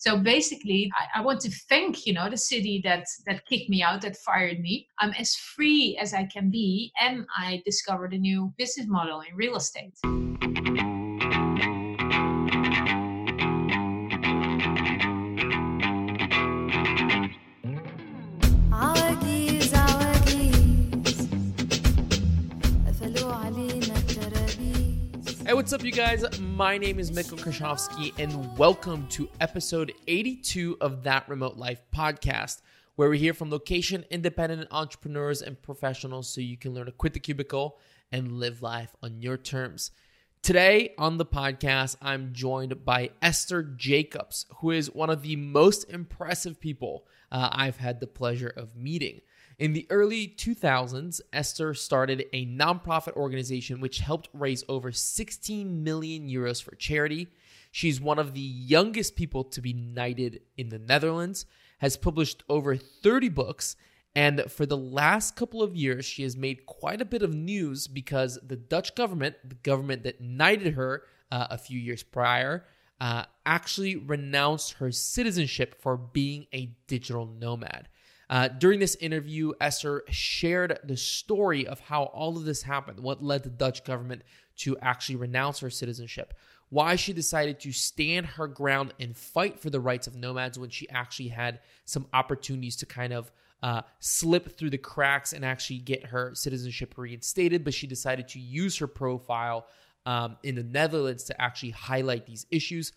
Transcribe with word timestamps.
So 0.00 0.16
basically, 0.16 0.90
I, 0.98 1.20
I, 1.20 1.22
want 1.22 1.42
to 1.42 1.50
thank 1.68 2.06
you 2.06 2.14
know 2.14 2.30
the 2.30 2.36
city 2.38 2.80
that 2.84 3.04
that 3.26 3.44
kicked 3.44 3.68
me 3.68 3.82
out, 3.82 4.00
that 4.00 4.16
fired 4.16 4.58
me. 4.58 4.88
I'm 4.98 5.12
as 5.18 5.34
free 5.34 5.98
as 6.00 6.14
I 6.14 6.24
can 6.24 6.50
be, 6.50 6.90
and 6.98 7.26
I 7.36 7.62
discovered 7.66 8.14
a 8.14 8.18
new 8.18 8.50
business 8.56 8.86
model 8.88 9.20
in 9.20 9.36
real 9.36 9.56
estate. 9.56 9.98
What's 25.60 25.74
up, 25.74 25.84
you 25.84 25.92
guys? 25.92 26.24
My 26.40 26.78
name 26.78 26.98
is 26.98 27.10
Mikkel 27.10 27.38
Krashovsky, 27.38 28.18
and 28.18 28.56
welcome 28.56 29.06
to 29.08 29.28
episode 29.42 29.92
82 30.08 30.78
of 30.80 31.02
That 31.02 31.28
Remote 31.28 31.58
Life 31.58 31.82
podcast, 31.94 32.62
where 32.96 33.10
we 33.10 33.18
hear 33.18 33.34
from 33.34 33.50
location 33.50 34.06
independent 34.08 34.68
entrepreneurs 34.70 35.42
and 35.42 35.60
professionals 35.60 36.30
so 36.30 36.40
you 36.40 36.56
can 36.56 36.72
learn 36.72 36.86
to 36.86 36.92
quit 36.92 37.12
the 37.12 37.20
cubicle 37.20 37.78
and 38.10 38.40
live 38.40 38.62
life 38.62 38.96
on 39.02 39.20
your 39.20 39.36
terms. 39.36 39.90
Today 40.42 40.94
on 40.96 41.18
the 41.18 41.26
podcast, 41.26 41.96
I'm 42.00 42.32
joined 42.32 42.82
by 42.86 43.10
Esther 43.20 43.62
Jacobs, 43.62 44.46
who 44.60 44.70
is 44.70 44.94
one 44.94 45.10
of 45.10 45.20
the 45.20 45.36
most 45.36 45.84
impressive 45.90 46.58
people 46.58 47.04
uh, 47.30 47.50
I've 47.52 47.76
had 47.76 48.00
the 48.00 48.06
pleasure 48.06 48.52
of 48.56 48.76
meeting. 48.76 49.20
In 49.60 49.74
the 49.74 49.86
early 49.90 50.26
2000s, 50.26 51.20
Esther 51.34 51.74
started 51.74 52.24
a 52.32 52.46
nonprofit 52.46 53.12
organization 53.12 53.78
which 53.78 53.98
helped 53.98 54.30
raise 54.32 54.64
over 54.70 54.90
16 54.90 55.84
million 55.84 56.30
euros 56.30 56.62
for 56.62 56.74
charity. 56.76 57.28
She's 57.70 58.00
one 58.00 58.18
of 58.18 58.32
the 58.32 58.40
youngest 58.40 59.16
people 59.16 59.44
to 59.44 59.60
be 59.60 59.74
knighted 59.74 60.40
in 60.56 60.70
the 60.70 60.78
Netherlands, 60.78 61.44
has 61.80 61.98
published 61.98 62.42
over 62.48 62.74
30 62.74 63.28
books, 63.28 63.76
and 64.14 64.50
for 64.50 64.64
the 64.64 64.78
last 64.78 65.36
couple 65.36 65.62
of 65.62 65.76
years, 65.76 66.06
she 66.06 66.22
has 66.22 66.38
made 66.38 66.64
quite 66.64 67.02
a 67.02 67.04
bit 67.04 67.20
of 67.20 67.34
news 67.34 67.86
because 67.86 68.38
the 68.42 68.56
Dutch 68.56 68.94
government, 68.94 69.36
the 69.44 69.56
government 69.56 70.04
that 70.04 70.22
knighted 70.22 70.72
her 70.72 71.02
uh, 71.30 71.48
a 71.50 71.58
few 71.58 71.78
years 71.78 72.02
prior, 72.02 72.64
uh, 72.98 73.24
actually 73.44 73.96
renounced 73.96 74.72
her 74.74 74.90
citizenship 74.90 75.82
for 75.82 75.98
being 75.98 76.46
a 76.54 76.74
digital 76.86 77.26
nomad. 77.26 77.89
Uh, 78.30 78.46
during 78.46 78.78
this 78.78 78.94
interview, 79.00 79.52
Esther 79.60 80.04
shared 80.08 80.78
the 80.84 80.96
story 80.96 81.66
of 81.66 81.80
how 81.80 82.04
all 82.04 82.36
of 82.36 82.44
this 82.44 82.62
happened, 82.62 83.00
what 83.00 83.24
led 83.24 83.42
the 83.42 83.50
Dutch 83.50 83.82
government 83.84 84.22
to 84.58 84.78
actually 84.78 85.16
renounce 85.16 85.58
her 85.58 85.68
citizenship, 85.68 86.32
why 86.68 86.94
she 86.94 87.12
decided 87.12 87.58
to 87.58 87.72
stand 87.72 88.24
her 88.24 88.46
ground 88.46 88.94
and 89.00 89.16
fight 89.16 89.58
for 89.58 89.68
the 89.68 89.80
rights 89.80 90.06
of 90.06 90.14
nomads 90.14 90.60
when 90.60 90.70
she 90.70 90.88
actually 90.90 91.28
had 91.28 91.58
some 91.86 92.06
opportunities 92.12 92.76
to 92.76 92.86
kind 92.86 93.12
of 93.12 93.32
uh, 93.64 93.82
slip 93.98 94.56
through 94.56 94.70
the 94.70 94.78
cracks 94.78 95.32
and 95.32 95.44
actually 95.44 95.78
get 95.78 96.06
her 96.06 96.32
citizenship 96.32 96.94
reinstated, 96.96 97.64
but 97.64 97.74
she 97.74 97.88
decided 97.88 98.28
to 98.28 98.38
use 98.38 98.78
her 98.78 98.86
profile 98.86 99.66
um, 100.06 100.36
in 100.44 100.54
the 100.54 100.62
Netherlands 100.62 101.24
to 101.24 101.42
actually 101.42 101.70
highlight 101.70 102.26
these 102.26 102.46
issues. 102.52 102.92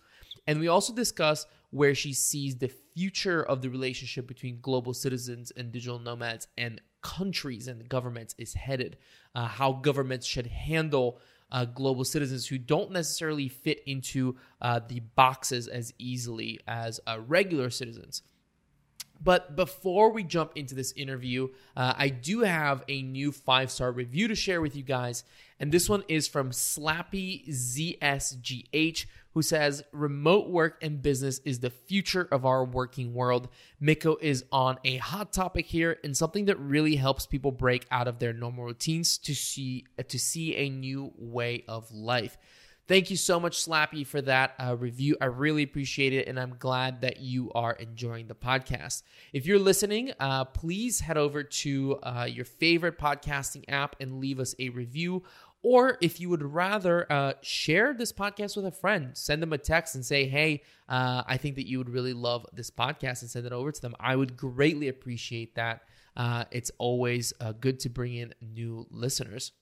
And 0.46 0.60
we 0.60 0.68
also 0.68 0.92
discuss 0.92 1.46
where 1.74 1.92
she 1.92 2.12
sees 2.12 2.56
the 2.56 2.70
future 2.94 3.42
of 3.42 3.60
the 3.60 3.68
relationship 3.68 4.28
between 4.28 4.60
global 4.60 4.94
citizens 4.94 5.50
and 5.56 5.72
digital 5.72 5.98
nomads 5.98 6.46
and 6.56 6.80
countries 7.02 7.66
and 7.66 7.88
governments 7.88 8.32
is 8.38 8.54
headed, 8.54 8.96
uh, 9.34 9.48
how 9.48 9.72
governments 9.72 10.24
should 10.24 10.46
handle 10.46 11.18
uh, 11.50 11.64
global 11.64 12.04
citizens 12.04 12.46
who 12.46 12.58
don't 12.58 12.92
necessarily 12.92 13.48
fit 13.48 13.80
into 13.86 14.36
uh, 14.62 14.78
the 14.86 15.00
boxes 15.00 15.66
as 15.66 15.92
easily 15.98 16.60
as 16.68 17.00
uh, 17.08 17.18
regular 17.26 17.70
citizens. 17.70 18.22
But 19.20 19.56
before 19.56 20.12
we 20.12 20.22
jump 20.22 20.52
into 20.54 20.76
this 20.76 20.92
interview, 20.92 21.48
uh, 21.76 21.94
I 21.96 22.08
do 22.08 22.40
have 22.40 22.84
a 22.88 23.02
new 23.02 23.32
five 23.32 23.72
star 23.72 23.90
review 23.90 24.28
to 24.28 24.36
share 24.36 24.60
with 24.60 24.76
you 24.76 24.84
guys. 24.84 25.24
And 25.58 25.72
this 25.72 25.88
one 25.88 26.04
is 26.08 26.28
from 26.28 26.50
Slappy 26.50 27.48
ZSGH, 27.48 29.06
who 29.34 29.42
says, 29.42 29.82
Remote 29.92 30.48
work 30.48 30.78
and 30.80 31.02
business 31.02 31.40
is 31.40 31.60
the 31.60 31.70
future 31.70 32.26
of 32.30 32.46
our 32.46 32.64
working 32.64 33.12
world. 33.12 33.48
Mikko 33.80 34.16
is 34.20 34.44
on 34.50 34.78
a 34.84 34.96
hot 34.96 35.32
topic 35.32 35.66
here 35.66 35.98
and 36.02 36.16
something 36.16 36.46
that 36.46 36.58
really 36.58 36.96
helps 36.96 37.26
people 37.26 37.52
break 37.52 37.86
out 37.90 38.08
of 38.08 38.20
their 38.20 38.32
normal 38.32 38.64
routines 38.64 39.18
to 39.18 39.34
see, 39.34 39.84
to 40.08 40.18
see 40.18 40.56
a 40.56 40.70
new 40.70 41.12
way 41.18 41.64
of 41.68 41.90
life. 41.92 42.38
Thank 42.86 43.10
you 43.10 43.16
so 43.16 43.40
much, 43.40 43.64
Slappy, 43.64 44.06
for 44.06 44.20
that 44.20 44.54
uh, 44.58 44.76
review. 44.76 45.16
I 45.18 45.24
really 45.24 45.62
appreciate 45.62 46.12
it, 46.12 46.28
and 46.28 46.38
I'm 46.38 46.56
glad 46.58 47.00
that 47.00 47.18
you 47.18 47.50
are 47.54 47.72
enjoying 47.72 48.26
the 48.26 48.34
podcast. 48.34 49.02
If 49.32 49.46
you're 49.46 49.58
listening, 49.58 50.12
uh, 50.20 50.44
please 50.44 51.00
head 51.00 51.16
over 51.16 51.42
to 51.42 51.98
uh, 52.02 52.28
your 52.30 52.44
favorite 52.44 52.98
podcasting 52.98 53.64
app 53.68 53.96
and 54.00 54.20
leave 54.20 54.38
us 54.38 54.54
a 54.58 54.68
review. 54.68 55.22
Or 55.64 55.96
if 56.02 56.20
you 56.20 56.28
would 56.28 56.42
rather 56.42 57.10
uh, 57.10 57.32
share 57.40 57.94
this 57.94 58.12
podcast 58.12 58.54
with 58.54 58.66
a 58.66 58.70
friend, 58.70 59.16
send 59.16 59.42
them 59.42 59.52
a 59.54 59.58
text 59.58 59.94
and 59.94 60.04
say, 60.04 60.26
hey, 60.26 60.62
uh, 60.90 61.22
I 61.26 61.38
think 61.38 61.56
that 61.56 61.66
you 61.66 61.78
would 61.78 61.88
really 61.88 62.12
love 62.12 62.46
this 62.52 62.70
podcast 62.70 63.22
and 63.22 63.30
send 63.30 63.46
it 63.46 63.52
over 63.52 63.72
to 63.72 63.80
them. 63.80 63.96
I 63.98 64.14
would 64.14 64.36
greatly 64.36 64.88
appreciate 64.88 65.54
that. 65.54 65.80
Uh, 66.16 66.44
it's 66.50 66.70
always 66.78 67.32
good 67.60 67.80
to 67.80 67.88
bring 67.88 68.14
in 68.14 68.34
new 68.42 68.86
listeners. 68.90 69.52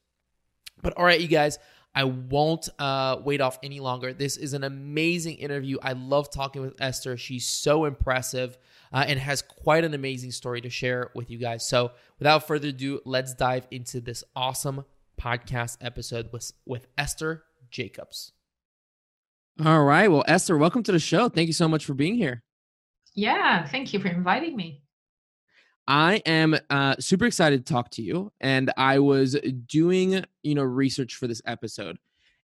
But 0.82 0.94
all 0.96 1.04
right, 1.04 1.20
you 1.20 1.28
guys, 1.28 1.58
I 1.94 2.04
won't 2.04 2.69
uh, 2.78 3.19
wait 3.22 3.40
off 3.40 3.58
any 3.62 3.80
longer. 3.80 4.12
This 4.12 4.36
is 4.36 4.54
an 4.54 4.64
amazing 4.64 5.36
interview. 5.36 5.76
I 5.82 5.92
love 5.92 6.30
talking 6.30 6.62
with 6.62 6.80
Esther. 6.80 7.16
She's 7.16 7.46
so 7.46 7.84
impressive 7.84 8.56
uh, 8.92 9.04
and 9.06 9.19
has 9.19 9.42
quite 9.42 9.84
an 9.84 9.92
amazing 9.92 10.30
story 10.30 10.62
to 10.62 10.70
share 10.70 11.10
with 11.14 11.30
you 11.30 11.38
guys. 11.38 11.66
So, 11.66 11.92
without 12.19 12.46
further 12.46 12.69
ado, 12.69 13.00
let's 13.04 13.34
dive 13.34 13.66
into 13.70 14.00
this 14.00 14.24
awesome 14.34 14.84
podcast 15.22 15.77
episode 15.81 16.31
with, 16.33 16.53
with 16.66 16.87
Esther 16.99 17.44
Jacobs. 17.71 18.33
All 19.65 19.84
right. 19.84 20.10
Well, 20.10 20.25
Esther, 20.27 20.56
welcome 20.56 20.83
to 20.84 20.93
the 20.93 20.99
show. 20.99 21.28
Thank 21.28 21.47
you 21.47 21.53
so 21.53 21.69
much 21.69 21.84
for 21.84 21.94
being 21.94 22.15
here. 22.15 22.43
Yeah, 23.15 23.66
thank 23.66 23.93
you 23.93 24.00
for 24.00 24.09
inviting 24.09 24.56
me. 24.56 24.82
I 25.87 26.22
am 26.27 26.56
uh, 26.71 26.97
super 26.99 27.27
excited 27.27 27.66
to 27.66 27.72
talk 27.72 27.91
to 27.91 28.03
you. 28.03 28.32
And 28.41 28.72
I 28.77 28.99
was 29.00 29.37
doing, 29.66 30.25
you 30.43 30.55
know, 30.55 30.62
research 30.62 31.16
for 31.16 31.27
this 31.27 31.43
episode. 31.44 31.99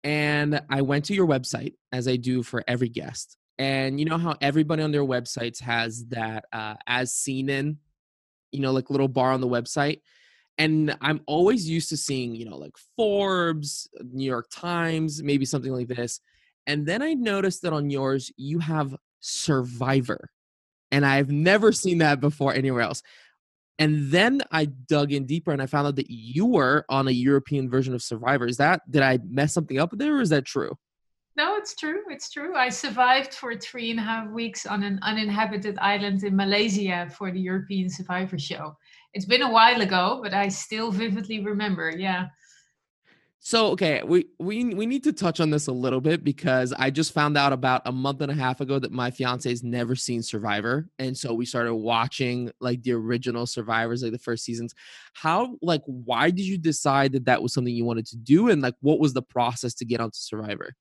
And 0.04 0.62
I 0.70 0.82
went 0.82 1.06
to 1.06 1.14
your 1.14 1.28
website, 1.28 1.74
as 1.92 2.08
I 2.08 2.18
do 2.18 2.44
for 2.44 2.64
every 2.68 2.90
guest. 2.90 3.38
And 3.58 4.00
you 4.00 4.06
know 4.06 4.18
how 4.18 4.36
everybody 4.42 4.84
on 4.84 4.92
their 4.92 5.04
websites 5.04 5.60
has 5.62 6.06
that 6.08 6.46
uh, 6.52 6.76
as 6.88 7.14
seen 7.14 7.50
in, 7.50 7.78
you 8.52 8.60
know, 8.60 8.72
like 8.72 8.90
little 8.90 9.08
bar 9.08 9.32
on 9.32 9.42
the 9.42 9.48
website. 9.48 10.02
And 10.58 10.96
I'm 11.02 11.22
always 11.26 11.68
used 11.68 11.90
to 11.90 11.98
seeing, 11.98 12.36
you 12.36 12.46
know, 12.46 12.58
like 12.58 12.76
Forbes, 12.96 13.90
uh, 14.00 14.04
New 14.12 14.26
York 14.26 14.48
Times, 14.52 15.24
maybe 15.24 15.46
something 15.46 15.72
like 15.72 15.88
this. 15.88 16.20
And 16.68 16.86
then 16.86 17.02
I 17.02 17.14
noticed 17.14 17.64
that 17.64 17.74
on 17.74 17.90
yours, 17.90 18.32
you 18.38 18.60
have 18.60 18.96
Survivor 19.22 20.30
and 20.92 21.06
I've 21.06 21.32
never 21.32 21.72
seen 21.72 22.00
that 22.00 22.20
before 22.20 22.54
anywhere 22.54 22.82
else. 22.82 23.02
And 23.80 24.12
then 24.12 24.42
I 24.52 24.66
dug 24.66 25.12
in 25.12 25.26
deeper 25.26 25.52
and 25.52 25.62
I 25.62 25.66
found 25.66 25.88
out 25.88 25.96
that 25.96 26.12
you 26.12 26.46
were 26.46 26.86
on 26.90 27.08
a 27.08 27.12
European 27.12 27.70
version 27.70 27.96
of 27.96 28.04
Survivor. 28.04 28.46
Is 28.46 28.58
that 28.58 28.82
did 28.90 29.02
I 29.02 29.20
mess 29.28 29.54
something 29.54 29.80
up 29.80 29.92
there 29.94 30.18
or 30.18 30.22
is 30.22 30.30
that 30.30 30.46
true? 30.46 30.78
No, 31.38 31.56
it's 31.56 31.76
true. 31.76 32.02
It's 32.10 32.30
true. 32.30 32.56
I 32.56 32.70
survived 32.70 33.34
for 33.34 33.56
three 33.56 33.90
and 33.90 34.00
a 34.00 34.04
half 34.04 34.30
weeks 34.30 34.66
on 34.66 34.84
an 34.84 35.00
uninhabited 35.02 35.80
island 35.80 36.24
in 36.24 36.36
Malaysia 36.36 37.10
for 37.18 37.32
the 37.32 37.40
European 37.40 37.90
Survivor 37.90 38.38
show. 38.38 38.78
It's 39.14 39.26
been 39.26 39.42
a 39.42 39.52
while 39.52 39.82
ago, 39.82 40.20
but 40.24 40.34
I 40.34 40.48
still 40.48 40.92
vividly 40.92 41.44
remember. 41.44 41.92
Yeah. 41.92 42.28
So 43.44 43.70
okay, 43.70 44.04
we 44.04 44.28
we 44.40 44.66
we 44.76 44.86
need 44.86 45.04
to 45.06 45.12
touch 45.12 45.40
on 45.40 45.50
this 45.50 45.66
a 45.66 45.72
little 45.72 46.00
bit 46.00 46.24
because 46.24 46.74
I 46.74 46.92
just 46.92 47.12
found 47.12 47.36
out 47.40 47.52
about 47.52 47.82
a 47.86 47.92
month 47.92 48.22
and 48.22 48.32
a 48.32 48.36
half 48.36 48.62
ago 48.62 48.78
that 48.78 48.92
my 48.92 49.10
fiance 49.10 49.50
has 49.50 49.64
never 49.64 49.96
seen 49.96 50.22
Survivor, 50.22 50.88
and 51.00 51.18
so 51.18 51.34
we 51.34 51.48
started 51.48 51.74
watching 51.74 52.52
like 52.60 52.84
the 52.84 52.92
original 52.92 53.48
Survivors, 53.48 54.04
like 54.04 54.12
the 54.12 54.20
first 54.20 54.46
seasons. 54.46 54.76
How 55.16 55.58
like 55.64 55.82
why 55.88 56.30
did 56.30 56.46
you 56.46 56.60
decide 56.60 57.14
that 57.14 57.26
that 57.26 57.42
was 57.42 57.52
something 57.52 57.74
you 57.74 57.84
wanted 57.84 58.06
to 58.08 58.18
do, 58.18 58.50
and 58.50 58.62
like 58.62 58.76
what 58.82 59.00
was 59.00 59.14
the 59.14 59.24
process 59.24 59.74
to 59.76 59.86
get 59.86 60.02
onto 60.02 60.18
Survivor? 60.18 60.76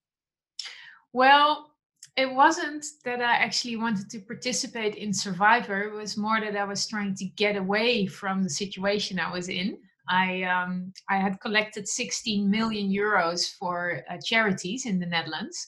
Well, 1.15 1.70
it 2.17 2.33
wasn't 2.33 2.85
that 3.05 3.21
I 3.21 3.35
actually 3.35 3.77
wanted 3.77 4.11
to 4.11 4.21
participate 4.21 4.97
in 4.97 5.13
Survivor. 5.13 5.83
It 5.83 5.95
was 5.95 6.17
more 6.17 6.41
that 6.41 6.57
I 6.57 6.65
was 6.65 6.87
trying 6.87 7.15
to 7.17 7.25
get 7.25 7.57
away 7.57 8.07
from 8.07 8.43
the 8.43 8.51
situation 8.51 9.19
I 9.19 9.33
was 9.33 9.49
in. 9.49 9.79
I 10.09 10.43
um, 10.43 10.93
I 11.09 11.17
had 11.19 11.41
collected 11.41 11.87
16 11.87 12.51
million 12.51 12.91
euros 12.91 13.55
for 13.57 14.03
uh, 14.11 14.17
charities 14.25 14.87
in 14.87 14.99
the 14.99 15.07
Netherlands, 15.07 15.67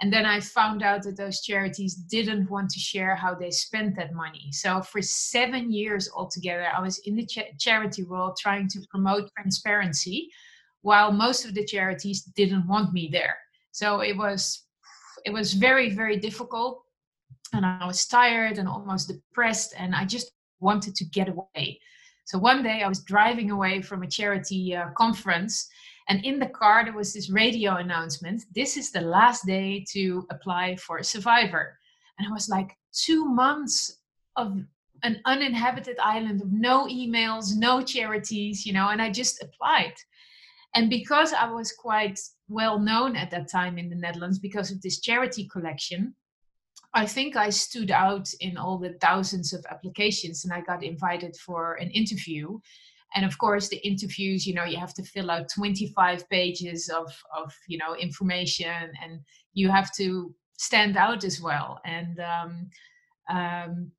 and 0.00 0.12
then 0.12 0.26
I 0.26 0.40
found 0.40 0.82
out 0.82 1.02
that 1.04 1.16
those 1.16 1.40
charities 1.40 1.94
didn't 1.94 2.50
want 2.50 2.70
to 2.70 2.80
share 2.80 3.16
how 3.16 3.34
they 3.34 3.50
spent 3.50 3.96
that 3.96 4.12
money. 4.12 4.48
So 4.52 4.82
for 4.82 5.00
seven 5.00 5.72
years 5.72 6.10
altogether, 6.14 6.66
I 6.76 6.80
was 6.80 6.98
in 7.06 7.16
the 7.16 7.26
cha- 7.26 7.54
charity 7.58 8.04
world 8.04 8.36
trying 8.38 8.68
to 8.68 8.80
promote 8.90 9.30
transparency, 9.36 10.28
while 10.82 11.10
most 11.10 11.46
of 11.46 11.54
the 11.54 11.64
charities 11.64 12.22
didn't 12.22 12.68
want 12.68 12.92
me 12.92 13.08
there. 13.10 13.36
So 13.72 14.00
it 14.00 14.16
was 14.16 14.67
it 15.24 15.32
was 15.32 15.54
very 15.54 15.90
very 15.90 16.16
difficult 16.16 16.84
and 17.52 17.64
I 17.64 17.86
was 17.86 18.06
tired 18.06 18.58
and 18.58 18.68
almost 18.68 19.08
depressed, 19.08 19.74
and 19.76 19.94
I 19.94 20.04
just 20.04 20.32
wanted 20.60 20.94
to 20.96 21.04
get 21.04 21.28
away. 21.28 21.80
So 22.26 22.38
one 22.38 22.62
day 22.62 22.82
I 22.82 22.88
was 22.88 23.04
driving 23.04 23.50
away 23.50 23.80
from 23.80 24.02
a 24.02 24.10
charity 24.10 24.76
uh, 24.76 24.90
conference, 24.96 25.68
and 26.08 26.24
in 26.24 26.38
the 26.38 26.48
car 26.48 26.84
there 26.84 26.94
was 26.94 27.12
this 27.12 27.30
radio 27.30 27.76
announcement 27.76 28.44
this 28.54 28.76
is 28.76 28.90
the 28.90 29.00
last 29.00 29.46
day 29.46 29.84
to 29.92 30.26
apply 30.30 30.76
for 30.76 30.98
a 30.98 31.04
survivor. 31.04 31.78
And 32.18 32.28
I 32.28 32.32
was 32.32 32.48
like, 32.48 32.76
two 32.92 33.24
months 33.24 34.00
of 34.36 34.58
an 35.04 35.20
uninhabited 35.24 35.96
island 36.00 36.42
of 36.42 36.52
no 36.52 36.86
emails, 36.86 37.56
no 37.56 37.80
charities, 37.80 38.66
you 38.66 38.72
know, 38.72 38.88
and 38.88 39.00
I 39.00 39.10
just 39.10 39.42
applied. 39.42 39.94
And 40.74 40.90
because 40.90 41.32
I 41.32 41.50
was 41.50 41.72
quite 41.72 42.18
well 42.48 42.78
known 42.78 43.16
at 43.16 43.30
that 43.30 43.50
time 43.50 43.78
in 43.78 43.88
the 43.88 43.96
Netherlands 43.96 44.38
because 44.38 44.70
of 44.70 44.80
this 44.80 45.00
charity 45.00 45.46
collection, 45.48 46.14
I 46.94 47.06
think 47.06 47.36
I 47.36 47.50
stood 47.50 47.90
out 47.90 48.28
in 48.40 48.56
all 48.56 48.78
the 48.78 48.94
thousands 48.94 49.52
of 49.52 49.64
applications 49.70 50.44
and 50.44 50.52
I 50.52 50.62
got 50.62 50.82
invited 50.82 51.36
for 51.36 51.74
an 51.74 51.90
interview. 51.90 52.58
And 53.14 53.24
of 53.24 53.38
course, 53.38 53.68
the 53.68 53.86
interviews, 53.86 54.46
you 54.46 54.54
know, 54.54 54.64
you 54.64 54.78
have 54.78 54.94
to 54.94 55.02
fill 55.02 55.30
out 55.30 55.50
25 55.54 56.28
pages 56.28 56.88
of, 56.88 57.12
of 57.36 57.54
you 57.66 57.78
know, 57.78 57.94
information 57.94 58.92
and 59.02 59.20
you 59.52 59.70
have 59.70 59.94
to 59.96 60.34
stand 60.58 60.96
out 60.96 61.24
as 61.24 61.40
well. 61.40 61.80
And 61.84 62.20
um, 62.20 62.70
um, 63.28 63.92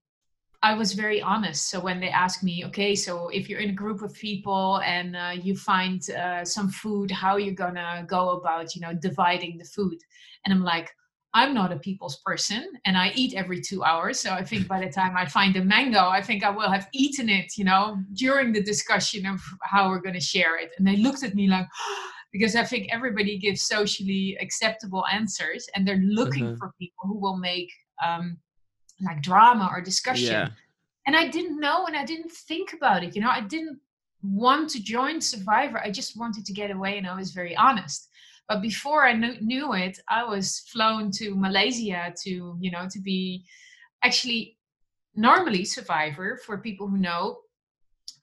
I 0.62 0.74
was 0.74 0.94
very 0.94 1.22
honest. 1.22 1.70
So 1.70 1.80
when 1.80 2.02
they 2.02 2.10
asked 2.10 2.44
me, 2.44 2.66
okay, 2.66 2.94
so 2.94 3.30
if 3.30 3.48
you're 3.48 3.62
in 3.62 3.70
a 3.70 3.74
group 3.74 4.02
of 4.02 4.14
people 4.14 4.82
and 4.82 5.16
uh, 5.16 5.32
you 5.42 5.56
find 5.56 6.02
uh, 6.10 6.44
some 6.44 6.70
food, 6.70 7.10
how 7.12 7.32
are 7.32 7.40
you 7.40 7.54
gonna 7.54 8.06
go 8.08 8.32
about, 8.32 8.76
you 8.76 8.82
know, 8.82 8.94
dividing 8.94 9.58
the 9.58 9.64
food? 9.64 9.98
And 10.46 10.54
I'm 10.54 10.64
like, 10.64 10.92
I'm 11.34 11.54
not 11.54 11.72
a 11.72 11.78
people's 11.78 12.18
person 12.26 12.68
and 12.86 12.98
I 12.98 13.12
eat 13.16 13.36
every 13.36 13.62
two 13.62 13.84
hours. 13.84 14.20
So 14.20 14.32
I 14.32 14.44
think 14.44 14.68
by 14.68 14.84
the 14.84 14.92
time 15.00 15.16
I 15.16 15.26
find 15.26 15.56
a 15.56 15.64
mango, 15.64 16.10
I 16.10 16.22
think 16.22 16.44
I 16.44 16.50
will 16.50 16.70
have 16.70 16.90
eaten 16.94 17.30
it, 17.30 17.58
you 17.58 17.64
know, 17.64 17.98
during 18.14 18.52
the 18.52 18.64
discussion 18.64 19.26
of 19.26 19.40
how 19.64 19.90
we're 19.90 20.02
going 20.02 20.16
to 20.16 20.20
share 20.20 20.58
it. 20.58 20.72
And 20.78 20.86
they 20.86 20.98
looked 20.98 21.24
at 21.24 21.36
me 21.36 21.48
like, 21.48 21.68
because 22.34 22.56
I 22.56 22.64
think 22.64 22.90
everybody 22.92 23.38
gives 23.38 23.62
socially 23.62 24.38
acceptable 24.42 25.06
answers 25.08 25.68
and 25.74 25.88
they're 25.88 26.04
looking 26.04 26.46
mm-hmm. 26.46 26.58
for 26.58 26.74
people 26.80 27.08
who 27.08 27.20
will 27.20 27.38
make 27.38 27.72
um, 28.06 28.38
like 29.02 29.22
drama 29.22 29.70
or 29.72 29.82
discussion. 29.82 30.32
Yeah. 30.32 30.50
And 31.08 31.16
I 31.16 31.28
didn't 31.28 31.60
know 31.60 31.86
and 31.86 31.96
I 31.96 32.06
didn't 32.06 32.32
think 32.32 32.74
about 32.74 33.04
it. 33.04 33.16
You 33.16 33.22
know, 33.22 33.30
I 33.30 33.42
didn't 33.42 33.80
want 34.22 34.70
to 34.72 34.84
join 34.84 35.22
Survivor. 35.22 35.80
I 35.80 35.92
just 35.92 36.18
wanted 36.18 36.46
to 36.46 36.54
get 36.54 36.72
away 36.72 36.98
and 36.98 37.08
I 37.08 37.16
was 37.16 37.32
very 37.32 37.56
honest 37.56 38.10
but 38.50 38.62
before 38.62 39.06
i 39.06 39.14
knew, 39.14 39.36
knew 39.40 39.74
it 39.74 39.98
i 40.10 40.24
was 40.24 40.60
flown 40.72 41.10
to 41.12 41.36
malaysia 41.36 42.14
to 42.22 42.58
you 42.60 42.72
know 42.72 42.88
to 42.90 43.00
be 43.00 43.46
actually 44.04 44.58
normally 45.16 45.64
survivor 45.64 46.38
for 46.46 46.58
people 46.58 46.88
who 46.88 46.98
know 46.98 47.38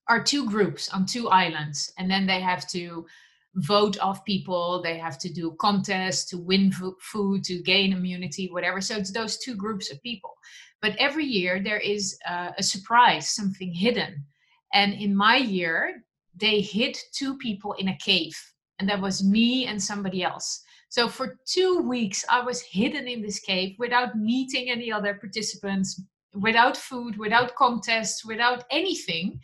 are 0.08 0.22
two 0.22 0.46
groups 0.46 0.88
on 0.90 1.06
two 1.06 1.29
islands 1.29 1.93
and 1.99 2.11
then 2.11 2.26
they 2.26 2.40
have 2.40 2.69
to 2.69 3.06
vote 3.55 3.99
off 4.00 4.25
people 4.25 4.82
they 4.82 4.99
have 4.99 5.19
to 5.19 5.32
do 5.32 5.56
contests 5.58 6.29
to 6.29 6.37
win 6.37 6.70
food 7.00 7.43
to 7.43 7.62
gain 7.62 7.93
immunity 7.93 8.49
whatever 8.52 8.81
so 8.81 8.96
it's 8.96 9.12
those 9.12 9.38
two 9.38 9.55
groups 9.55 9.90
of 9.90 10.02
people 10.02 10.34
but 10.82 10.96
every 10.96 11.25
year 11.25 11.61
there 11.62 11.81
is 11.81 12.19
uh, 12.28 12.52
a 12.58 12.62
surprise 12.62 13.28
something 13.28 13.73
hidden 13.73 14.25
and 14.73 14.93
in 14.94 15.14
my 15.14 15.37
year 15.37 16.02
they 16.34 16.61
hid 16.61 16.96
two 17.12 17.37
people 17.38 17.73
in 17.75 17.88
a 17.88 17.99
cave 17.99 18.37
and 18.78 18.88
that 18.88 19.00
was 19.00 19.25
me 19.25 19.67
and 19.67 19.82
somebody 19.82 20.23
else. 20.23 20.62
So 20.88 21.08
for 21.08 21.38
two 21.46 21.81
weeks, 21.81 22.25
I 22.28 22.40
was 22.40 22.61
hidden 22.62 23.08
in 23.08 23.23
this 23.23 23.40
cave 23.40 23.76
without 23.78 24.17
meeting 24.17 24.70
any 24.70 24.93
other 24.93 25.14
participants, 25.14 26.00
without 26.34 26.76
food, 26.76 27.17
without 27.17 27.55
contests, 27.55 28.25
without 28.25 28.64
anything. 28.70 29.40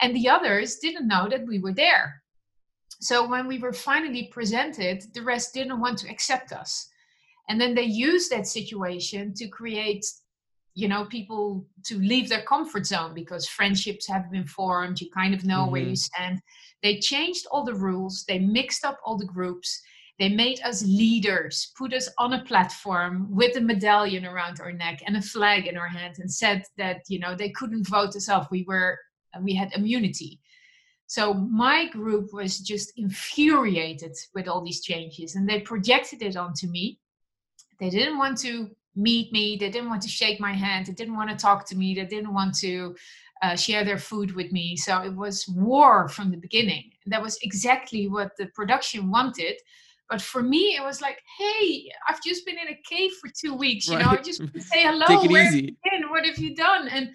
And 0.00 0.14
the 0.16 0.28
others 0.28 0.78
didn't 0.78 1.08
know 1.08 1.28
that 1.28 1.46
we 1.46 1.58
were 1.58 1.72
there. 1.72 2.22
So 3.00 3.28
when 3.28 3.46
we 3.46 3.58
were 3.58 3.72
finally 3.72 4.28
presented, 4.32 5.04
the 5.12 5.22
rest 5.22 5.54
didn't 5.54 5.80
want 5.80 5.98
to 5.98 6.10
accept 6.10 6.52
us. 6.52 6.88
And 7.48 7.60
then 7.60 7.74
they 7.74 7.82
used 7.82 8.30
that 8.30 8.46
situation 8.46 9.34
to 9.34 9.48
create 9.48 10.04
you 10.74 10.88
know 10.88 11.04
people 11.04 11.66
to 11.84 11.98
leave 11.98 12.28
their 12.28 12.42
comfort 12.42 12.86
zone 12.86 13.14
because 13.14 13.46
friendships 13.46 14.08
have 14.08 14.30
been 14.30 14.46
formed. 14.46 15.00
You 15.00 15.10
kind 15.10 15.34
of 15.34 15.44
know 15.44 15.62
mm-hmm. 15.62 15.72
where 15.72 15.82
you 15.82 15.96
stand. 15.96 16.40
They 16.82 16.98
changed 16.98 17.46
all 17.50 17.64
the 17.64 17.74
rules. 17.74 18.24
They 18.26 18.38
mixed 18.38 18.84
up 18.84 18.98
all 19.04 19.18
the 19.18 19.26
groups. 19.26 19.80
They 20.18 20.28
made 20.28 20.60
us 20.62 20.84
leaders 20.84 21.72
put 21.76 21.92
us 21.92 22.08
on 22.18 22.34
a 22.34 22.44
platform 22.44 23.26
with 23.30 23.56
a 23.56 23.60
medallion 23.60 24.24
around 24.24 24.60
our 24.60 24.72
neck 24.72 25.02
and 25.06 25.16
a 25.16 25.22
flag 25.22 25.66
in 25.66 25.76
our 25.76 25.88
hand 25.88 26.16
and 26.18 26.32
said 26.32 26.62
that 26.78 27.02
you 27.08 27.18
know 27.18 27.34
they 27.34 27.50
couldn't 27.50 27.88
vote 27.88 28.16
us 28.16 28.28
off. 28.28 28.50
We 28.50 28.64
were 28.66 28.98
we 29.42 29.54
had 29.54 29.72
immunity. 29.74 30.40
So 31.06 31.34
my 31.34 31.88
group 31.88 32.32
was 32.32 32.58
just 32.60 32.92
infuriated 32.96 34.16
with 34.34 34.48
all 34.48 34.64
these 34.64 34.80
changes 34.80 35.34
and 35.34 35.46
they 35.46 35.60
projected 35.60 36.22
it 36.22 36.36
onto 36.36 36.66
me. 36.68 37.00
They 37.80 37.90
didn't 37.90 38.16
want 38.16 38.38
to 38.38 38.70
meet 38.94 39.32
me. 39.32 39.56
They 39.58 39.70
didn't 39.70 39.88
want 39.88 40.02
to 40.02 40.08
shake 40.08 40.40
my 40.40 40.52
hand. 40.52 40.86
They 40.86 40.92
didn't 40.92 41.16
want 41.16 41.30
to 41.30 41.36
talk 41.36 41.66
to 41.68 41.76
me. 41.76 41.94
They 41.94 42.04
didn't 42.04 42.32
want 42.32 42.54
to 42.58 42.94
uh, 43.42 43.56
share 43.56 43.84
their 43.84 43.98
food 43.98 44.34
with 44.34 44.52
me. 44.52 44.76
So 44.76 45.02
it 45.02 45.14
was 45.14 45.46
war 45.48 46.08
from 46.08 46.30
the 46.30 46.36
beginning. 46.36 46.92
That 47.06 47.22
was 47.22 47.38
exactly 47.42 48.08
what 48.08 48.36
the 48.36 48.46
production 48.46 49.10
wanted. 49.10 49.56
But 50.08 50.20
for 50.20 50.42
me, 50.42 50.76
it 50.76 50.82
was 50.82 51.00
like, 51.00 51.22
hey, 51.38 51.90
I've 52.08 52.22
just 52.22 52.44
been 52.44 52.58
in 52.58 52.68
a 52.68 52.80
cave 52.88 53.12
for 53.20 53.30
two 53.34 53.54
weeks. 53.54 53.88
You 53.88 53.96
right. 53.96 54.04
know, 54.04 54.10
I 54.12 54.16
just 54.16 54.42
say 54.58 54.82
hello. 54.86 55.06
Take 55.06 55.24
it 55.24 55.30
Where 55.30 55.46
easy. 55.46 55.56
Have 55.56 55.64
you 55.64 56.00
been? 56.00 56.10
What 56.10 56.26
have 56.26 56.38
you 56.38 56.54
done? 56.54 56.88
And 56.88 57.14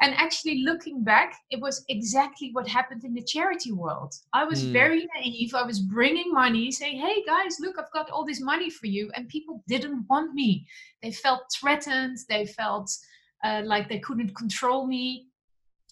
and 0.00 0.14
actually 0.14 0.62
looking 0.64 1.02
back 1.02 1.36
it 1.50 1.60
was 1.60 1.84
exactly 1.88 2.50
what 2.52 2.66
happened 2.68 3.04
in 3.04 3.14
the 3.14 3.22
charity 3.22 3.72
world. 3.72 4.14
I 4.32 4.44
was 4.44 4.64
mm. 4.64 4.72
very 4.72 5.06
naive. 5.16 5.54
I 5.54 5.62
was 5.62 5.80
bringing 5.80 6.32
money 6.32 6.70
saying 6.70 6.98
hey 6.98 7.22
guys 7.24 7.58
look 7.60 7.76
i've 7.78 7.90
got 7.92 8.10
all 8.10 8.24
this 8.24 8.40
money 8.40 8.70
for 8.70 8.86
you 8.86 9.10
and 9.14 9.28
people 9.28 9.62
didn't 9.68 10.06
want 10.08 10.34
me. 10.34 10.66
They 11.02 11.12
felt 11.12 11.42
threatened. 11.52 12.18
They 12.28 12.46
felt 12.46 12.90
uh, 13.44 13.62
like 13.64 13.88
they 13.88 14.00
couldn't 14.00 14.34
control 14.34 14.86
me. 14.86 15.28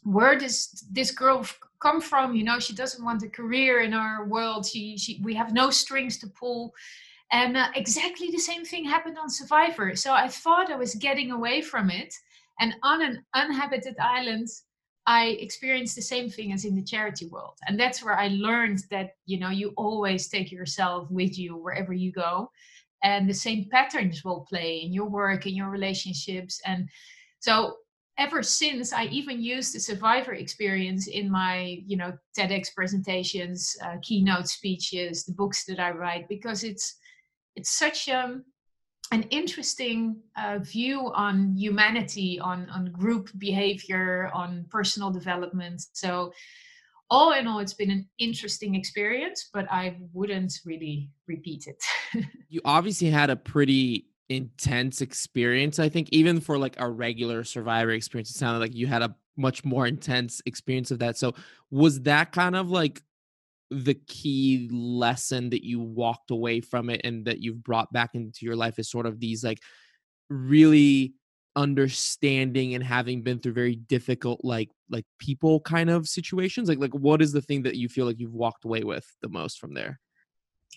Where 0.05 0.37
does 0.37 0.85
this 0.91 1.13
girl 1.13 1.47
come 1.81 2.01
from? 2.01 2.35
You 2.35 2.45
know 2.45 2.59
she 2.59 2.75
doesn't 2.75 3.05
want 3.05 3.23
a 3.23 3.29
career 3.29 3.83
in 3.83 3.95
our 3.95 4.27
world. 4.27 4.67
She, 4.67 4.99
she 4.99 5.21
we 5.23 5.35
have 5.35 5.53
no 5.53 5.71
strings 5.71 6.19
to 6.19 6.27
pull. 6.27 6.75
And 7.31 7.57
uh, 7.57 7.69
exactly 7.75 8.31
the 8.31 8.39
same 8.39 8.65
thing 8.65 8.85
happened 8.85 9.17
on 9.19 9.31
survivor. 9.31 9.95
So 9.97 10.13
i 10.13 10.29
thought 10.29 10.73
i 10.73 10.77
was 10.77 10.95
getting 10.97 11.31
away 11.31 11.63
from 11.63 11.89
it 11.89 12.13
and 12.63 12.77
on 12.85 13.03
an 13.03 13.25
uninhabited 13.35 13.97
island, 13.99 14.47
I 15.05 15.37
experienced 15.47 15.97
the 15.97 16.03
same 16.15 16.31
thing 16.31 16.53
as 16.53 16.65
in 16.65 16.77
the 16.77 16.85
charity 16.85 17.27
world. 17.27 17.57
And 17.67 17.79
that's 17.79 18.05
where 18.05 18.17
I 18.17 18.29
learned 18.29 18.85
that, 18.93 19.11
you 19.27 19.41
know, 19.41 19.51
you 19.51 19.73
always 19.77 20.29
take 20.29 20.53
yourself 20.53 21.11
with 21.11 21.37
you 21.37 21.57
wherever 21.57 21.93
you 21.93 22.13
go. 22.13 22.49
And 23.03 23.29
the 23.29 23.35
same 23.35 23.69
patterns 23.69 24.25
will 24.25 24.47
play 24.49 24.77
in 24.85 24.93
your 24.93 25.09
work, 25.09 25.45
in 25.45 25.57
your 25.57 25.71
relationships. 25.71 26.61
And 26.65 26.89
so 27.41 27.79
ever 28.17 28.45
since 28.45 28.93
I 28.93 29.07
even 29.07 29.43
used 29.43 29.75
the 29.75 29.81
survivor 29.81 30.35
experience 30.35 31.09
in 31.09 31.29
my, 31.29 31.83
you 31.85 31.97
know, 31.97 32.13
TEDx 32.39 32.73
presentations, 32.73 33.77
uh, 33.85 33.97
keynote 34.03 34.47
speeches, 34.47 35.25
the 35.25 35.33
books 35.33 35.65
that 35.65 35.81
I 35.81 35.91
write, 35.91 36.29
because 36.29 36.63
it's 36.63 36.95
it's 37.57 37.77
such 37.77 38.09
um 38.09 38.45
an 39.13 39.25
interesting 39.25 40.17
uh, 40.37 40.59
view 40.59 41.13
on 41.15 41.55
humanity, 41.55 42.41
on, 42.41 42.69
on 42.71 42.87
group 42.87 43.31
behavior, 43.39 44.31
on 44.33 44.65
personal 44.71 45.11
development. 45.11 45.83
So, 45.93 46.33
all 47.11 47.35
in 47.35 47.47
all, 47.47 47.59
it's 47.59 47.75
been 47.75 47.91
an 47.91 48.09
interesting 48.19 48.75
experience, 48.75 49.51
but 49.53 49.71
I 49.71 49.99
wouldn't 50.15 50.55
really 50.65 51.11
repeat 51.29 51.67
it. 51.67 52.25
you 52.49 52.63
obviously 52.65 53.11
had 53.11 53.29
a 53.29 53.37
pretty 53.37 54.07
intense 54.31 55.03
experience. 55.03 55.79
I 55.79 55.91
think 55.91 56.09
even 56.11 56.41
for 56.41 56.57
like 56.57 56.75
a 56.79 56.89
regular 56.89 57.45
survivor 57.45 57.91
experience, 57.91 58.31
it 58.31 58.39
sounded 58.39 58.61
like 58.61 58.75
you 58.75 58.87
had 58.87 59.03
a 59.03 59.15
much 59.37 59.63
more 59.63 59.87
intense 59.87 60.41
experience 60.47 60.91
of 60.91 61.01
that. 61.01 61.19
So, 61.19 61.35
was 61.71 62.01
that 62.03 62.33
kind 62.33 62.57
of 62.57 62.71
like 62.71 63.03
the 63.73 63.95
key 64.07 64.69
lesson 64.71 65.51
that 65.51 65.65
you 65.65 65.81
walked 65.81 66.31
away 66.31 66.61
from 66.61 66.91
it 66.91 67.01
and 67.05 67.25
that 67.25 67.41
you've 67.41 67.63
brought 67.63 67.93
back 67.93 68.11
into 68.15 68.45
your 68.45 68.57
life 68.57 68.79
is 68.79 68.91
sort 68.91 69.07
of 69.07 69.19
these 69.19 69.43
like 69.43 69.59
really 70.29 71.15
understanding 71.57 72.75
and 72.75 72.83
having 72.83 73.23
been 73.23 73.39
through 73.39 73.53
very 73.53 73.77
difficult 73.77 74.41
like 74.43 74.71
like 74.91 75.05
people 75.19 75.61
kind 75.61 75.91
of 75.91 76.07
situations? 76.07 76.69
Like 76.69 76.79
like 76.79 76.95
what 76.95 77.23
is 77.23 77.33
the 77.33 77.43
thing 77.43 77.63
that 77.63 77.77
you 77.77 77.89
feel 77.89 78.07
like 78.07 78.19
you've 78.19 78.35
walked 78.35 78.65
away 78.65 78.85
with 78.85 79.07
the 79.23 79.29
most 79.29 79.59
from 79.59 79.75
there? 79.75 79.99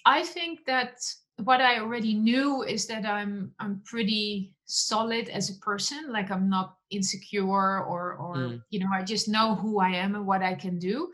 I 0.05 0.23
think 0.23 0.65
that 0.65 0.97
what 1.43 1.59
i 1.59 1.79
already 1.79 2.13
knew 2.13 2.63
is 2.63 2.87
that 2.87 3.05
i'm 3.05 3.51
i'm 3.59 3.81
pretty 3.83 4.53
solid 4.63 5.27
as 5.27 5.49
a 5.49 5.59
person 5.59 6.09
like 6.09 6.31
i'm 6.31 6.49
not 6.49 6.77
insecure 6.91 7.83
or 7.83 8.13
or 8.13 8.35
mm. 8.37 8.61
you 8.69 8.79
know 8.79 8.87
i 8.93 9.03
just 9.03 9.27
know 9.27 9.53
who 9.55 9.81
i 9.81 9.89
am 9.89 10.15
and 10.15 10.25
what 10.25 10.41
i 10.41 10.53
can 10.53 10.79
do. 10.79 11.11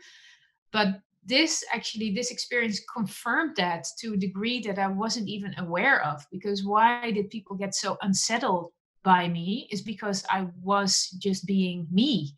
But 0.72 1.00
this 1.24 1.64
actually 1.72 2.12
this 2.12 2.30
experience 2.30 2.80
confirmed 2.92 3.54
that 3.56 3.86
to 3.98 4.14
a 4.14 4.16
degree 4.16 4.60
that 4.60 4.78
i 4.78 4.88
wasn't 4.88 5.28
even 5.28 5.54
aware 5.58 6.02
of 6.04 6.26
because 6.32 6.64
why 6.64 7.12
did 7.12 7.30
people 7.30 7.56
get 7.56 7.74
so 7.74 7.96
unsettled 8.02 8.72
by 9.02 9.28
me 9.28 9.68
is 9.70 9.82
because 9.82 10.24
I 10.30 10.46
was 10.62 11.08
just 11.18 11.46
being 11.46 11.86
me. 11.90 12.34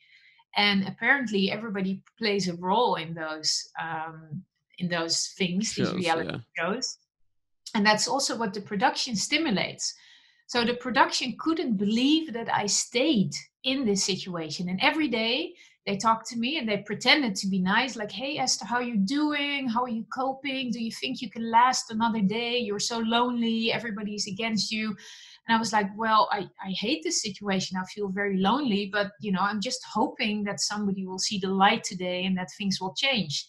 And 0.56 0.86
apparently, 0.86 1.50
everybody 1.50 2.02
plays 2.18 2.48
a 2.48 2.54
role 2.54 2.94
in 2.94 3.14
those 3.14 3.70
um, 3.80 4.42
in 4.78 4.88
those 4.88 5.34
things, 5.38 5.72
shows, 5.72 5.92
these 5.92 6.04
reality 6.04 6.30
yeah. 6.32 6.64
shows. 6.64 6.98
And 7.74 7.84
that's 7.84 8.08
also 8.08 8.36
what 8.36 8.54
the 8.54 8.60
production 8.60 9.16
stimulates. 9.16 9.94
So 10.46 10.64
the 10.64 10.74
production 10.74 11.36
couldn't 11.38 11.76
believe 11.76 12.32
that 12.34 12.52
I 12.52 12.66
stayed 12.66 13.32
in 13.64 13.84
this 13.84 14.04
situation. 14.04 14.68
And 14.68 14.78
every 14.80 15.08
day 15.08 15.54
they 15.86 15.96
talked 15.98 16.26
to 16.28 16.38
me 16.38 16.58
and 16.58 16.68
they 16.68 16.78
pretended 16.78 17.34
to 17.36 17.48
be 17.48 17.58
nice, 17.58 17.94
like, 17.94 18.10
hey, 18.10 18.38
Esther, 18.38 18.64
how 18.64 18.76
are 18.76 18.82
you 18.82 18.96
doing? 18.96 19.68
How 19.68 19.82
are 19.82 19.88
you 19.88 20.06
coping? 20.12 20.70
Do 20.70 20.82
you 20.82 20.90
think 20.90 21.20
you 21.20 21.30
can 21.30 21.50
last 21.50 21.90
another 21.90 22.22
day? 22.22 22.58
You're 22.58 22.78
so 22.78 22.98
lonely. 23.00 23.70
Everybody's 23.70 24.26
against 24.26 24.72
you. 24.72 24.96
And 25.46 25.54
I 25.54 25.58
was 25.58 25.74
like, 25.74 25.88
well, 25.96 26.28
I, 26.32 26.48
I 26.64 26.70
hate 26.70 27.02
this 27.04 27.20
situation. 27.20 27.76
I 27.76 27.84
feel 27.94 28.08
very 28.08 28.38
lonely, 28.38 28.88
but 28.90 29.12
you 29.20 29.30
know, 29.30 29.40
I'm 29.40 29.60
just 29.60 29.80
hoping 29.92 30.42
that 30.44 30.60
somebody 30.60 31.06
will 31.06 31.18
see 31.18 31.38
the 31.38 31.48
light 31.48 31.84
today 31.84 32.24
and 32.24 32.36
that 32.38 32.48
things 32.56 32.78
will 32.80 32.94
change. 32.94 33.46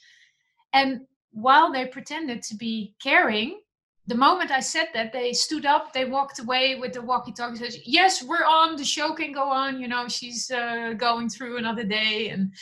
And 0.73 1.01
while 1.31 1.71
they 1.71 1.85
pretended 1.85 2.41
to 2.43 2.55
be 2.55 2.95
caring, 3.01 3.59
the 4.07 4.15
moment 4.15 4.51
I 4.51 4.59
said 4.59 4.87
that, 4.93 5.11
they 5.11 5.33
stood 5.33 5.65
up, 5.65 5.91
they 5.91 6.05
walked 6.05 6.39
away 6.39 6.75
with 6.75 6.93
the 6.93 7.01
walkie-talkie. 7.01 7.57
Says, 7.57 7.79
"Yes, 7.85 8.21
we're 8.21 8.45
on. 8.45 8.75
The 8.75 8.83
show 8.83 9.13
can 9.13 9.31
go 9.31 9.49
on. 9.49 9.81
You 9.81 9.87
know, 9.87 10.07
she's 10.07 10.51
uh, 10.51 10.93
going 10.97 11.29
through 11.29 11.57
another 11.57 11.83
day." 11.83 12.29
And 12.29 12.53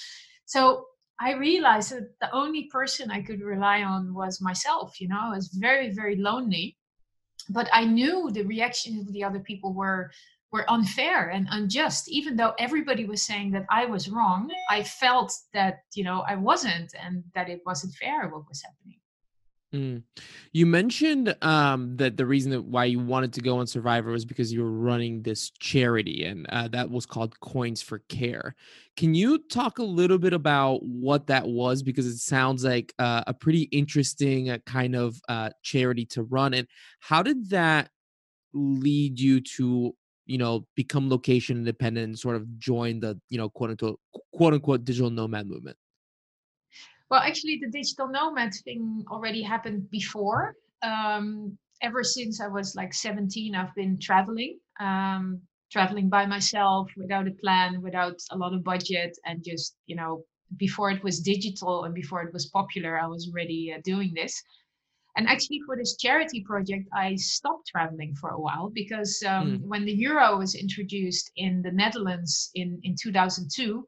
so 0.45 0.87
I 1.19 1.33
realized 1.33 1.91
that 1.91 2.17
the 2.21 2.31
only 2.31 2.65
person 2.65 3.11
I 3.11 3.21
could 3.21 3.41
rely 3.41 3.83
on 3.83 4.13
was 4.13 4.41
myself. 4.41 5.01
You 5.01 5.09
know, 5.09 5.19
I 5.21 5.35
was 5.35 5.49
very, 5.49 5.91
very 5.91 6.15
lonely, 6.15 6.77
but 7.49 7.67
I 7.73 7.85
knew 7.85 8.31
the 8.31 8.43
reactions 8.43 9.07
of 9.07 9.13
the 9.13 9.23
other 9.23 9.39
people 9.39 9.73
were 9.73 10.11
were 10.51 10.69
unfair 10.71 11.29
and 11.29 11.47
unjust. 11.51 12.07
Even 12.09 12.37
though 12.37 12.53
everybody 12.57 13.05
was 13.05 13.23
saying 13.23 13.51
that 13.51 13.65
I 13.69 13.85
was 13.85 14.07
wrong, 14.07 14.49
I 14.69 14.83
felt 14.83 15.33
that 15.53 15.79
you 15.93 16.05
know 16.05 16.23
I 16.25 16.35
wasn't, 16.35 16.93
and 17.03 17.23
that 17.35 17.49
it 17.49 17.61
wasn't 17.65 17.95
fair 17.95 18.29
what 18.29 18.47
was 18.47 18.61
happening. 18.63 18.99
Mm. 19.73 20.03
You 20.51 20.67
mentioned 20.67 21.35
um, 21.41 21.97
that 21.97 22.15
the 22.15 22.27
reason 22.27 22.51
that 22.51 22.61
why 22.61 22.85
you 22.85 22.99
wanted 22.99 23.33
to 23.33 23.41
go 23.41 23.57
on 23.57 23.65
Survivor 23.65 24.11
was 24.11 24.23
because 24.23 24.53
you 24.53 24.61
were 24.61 24.71
running 24.71 25.23
this 25.23 25.49
charity, 25.59 26.25
and 26.25 26.45
uh, 26.49 26.67
that 26.67 26.91
was 26.91 27.07
called 27.07 27.39
Coins 27.39 27.81
for 27.81 27.99
Care. 28.07 28.53
Can 28.97 29.15
you 29.15 29.39
talk 29.39 29.79
a 29.79 29.83
little 29.83 30.19
bit 30.19 30.31
about 30.33 30.83
what 30.83 31.25
that 31.27 31.47
was? 31.47 31.81
Because 31.81 32.05
it 32.05 32.17
sounds 32.19 32.63
like 32.63 32.93
uh, 32.99 33.23
a 33.25 33.33
pretty 33.33 33.63
interesting 33.71 34.51
uh, 34.51 34.59
kind 34.67 34.95
of 34.95 35.19
uh, 35.27 35.49
charity 35.63 36.05
to 36.07 36.21
run. 36.21 36.53
And 36.53 36.67
how 36.99 37.23
did 37.23 37.49
that 37.49 37.89
lead 38.53 39.19
you 39.19 39.41
to, 39.41 39.95
you 40.27 40.37
know, 40.39 40.67
become 40.75 41.09
location 41.09 41.57
independent 41.57 42.05
and 42.05 42.19
sort 42.19 42.37
of 42.37 42.59
join 42.59 42.99
the, 43.01 43.19
you 43.29 43.37
know, 43.39 43.49
quote 43.49 43.71
unquote, 43.71 43.99
quote 44.33 44.53
unquote 44.53 44.85
digital 44.85 45.09
nomad 45.11 45.47
movement? 45.47 45.77
Well, 47.09 47.21
actually, 47.21 47.59
the 47.61 47.69
digital 47.69 48.07
nomad 48.07 48.53
thing 48.63 49.03
already 49.09 49.41
happened 49.41 49.89
before. 49.91 50.55
Um, 50.81 51.57
ever 51.81 52.03
since 52.03 52.41
I 52.41 52.47
was 52.47 52.75
like 52.75 52.93
17, 52.93 53.55
I've 53.55 53.75
been 53.75 53.99
traveling, 53.99 54.59
um, 54.79 55.41
traveling 55.71 56.09
by 56.09 56.25
myself 56.25 56.89
without 56.97 57.27
a 57.27 57.31
plan, 57.31 57.81
without 57.81 58.19
a 58.31 58.37
lot 58.37 58.53
of 58.53 58.63
budget, 58.63 59.17
and 59.25 59.43
just, 59.43 59.75
you 59.85 59.95
know, 59.95 60.23
before 60.57 60.91
it 60.91 61.03
was 61.03 61.19
digital 61.19 61.83
and 61.83 61.93
before 61.93 62.21
it 62.23 62.33
was 62.33 62.47
popular, 62.47 62.99
I 62.99 63.07
was 63.07 63.27
already 63.29 63.73
uh, 63.73 63.81
doing 63.83 64.13
this. 64.15 64.41
And 65.15 65.27
actually, 65.27 65.61
for 65.65 65.77
this 65.77 65.95
charity 65.97 66.43
project, 66.43 66.87
I 66.91 67.15
stopped 67.15 67.67
traveling 67.67 68.15
for 68.15 68.31
a 68.31 68.39
while 68.39 68.71
because 68.73 69.21
um, 69.27 69.59
mm. 69.59 69.61
when 69.67 69.85
the 69.85 69.93
euro 69.93 70.37
was 70.37 70.55
introduced 70.55 71.31
in 71.35 71.61
the 71.61 71.71
Netherlands 71.71 72.49
in, 72.55 72.79
in 72.81 72.95
2002, 72.99 73.85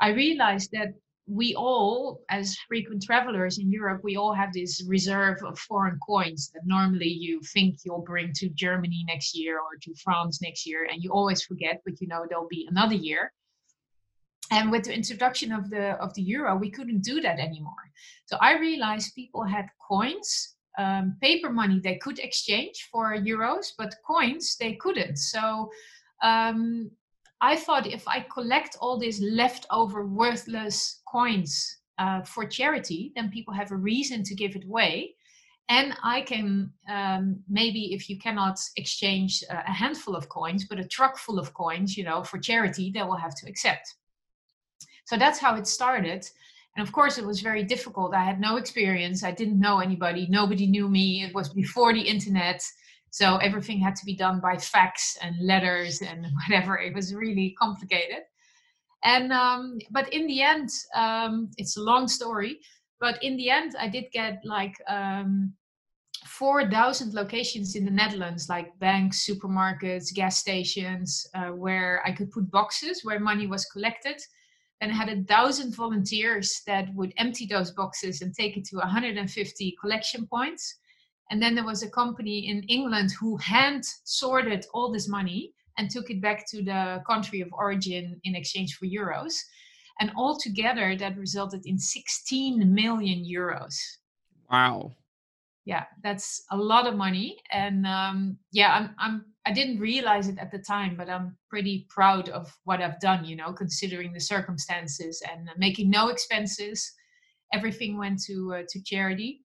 I 0.00 0.08
realized 0.10 0.70
that 0.72 0.94
we 1.26 1.54
all, 1.54 2.20
as 2.28 2.56
frequent 2.68 3.02
travelers 3.02 3.58
in 3.58 3.70
Europe, 3.70 4.02
we 4.04 4.16
all 4.16 4.34
have 4.34 4.52
this 4.52 4.84
reserve 4.86 5.38
of 5.42 5.58
foreign 5.58 5.98
coins 6.06 6.50
that 6.52 6.66
normally 6.66 7.08
you 7.08 7.40
think 7.52 7.78
you'll 7.84 8.02
bring 8.02 8.32
to 8.34 8.50
Germany 8.50 9.04
next 9.08 9.34
year 9.34 9.58
or 9.58 9.76
to 9.82 9.94
France 9.94 10.42
next 10.42 10.66
year, 10.66 10.86
and 10.90 11.02
you 11.02 11.10
always 11.10 11.42
forget, 11.42 11.80
but 11.84 12.00
you 12.00 12.08
know 12.08 12.26
there'll 12.28 12.48
be 12.48 12.66
another 12.70 12.94
year. 12.94 13.32
And 14.50 14.70
with 14.70 14.84
the 14.84 14.94
introduction 14.94 15.52
of 15.52 15.70
the 15.70 15.92
of 15.92 16.12
the 16.14 16.22
euro, 16.22 16.54
we 16.56 16.70
couldn't 16.70 17.02
do 17.02 17.22
that 17.22 17.38
anymore. 17.38 17.84
So 18.26 18.36
I 18.40 18.58
realized 18.58 19.14
people 19.14 19.44
had 19.44 19.66
coins, 19.88 20.56
um, 20.76 21.16
paper 21.22 21.48
money 21.48 21.80
they 21.80 21.96
could 21.96 22.18
exchange 22.18 22.88
for 22.92 23.16
euros, 23.16 23.72
but 23.78 23.94
coins 24.06 24.56
they 24.60 24.74
couldn't. 24.74 25.16
So 25.16 25.70
um, 26.22 26.90
I 27.44 27.56
thought 27.56 27.86
if 27.86 28.08
I 28.08 28.20
collect 28.20 28.78
all 28.80 28.98
these 28.98 29.20
leftover 29.20 30.06
worthless 30.06 31.02
coins 31.06 31.52
uh, 31.98 32.22
for 32.22 32.46
charity, 32.46 33.12
then 33.14 33.30
people 33.30 33.52
have 33.52 33.70
a 33.70 33.76
reason 33.76 34.22
to 34.24 34.34
give 34.34 34.56
it 34.56 34.64
away. 34.64 35.14
And 35.68 35.94
I 36.02 36.22
can 36.22 36.72
um, 36.88 37.40
maybe 37.46 37.92
if 37.92 38.08
you 38.08 38.18
cannot 38.18 38.58
exchange 38.76 39.44
a 39.50 39.72
handful 39.82 40.16
of 40.16 40.30
coins, 40.30 40.64
but 40.64 40.78
a 40.78 40.88
truck 40.96 41.18
full 41.18 41.38
of 41.38 41.52
coins, 41.52 41.98
you 41.98 42.04
know, 42.04 42.22
for 42.24 42.38
charity, 42.38 42.90
they 42.90 43.02
will 43.02 43.22
have 43.26 43.34
to 43.40 43.46
accept. 43.46 43.94
So 45.04 45.18
that's 45.18 45.38
how 45.38 45.54
it 45.56 45.66
started. 45.66 46.26
And 46.76 46.86
of 46.86 46.92
course, 46.92 47.18
it 47.18 47.26
was 47.26 47.40
very 47.40 47.62
difficult. 47.62 48.14
I 48.14 48.24
had 48.24 48.40
no 48.40 48.56
experience. 48.56 49.22
I 49.22 49.32
didn't 49.32 49.60
know 49.60 49.80
anybody. 49.80 50.26
Nobody 50.30 50.66
knew 50.66 50.88
me. 50.88 51.24
It 51.24 51.34
was 51.34 51.50
before 51.50 51.92
the 51.92 52.08
internet. 52.14 52.62
So 53.14 53.36
everything 53.36 53.78
had 53.78 53.94
to 53.94 54.04
be 54.04 54.16
done 54.16 54.40
by 54.40 54.56
fax 54.56 55.16
and 55.22 55.36
letters 55.38 56.02
and 56.02 56.26
whatever. 56.48 56.76
It 56.78 56.96
was 56.96 57.14
really 57.14 57.54
complicated. 57.56 58.24
And 59.04 59.32
um, 59.32 59.78
but 59.92 60.12
in 60.12 60.26
the 60.26 60.42
end, 60.42 60.68
um, 60.96 61.48
it's 61.56 61.76
a 61.76 61.80
long 61.80 62.08
story. 62.08 62.58
But 62.98 63.22
in 63.22 63.36
the 63.36 63.50
end, 63.50 63.76
I 63.78 63.86
did 63.86 64.06
get 64.12 64.40
like 64.44 64.74
um, 64.88 65.52
4,000 66.26 67.14
locations 67.14 67.76
in 67.76 67.84
the 67.84 67.90
Netherlands, 67.92 68.48
like 68.48 68.76
banks, 68.80 69.24
supermarkets, 69.24 70.12
gas 70.12 70.38
stations, 70.38 71.24
uh, 71.36 71.50
where 71.50 72.02
I 72.04 72.10
could 72.10 72.32
put 72.32 72.50
boxes 72.50 73.04
where 73.04 73.20
money 73.20 73.46
was 73.46 73.64
collected. 73.66 74.20
And 74.80 74.90
I 74.90 74.94
had 74.96 75.08
a 75.08 75.22
thousand 75.22 75.76
volunteers 75.76 76.62
that 76.66 76.92
would 76.96 77.14
empty 77.18 77.46
those 77.46 77.70
boxes 77.70 78.22
and 78.22 78.34
take 78.34 78.56
it 78.56 78.64
to 78.70 78.78
150 78.78 79.76
collection 79.80 80.26
points. 80.26 80.80
And 81.30 81.42
then 81.42 81.54
there 81.54 81.64
was 81.64 81.82
a 81.82 81.90
company 81.90 82.48
in 82.48 82.62
England 82.64 83.10
who 83.18 83.36
hand 83.38 83.84
sorted 84.04 84.66
all 84.74 84.92
this 84.92 85.08
money 85.08 85.52
and 85.78 85.90
took 85.90 86.10
it 86.10 86.20
back 86.20 86.46
to 86.50 86.62
the 86.62 87.02
country 87.06 87.40
of 87.40 87.48
origin 87.52 88.20
in 88.24 88.34
exchange 88.34 88.76
for 88.76 88.86
euros. 88.86 89.34
And 90.00 90.12
altogether, 90.16 90.96
that 90.96 91.16
resulted 91.16 91.66
in 91.66 91.78
16 91.78 92.74
million 92.74 93.24
euros. 93.24 93.74
Wow. 94.50 94.92
Yeah, 95.64 95.84
that's 96.02 96.44
a 96.50 96.56
lot 96.56 96.86
of 96.86 96.96
money. 96.96 97.38
And 97.50 97.86
um, 97.86 98.38
yeah, 98.52 98.74
I'm, 98.74 98.94
I'm, 98.98 99.24
I 99.46 99.52
didn't 99.52 99.78
realize 99.78 100.28
it 100.28 100.38
at 100.38 100.50
the 100.50 100.58
time, 100.58 100.94
but 100.96 101.08
I'm 101.08 101.36
pretty 101.48 101.86
proud 101.88 102.28
of 102.28 102.54
what 102.64 102.82
I've 102.82 103.00
done, 103.00 103.24
you 103.24 103.36
know, 103.36 103.52
considering 103.52 104.12
the 104.12 104.20
circumstances 104.20 105.22
and 105.30 105.48
making 105.56 105.90
no 105.90 106.08
expenses. 106.08 106.92
Everything 107.52 107.96
went 107.96 108.20
to, 108.24 108.54
uh, 108.54 108.62
to 108.68 108.82
charity. 108.82 109.43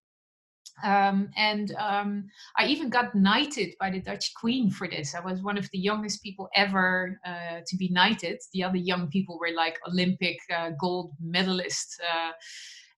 Um, 0.83 1.29
and 1.35 1.73
um, 1.75 2.25
I 2.57 2.67
even 2.67 2.89
got 2.89 3.15
knighted 3.15 3.75
by 3.79 3.89
the 3.89 4.01
Dutch 4.01 4.33
Queen 4.35 4.69
for 4.69 4.87
this. 4.87 5.15
I 5.15 5.19
was 5.19 5.41
one 5.41 5.57
of 5.57 5.69
the 5.71 5.79
youngest 5.79 6.23
people 6.23 6.49
ever 6.55 7.19
uh, 7.25 7.61
to 7.65 7.77
be 7.77 7.89
knighted. 7.89 8.39
The 8.53 8.63
other 8.63 8.77
young 8.77 9.09
people 9.09 9.37
were 9.39 9.51
like 9.55 9.77
Olympic 9.87 10.37
uh, 10.55 10.71
gold 10.79 11.13
medalists, 11.23 11.95
uh, 12.01 12.31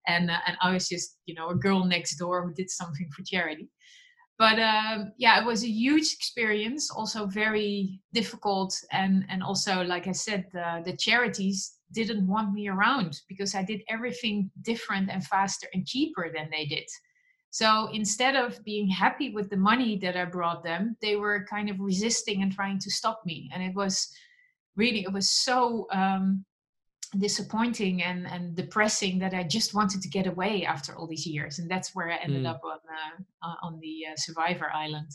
and 0.08 0.30
uh, 0.30 0.38
and 0.48 0.58
I 0.62 0.74
was 0.74 0.88
just 0.88 1.18
you 1.26 1.36
know 1.36 1.50
a 1.50 1.56
girl 1.56 1.86
next 1.86 2.18
door 2.18 2.46
who 2.46 2.54
did 2.54 2.70
something 2.70 3.10
for 3.16 3.24
charity. 3.24 3.70
But 4.38 4.60
um, 4.60 5.12
yeah, 5.18 5.40
it 5.40 5.46
was 5.46 5.64
a 5.64 5.70
huge 5.70 6.14
experience. 6.14 6.90
Also 6.90 7.26
very 7.28 8.02
difficult, 8.14 8.76
and 8.92 9.26
and 9.30 9.44
also 9.44 9.84
like 9.84 10.08
I 10.08 10.14
said, 10.14 10.46
the 10.54 10.96
charities 10.98 11.78
didn't 11.94 12.28
want 12.28 12.54
me 12.54 12.68
around 12.68 13.20
because 13.28 13.54
I 13.54 13.64
did 13.64 13.82
everything 13.90 14.50
different 14.62 15.10
and 15.10 15.24
faster 15.26 15.68
and 15.74 15.86
cheaper 15.86 16.32
than 16.34 16.50
they 16.52 16.66
did. 16.66 16.88
So 17.52 17.90
instead 17.94 18.36
of 18.36 18.64
being 18.64 18.88
happy 18.88 19.30
with 19.30 19.50
the 19.50 19.58
money 19.58 19.98
that 19.98 20.16
I 20.16 20.26
brought 20.26 20.64
them, 20.64 20.96
they 21.02 21.18
were 21.18 21.46
kind 21.50 21.70
of 21.70 21.80
resisting 21.80 22.42
and 22.42 22.52
trying 22.52 22.80
to 22.80 22.90
stop 22.90 23.22
me. 23.26 23.50
And 23.54 23.62
it 23.62 23.76
was 23.76 24.10
really, 24.78 25.02
it 25.04 25.12
was 25.12 25.30
so 25.30 25.86
um, 25.92 26.46
disappointing 27.20 28.04
and, 28.04 28.26
and 28.26 28.56
depressing 28.56 29.20
that 29.20 29.34
I 29.34 29.44
just 29.44 29.74
wanted 29.74 30.02
to 30.02 30.08
get 30.08 30.28
away 30.28 30.66
after 30.66 30.96
all 30.96 31.08
these 31.08 31.28
years. 31.28 31.60
And 31.60 31.70
that's 31.70 31.94
where 31.94 32.10
I 32.10 32.16
ended 32.24 32.44
mm. 32.44 32.50
up 32.50 32.62
on, 32.64 32.80
uh, 32.90 33.48
uh, 33.48 33.56
on 33.64 33.80
the 33.82 34.06
uh, 34.10 34.16
Survivor 34.16 34.72
Island. 34.74 35.12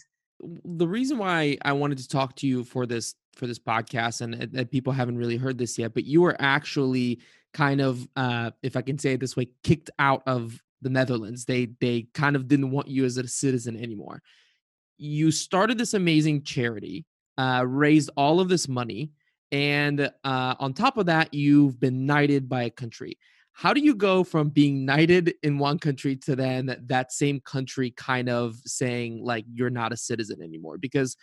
The 0.64 0.86
reason 0.86 1.16
why 1.16 1.56
I 1.62 1.72
wanted 1.72 1.96
to 1.98 2.08
talk 2.08 2.36
to 2.36 2.46
you 2.46 2.64
for 2.64 2.84
this 2.84 3.14
for 3.34 3.46
this 3.46 3.58
podcast, 3.58 4.22
and 4.22 4.34
that 4.52 4.70
people 4.70 4.92
haven't 4.92 5.18
really 5.18 5.36
heard 5.36 5.58
this 5.58 5.78
yet, 5.78 5.92
but 5.92 6.04
you 6.04 6.22
were 6.22 6.36
actually 6.38 7.20
kind 7.52 7.80
of, 7.82 8.08
uh, 8.16 8.50
if 8.62 8.76
I 8.76 8.82
can 8.82 8.98
say 8.98 9.12
it 9.12 9.20
this 9.20 9.36
way, 9.36 9.48
kicked 9.62 9.90
out 9.98 10.22
of 10.26 10.62
the 10.86 10.90
Netherlands. 10.90 11.44
They 11.44 11.66
they 11.80 12.06
kind 12.14 12.36
of 12.36 12.46
didn't 12.46 12.70
want 12.70 12.86
you 12.86 13.04
as 13.04 13.16
a 13.16 13.26
citizen 13.26 13.76
anymore. 13.76 14.22
You 14.96 15.32
started 15.32 15.78
this 15.78 15.94
amazing 15.94 16.44
charity 16.44 17.04
uh, 17.36 17.64
raised 17.66 18.08
all 18.16 18.38
of 18.38 18.48
this 18.48 18.68
money, 18.68 19.10
and 19.50 20.00
uh, 20.22 20.54
on 20.60 20.72
top 20.72 20.96
of 20.96 21.06
that, 21.06 21.34
you've 21.34 21.80
been 21.80 22.06
knighted 22.06 22.48
by 22.48 22.62
a 22.62 22.70
country. 22.70 23.18
How 23.52 23.72
do 23.72 23.80
you 23.80 23.94
go 23.94 24.22
from 24.22 24.50
being 24.50 24.84
knighted 24.84 25.34
in 25.42 25.58
one 25.58 25.78
country 25.78 26.14
to 26.16 26.36
then 26.36 26.76
that 26.86 27.10
same 27.10 27.40
country 27.40 27.90
kind 27.90 28.28
of 28.28 28.54
saying 28.64 29.24
like 29.24 29.44
you're 29.52 29.70
not 29.70 29.92
a 29.92 29.96
citizen 29.96 30.40
anymore? 30.40 30.78
Because 30.78 31.16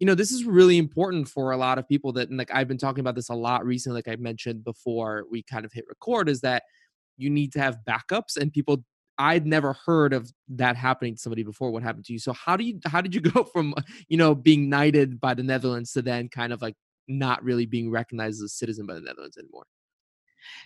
you 0.00 0.06
know 0.06 0.16
this 0.16 0.32
is 0.32 0.44
really 0.44 0.76
important 0.76 1.28
for 1.28 1.52
a 1.52 1.56
lot 1.56 1.78
of 1.78 1.88
people 1.88 2.12
that 2.12 2.28
like 2.32 2.50
i've 2.52 2.66
been 2.66 2.76
talking 2.76 3.00
about 3.00 3.14
this 3.14 3.28
a 3.28 3.34
lot 3.34 3.64
recently 3.64 3.96
like 3.96 4.08
i 4.08 4.16
mentioned 4.16 4.64
before 4.64 5.24
we 5.30 5.40
kind 5.44 5.64
of 5.64 5.72
hit 5.72 5.84
record 5.88 6.28
is 6.28 6.40
that 6.40 6.64
you 7.16 7.30
need 7.30 7.52
to 7.52 7.60
have 7.60 7.78
backups 7.88 8.36
and 8.36 8.52
people 8.52 8.84
I'd 9.18 9.46
never 9.46 9.74
heard 9.86 10.12
of 10.12 10.32
that 10.48 10.76
happening 10.76 11.14
to 11.14 11.20
somebody 11.20 11.42
before. 11.42 11.70
What 11.70 11.82
happened 11.82 12.04
to 12.06 12.12
you? 12.12 12.18
So 12.18 12.32
how 12.32 12.56
do 12.56 12.64
you 12.64 12.80
how 12.84 13.00
did 13.00 13.14
you 13.14 13.20
go 13.20 13.44
from 13.52 13.74
you 14.08 14.16
know 14.16 14.34
being 14.34 14.68
knighted 14.68 15.20
by 15.20 15.34
the 15.34 15.42
Netherlands 15.42 15.92
to 15.92 16.02
then 16.02 16.28
kind 16.28 16.52
of 16.52 16.62
like 16.62 16.74
not 17.06 17.42
really 17.44 17.66
being 17.66 17.90
recognized 17.90 18.36
as 18.36 18.42
a 18.42 18.48
citizen 18.48 18.86
by 18.86 18.94
the 18.94 19.00
Netherlands 19.00 19.36
anymore? 19.36 19.64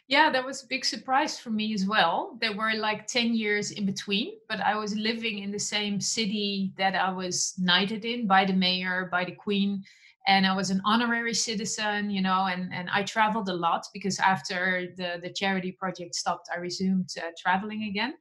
Yeah, 0.08 0.30
that 0.30 0.44
was 0.44 0.62
a 0.62 0.66
big 0.66 0.84
surprise 0.84 1.38
for 1.38 1.50
me 1.50 1.72
as 1.74 1.86
well. 1.86 2.36
There 2.40 2.56
were 2.56 2.74
like 2.74 3.06
10 3.06 3.34
years 3.34 3.70
in 3.70 3.86
between, 3.86 4.32
but 4.48 4.60
I 4.60 4.76
was 4.76 4.96
living 4.96 5.40
in 5.40 5.52
the 5.52 5.58
same 5.58 6.00
city 6.00 6.72
that 6.78 6.94
I 6.94 7.10
was 7.10 7.54
knighted 7.58 8.04
in 8.04 8.26
by 8.26 8.44
the 8.44 8.54
mayor, 8.54 9.08
by 9.10 9.24
the 9.24 9.32
queen. 9.32 9.84
And 10.28 10.46
I 10.46 10.54
was 10.54 10.70
an 10.70 10.80
honorary 10.84 11.34
citizen, 11.34 12.10
you 12.10 12.22
know, 12.22 12.46
and, 12.46 12.72
and 12.72 12.88
I 12.90 13.02
traveled 13.02 13.48
a 13.48 13.54
lot 13.54 13.86
because 13.92 14.20
after 14.20 14.88
the, 14.96 15.18
the 15.20 15.30
charity 15.30 15.72
project 15.72 16.14
stopped, 16.14 16.48
I 16.54 16.58
resumed 16.58 17.08
uh, 17.18 17.30
traveling 17.36 17.84
again. 17.84 18.14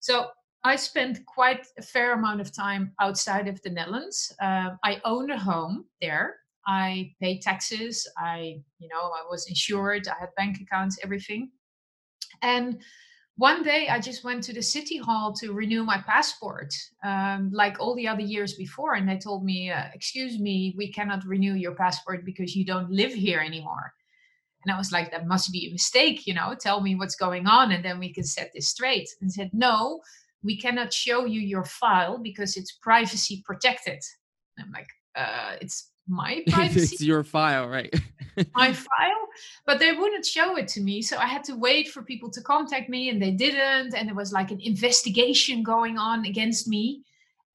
So 0.00 0.28
I 0.64 0.76
spent 0.76 1.26
quite 1.26 1.66
a 1.76 1.82
fair 1.82 2.14
amount 2.14 2.40
of 2.40 2.54
time 2.54 2.92
outside 3.00 3.48
of 3.48 3.60
the 3.62 3.70
Netherlands. 3.70 4.32
Uh, 4.40 4.70
I 4.82 5.00
own 5.04 5.30
a 5.30 5.38
home 5.38 5.84
there 6.00 6.36
I 6.68 7.14
paid 7.18 7.40
taxes. 7.40 8.06
I, 8.18 8.60
you 8.78 8.88
know, 8.88 9.00
I 9.00 9.24
was 9.28 9.48
insured. 9.48 10.06
I 10.06 10.14
had 10.20 10.28
bank 10.36 10.58
accounts, 10.60 10.98
everything. 11.02 11.50
And 12.42 12.82
one 13.38 13.62
day 13.62 13.86
I 13.88 14.00
just 14.00 14.24
went 14.24 14.42
to 14.44 14.52
the 14.52 14.62
city 14.62 14.98
hall 14.98 15.32
to 15.34 15.52
renew 15.52 15.84
my 15.84 15.98
passport, 15.98 16.74
um, 17.04 17.50
like 17.52 17.78
all 17.78 17.94
the 17.94 18.08
other 18.08 18.20
years 18.20 18.54
before. 18.54 18.94
And 18.94 19.08
they 19.08 19.16
told 19.16 19.44
me, 19.44 19.70
uh, 19.70 19.84
Excuse 19.94 20.40
me, 20.40 20.74
we 20.76 20.92
cannot 20.92 21.24
renew 21.24 21.54
your 21.54 21.76
passport 21.76 22.24
because 22.24 22.56
you 22.56 22.64
don't 22.64 22.90
live 22.90 23.14
here 23.14 23.38
anymore. 23.38 23.92
And 24.64 24.74
I 24.74 24.76
was 24.76 24.90
like, 24.90 25.12
That 25.12 25.28
must 25.28 25.52
be 25.52 25.68
a 25.68 25.72
mistake, 25.72 26.26
you 26.26 26.34
know, 26.34 26.56
tell 26.58 26.80
me 26.80 26.96
what's 26.96 27.14
going 27.14 27.46
on 27.46 27.70
and 27.70 27.84
then 27.84 28.00
we 28.00 28.12
can 28.12 28.24
set 28.24 28.50
this 28.52 28.68
straight. 28.68 29.08
And 29.20 29.32
said, 29.32 29.50
No, 29.52 30.00
we 30.42 30.60
cannot 30.60 30.92
show 30.92 31.24
you 31.24 31.40
your 31.40 31.64
file 31.64 32.18
because 32.18 32.56
it's 32.56 32.72
privacy 32.72 33.44
protected. 33.46 34.00
And 34.56 34.66
I'm 34.66 34.72
like, 34.72 34.88
uh, 35.14 35.56
It's 35.60 35.92
my 36.08 36.42
privacy. 36.48 36.94
it's 36.94 37.02
your 37.02 37.22
file, 37.22 37.68
right? 37.68 37.94
my 38.54 38.72
file, 38.72 39.28
but 39.66 39.78
they 39.78 39.92
wouldn't 39.92 40.24
show 40.24 40.56
it 40.56 40.68
to 40.68 40.80
me. 40.80 41.02
So 41.02 41.16
I 41.18 41.26
had 41.26 41.44
to 41.44 41.54
wait 41.54 41.88
for 41.88 42.02
people 42.02 42.30
to 42.30 42.40
contact 42.40 42.88
me, 42.88 43.08
and 43.10 43.20
they 43.20 43.32
didn't. 43.32 43.94
And 43.94 44.08
there 44.08 44.14
was 44.14 44.32
like 44.32 44.50
an 44.50 44.60
investigation 44.60 45.62
going 45.62 45.98
on 45.98 46.24
against 46.24 46.68
me. 46.68 47.02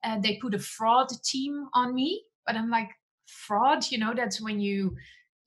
And 0.04 0.22
they 0.22 0.36
put 0.36 0.54
a 0.54 0.60
fraud 0.60 1.10
team 1.24 1.68
on 1.74 1.94
me. 1.94 2.24
But 2.46 2.56
I'm 2.56 2.70
like, 2.70 2.90
fraud, 3.26 3.90
you 3.90 3.98
know, 3.98 4.14
that's 4.14 4.42
when 4.42 4.60
you 4.60 4.96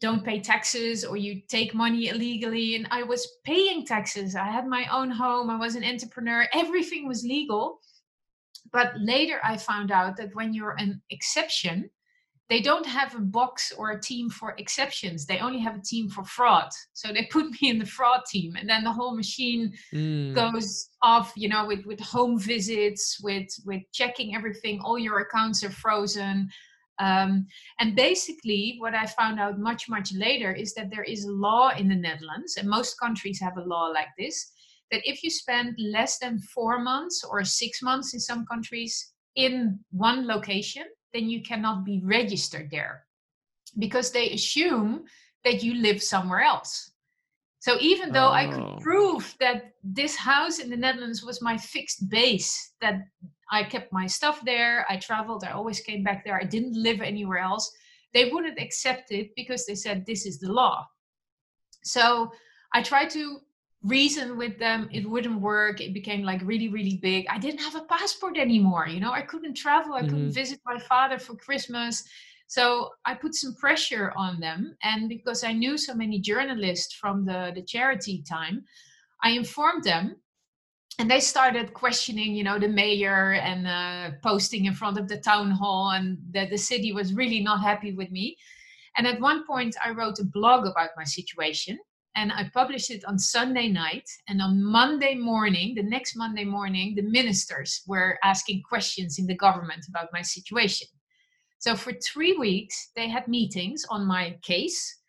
don't 0.00 0.24
pay 0.24 0.40
taxes 0.40 1.04
or 1.04 1.16
you 1.16 1.40
take 1.48 1.74
money 1.74 2.08
illegally. 2.08 2.74
And 2.74 2.86
I 2.90 3.02
was 3.02 3.26
paying 3.44 3.86
taxes. 3.86 4.34
I 4.34 4.44
had 4.44 4.66
my 4.66 4.86
own 4.92 5.10
home. 5.10 5.50
I 5.50 5.56
was 5.56 5.74
an 5.74 5.84
entrepreneur. 5.84 6.46
Everything 6.52 7.06
was 7.08 7.22
legal. 7.22 7.80
But 8.72 8.92
later 8.98 9.40
I 9.44 9.56
found 9.56 9.90
out 9.90 10.16
that 10.16 10.34
when 10.34 10.52
you're 10.52 10.76
an 10.78 11.00
exception, 11.10 11.88
they 12.48 12.60
don't 12.60 12.86
have 12.86 13.14
a 13.14 13.20
box 13.20 13.72
or 13.76 13.90
a 13.90 14.00
team 14.00 14.30
for 14.30 14.54
exceptions. 14.58 15.26
They 15.26 15.38
only 15.38 15.58
have 15.58 15.76
a 15.76 15.82
team 15.82 16.08
for 16.08 16.24
fraud. 16.24 16.68
So 16.92 17.12
they 17.12 17.28
put 17.30 17.50
me 17.60 17.70
in 17.70 17.78
the 17.78 17.86
fraud 17.86 18.20
team 18.30 18.54
and 18.56 18.68
then 18.68 18.84
the 18.84 18.92
whole 18.92 19.16
machine 19.16 19.72
mm. 19.92 20.34
goes 20.34 20.90
off 21.02 21.32
you 21.36 21.48
know 21.48 21.66
with 21.66 21.84
with 21.86 22.00
home 22.00 22.38
visits 22.38 23.18
with 23.22 23.48
with 23.64 23.82
checking 23.92 24.34
everything. 24.34 24.80
All 24.80 24.98
your 24.98 25.20
accounts 25.20 25.64
are 25.64 25.70
frozen. 25.70 26.48
Um, 26.98 27.46
and 27.78 27.94
basically 27.94 28.76
what 28.78 28.94
i 28.94 29.04
found 29.04 29.38
out 29.38 29.58
much 29.58 29.86
much 29.86 30.14
later 30.14 30.50
is 30.50 30.72
that 30.76 30.88
there 30.90 31.02
is 31.02 31.26
a 31.26 31.30
law 31.30 31.68
in 31.76 31.88
the 31.88 31.94
netherlands 31.94 32.56
and 32.56 32.66
most 32.66 32.98
countries 32.98 33.38
have 33.38 33.58
a 33.58 33.68
law 33.68 33.88
like 33.88 34.08
this 34.18 34.50
that 34.90 35.02
if 35.04 35.22
you 35.22 35.28
spend 35.28 35.74
less 35.78 36.18
than 36.18 36.38
four 36.38 36.78
months 36.78 37.22
or 37.22 37.44
six 37.44 37.82
months 37.82 38.14
in 38.14 38.20
some 38.20 38.46
countries 38.46 39.12
in 39.34 39.78
one 39.90 40.26
location 40.26 40.84
then 41.16 41.30
you 41.30 41.42
cannot 41.42 41.84
be 41.84 42.02
registered 42.04 42.70
there 42.70 43.04
because 43.78 44.10
they 44.10 44.30
assume 44.30 45.04
that 45.44 45.62
you 45.62 45.74
live 45.74 46.02
somewhere 46.02 46.42
else. 46.42 46.92
So 47.60 47.78
even 47.80 48.12
though 48.12 48.28
oh. 48.28 48.42
I 48.42 48.46
could 48.46 48.62
oh. 48.62 48.78
prove 48.80 49.34
that 49.40 49.72
this 49.82 50.14
house 50.14 50.58
in 50.58 50.68
the 50.68 50.76
Netherlands 50.76 51.24
was 51.24 51.40
my 51.40 51.56
fixed 51.56 52.10
base, 52.10 52.74
that 52.82 52.96
I 53.50 53.64
kept 53.64 53.92
my 53.92 54.06
stuff 54.06 54.44
there, 54.44 54.84
I 54.90 54.98
traveled, 54.98 55.42
I 55.42 55.52
always 55.52 55.80
came 55.80 56.02
back 56.04 56.22
there, 56.24 56.38
I 56.38 56.44
didn't 56.44 56.80
live 56.80 57.00
anywhere 57.00 57.38
else, 57.38 57.72
they 58.12 58.28
wouldn't 58.30 58.60
accept 58.60 59.10
it 59.10 59.30
because 59.36 59.64
they 59.64 59.74
said 59.74 60.04
this 60.04 60.26
is 60.26 60.38
the 60.38 60.52
law. 60.52 60.86
So 61.82 62.30
I 62.74 62.82
tried 62.82 63.10
to 63.10 63.38
reason 63.84 64.36
with 64.36 64.58
them 64.58 64.88
it 64.92 65.08
wouldn't 65.08 65.40
work. 65.40 65.80
It 65.80 65.94
became 65.94 66.22
like 66.22 66.40
really 66.42 66.68
really 66.68 66.98
big. 67.02 67.26
I 67.30 67.38
didn't 67.38 67.60
have 67.60 67.76
a 67.76 67.84
passport 67.84 68.36
anymore 68.36 68.88
you 68.88 69.00
know? 69.00 69.12
I 69.12 69.22
couldn't 69.22 69.54
travel. 69.54 69.94
I 69.94 70.00
mm-hmm. 70.00 70.10
couldn't 70.10 70.32
visit 70.32 70.60
my 70.64 70.78
father 70.78 71.18
for 71.18 71.34
christmas. 71.36 72.04
So 72.48 72.90
i 73.04 73.14
put 73.14 73.34
some 73.34 73.54
pressure 73.56 74.12
on 74.16 74.40
them. 74.40 74.76
And 74.82 75.08
because 75.08 75.44
i 75.44 75.52
knew 75.52 75.76
so 75.76 75.94
many 75.94 76.20
journalists 76.20 76.94
from 76.94 77.24
the 77.24 77.52
the 77.54 77.62
charity 77.62 78.22
time 78.28 78.64
i 79.22 79.30
informed 79.30 79.84
them. 79.84 80.16
And 80.98 81.10
they 81.10 81.20
started 81.20 81.74
questioning 81.74 82.34
you 82.34 82.44
know 82.44 82.58
the 82.58 82.68
mayor 82.68 83.32
and 83.34 83.66
uh, 83.66 84.16
posting 84.22 84.64
in 84.64 84.74
front 84.74 84.98
of 84.98 85.08
the 85.08 85.18
town 85.18 85.50
hall 85.50 85.90
and 85.90 86.18
that 86.32 86.50
the 86.50 86.58
city 86.58 86.92
was 86.92 87.12
really 87.12 87.40
not 87.40 87.60
happy 87.60 87.92
with 87.92 88.10
me. 88.10 88.36
And 88.96 89.06
at 89.06 89.20
one 89.20 89.46
point 89.46 89.76
i 89.84 89.90
wrote 89.90 90.18
a 90.18 90.24
blog 90.24 90.66
about 90.66 90.90
my 90.96 91.04
situation 91.04 91.78
and 92.16 92.32
I 92.32 92.50
published 92.52 92.90
it 92.90 93.04
on 93.04 93.18
Sunday 93.18 93.68
night. 93.68 94.08
And 94.26 94.40
on 94.40 94.64
Monday 94.64 95.14
morning, 95.14 95.74
the 95.74 95.82
next 95.82 96.16
Monday 96.16 96.44
morning, 96.44 96.94
the 96.94 97.02
ministers 97.02 97.82
were 97.86 98.18
asking 98.24 98.62
questions 98.66 99.18
in 99.18 99.26
the 99.26 99.36
government 99.36 99.84
about 99.88 100.08
my 100.14 100.22
situation. 100.22 100.88
So 101.58 101.76
for 101.76 101.92
three 101.92 102.36
weeks, 102.36 102.90
they 102.96 103.08
had 103.08 103.28
meetings 103.28 103.84
on 103.90 104.06
my 104.06 104.38
case. 104.42 105.00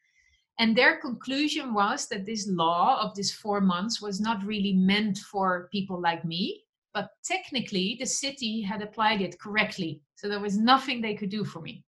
And 0.59 0.75
their 0.75 0.97
conclusion 0.97 1.73
was 1.73 2.07
that 2.09 2.25
this 2.25 2.47
law 2.49 2.99
of 3.01 3.15
this 3.15 3.31
four 3.31 3.61
months 3.61 4.01
was 4.01 4.19
not 4.19 4.43
really 4.43 4.73
meant 4.73 5.19
for 5.19 5.69
people 5.71 6.01
like 6.01 6.25
me, 6.25 6.63
but 6.93 7.11
technically 7.23 7.95
the 7.99 8.05
city 8.05 8.61
had 8.61 8.81
applied 8.81 9.21
it 9.21 9.39
correctly. 9.39 10.01
So 10.15 10.27
there 10.27 10.41
was 10.41 10.57
nothing 10.57 10.99
they 10.99 11.15
could 11.15 11.29
do 11.29 11.45
for 11.45 11.61
me. 11.61 11.83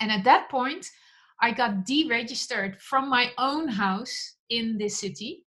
And 0.00 0.10
at 0.10 0.24
that 0.24 0.48
point, 0.48 0.88
I 1.40 1.52
got 1.52 1.84
deregistered 1.84 2.80
from 2.80 3.08
my 3.08 3.30
own 3.38 3.68
house 3.68 4.36
in 4.48 4.78
this 4.78 4.98
city. 4.98 5.44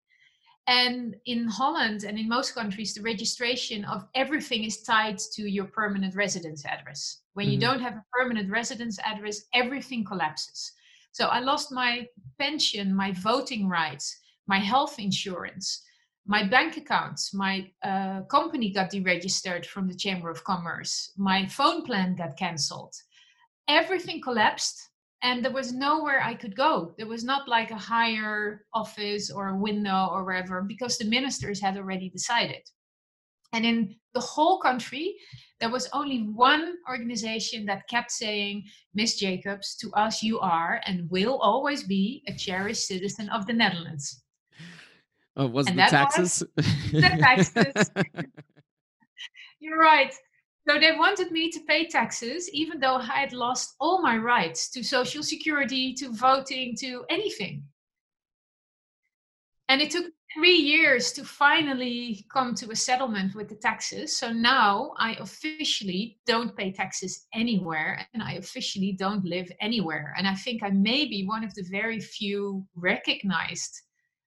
And 0.67 1.15
in 1.25 1.47
Holland 1.47 2.04
and 2.04 2.19
in 2.19 2.30
most 2.30 2.54
countries, 2.54 2.93
the 2.93 3.02
registration 3.02 3.86
of 3.86 4.06
everything 4.13 4.63
is 4.63 4.84
tied 4.84 5.17
to 5.34 5.49
your 5.49 5.65
permanent 5.65 6.15
residence 6.15 6.63
address. 6.63 7.21
When 7.34 7.47
mm-hmm. 7.47 7.54
you 7.54 7.60
don't 7.60 7.82
have 7.82 7.93
a 7.93 8.06
permanent 8.13 8.52
residence 8.52 8.99
address, 9.04 9.41
everything 9.54 10.06
collapses. 10.06 10.71
So 11.12 11.25
I 11.25 11.39
lost 11.39 11.71
my 11.71 12.08
pension, 12.38 12.93
my 12.93 13.13
voting 13.13 13.67
rights, 13.67 14.15
my 14.47 14.60
health 14.60 14.99
insurance, 14.99 15.84
my 16.28 16.43
bank 16.43 16.78
accounts, 16.78 17.34
my 17.34 17.71
uh, 17.84 18.21
company 18.30 18.71
got 18.71 18.91
deregistered 18.91 19.65
from 19.65 19.88
the 19.88 19.95
Chamber 19.95 20.30
of 20.30 20.43
Commerce, 20.43 21.12
my 21.17 21.47
phone 21.47 21.84
plan 21.84 22.15
got 22.15 22.38
cancelled. 22.38 22.93
Everything 23.67 24.21
collapsed 24.21 24.89
and 25.22 25.44
there 25.44 25.52
was 25.52 25.74
nowhere 25.74 26.22
I 26.22 26.34
could 26.34 26.56
go. 26.56 26.94
There 26.98 27.08
was 27.08 27.24
not 27.24 27.48
like 27.48 27.72
a 27.72 27.78
higher 27.78 28.66
office 28.74 29.30
or 29.30 29.50
a 29.50 29.58
window 29.58 30.10
or 30.12 30.24
wherever 30.24 30.62
because 30.62 30.98
the 30.98 31.06
ministers 31.06 31.60
had 31.60 31.78
already 31.78 32.10
decided. 32.10 32.62
And 33.52 33.66
in 33.66 33.96
the 34.14 34.20
whole 34.20 34.60
country, 34.60 35.16
there 35.60 35.70
was 35.70 35.90
only 35.92 36.20
one 36.24 36.76
organization 36.90 37.66
that 37.66 37.88
kept 37.90 38.12
saying, 38.12 38.64
Miss 38.94 39.18
Jacobs, 39.18 39.76
to 39.78 39.92
us 39.94 40.24
you 40.24 40.40
are 40.40 40.82
and 40.86 41.10
will 41.10 41.38
always 41.40 41.84
be 41.84 42.24
a 42.28 42.34
cherished 42.34 42.88
citizen 42.88 43.30
of 43.30 43.46
the 43.46 43.54
Netherlands. 43.54 44.24
Oh, 45.36 45.48
was 45.48 45.68
and 45.68 45.78
the 45.78 45.84
taxes? 45.84 46.44
Was 46.56 46.66
the 46.92 47.02
taxes. 47.02 47.92
You're 49.60 49.80
right. 49.80 50.14
So 50.67 50.80
they 50.80 50.91
wanted 50.91 51.32
me 51.32 51.50
to 51.52 51.60
pay 51.62 51.88
taxes, 51.88 52.50
even 52.52 52.80
though 52.80 52.98
I 52.98 53.22
had 53.22 53.34
lost 53.34 53.76
all 53.80 54.02
my 54.02 54.17
rights 54.17 54.69
to 54.72 54.84
social 54.84 55.24
security, 55.24 55.93
to 55.95 56.12
voting, 56.12 56.76
to 56.80 57.06
anything. 57.10 57.63
And 59.69 59.82
it 59.82 59.91
took 59.91 60.06
three 60.34 60.56
years 60.56 61.12
to 61.13 61.24
finally 61.24 62.26
come 62.32 62.54
to 62.56 62.72
a 62.72 62.76
settlement 62.76 63.36
with 63.36 63.50
the 63.50 63.56
taxes. 63.56 64.17
So 64.17 64.32
now 64.32 64.93
I 64.98 65.13
officially 65.13 66.19
don't 66.28 66.56
pay 66.56 66.72
taxes 66.72 67.28
anywhere 67.34 68.06
and 68.13 68.22
I 68.22 68.34
officially 68.34 68.91
don't 68.91 69.26
live 69.26 69.52
anywhere. 69.60 70.13
And 70.17 70.28
I 70.28 70.36
think 70.36 70.62
I 70.62 70.69
may 70.69 71.06
be 71.06 71.26
one 71.26 71.43
of 71.43 71.54
the 71.56 71.63
very 71.63 72.00
few 72.00 72.65
recognized 72.76 73.82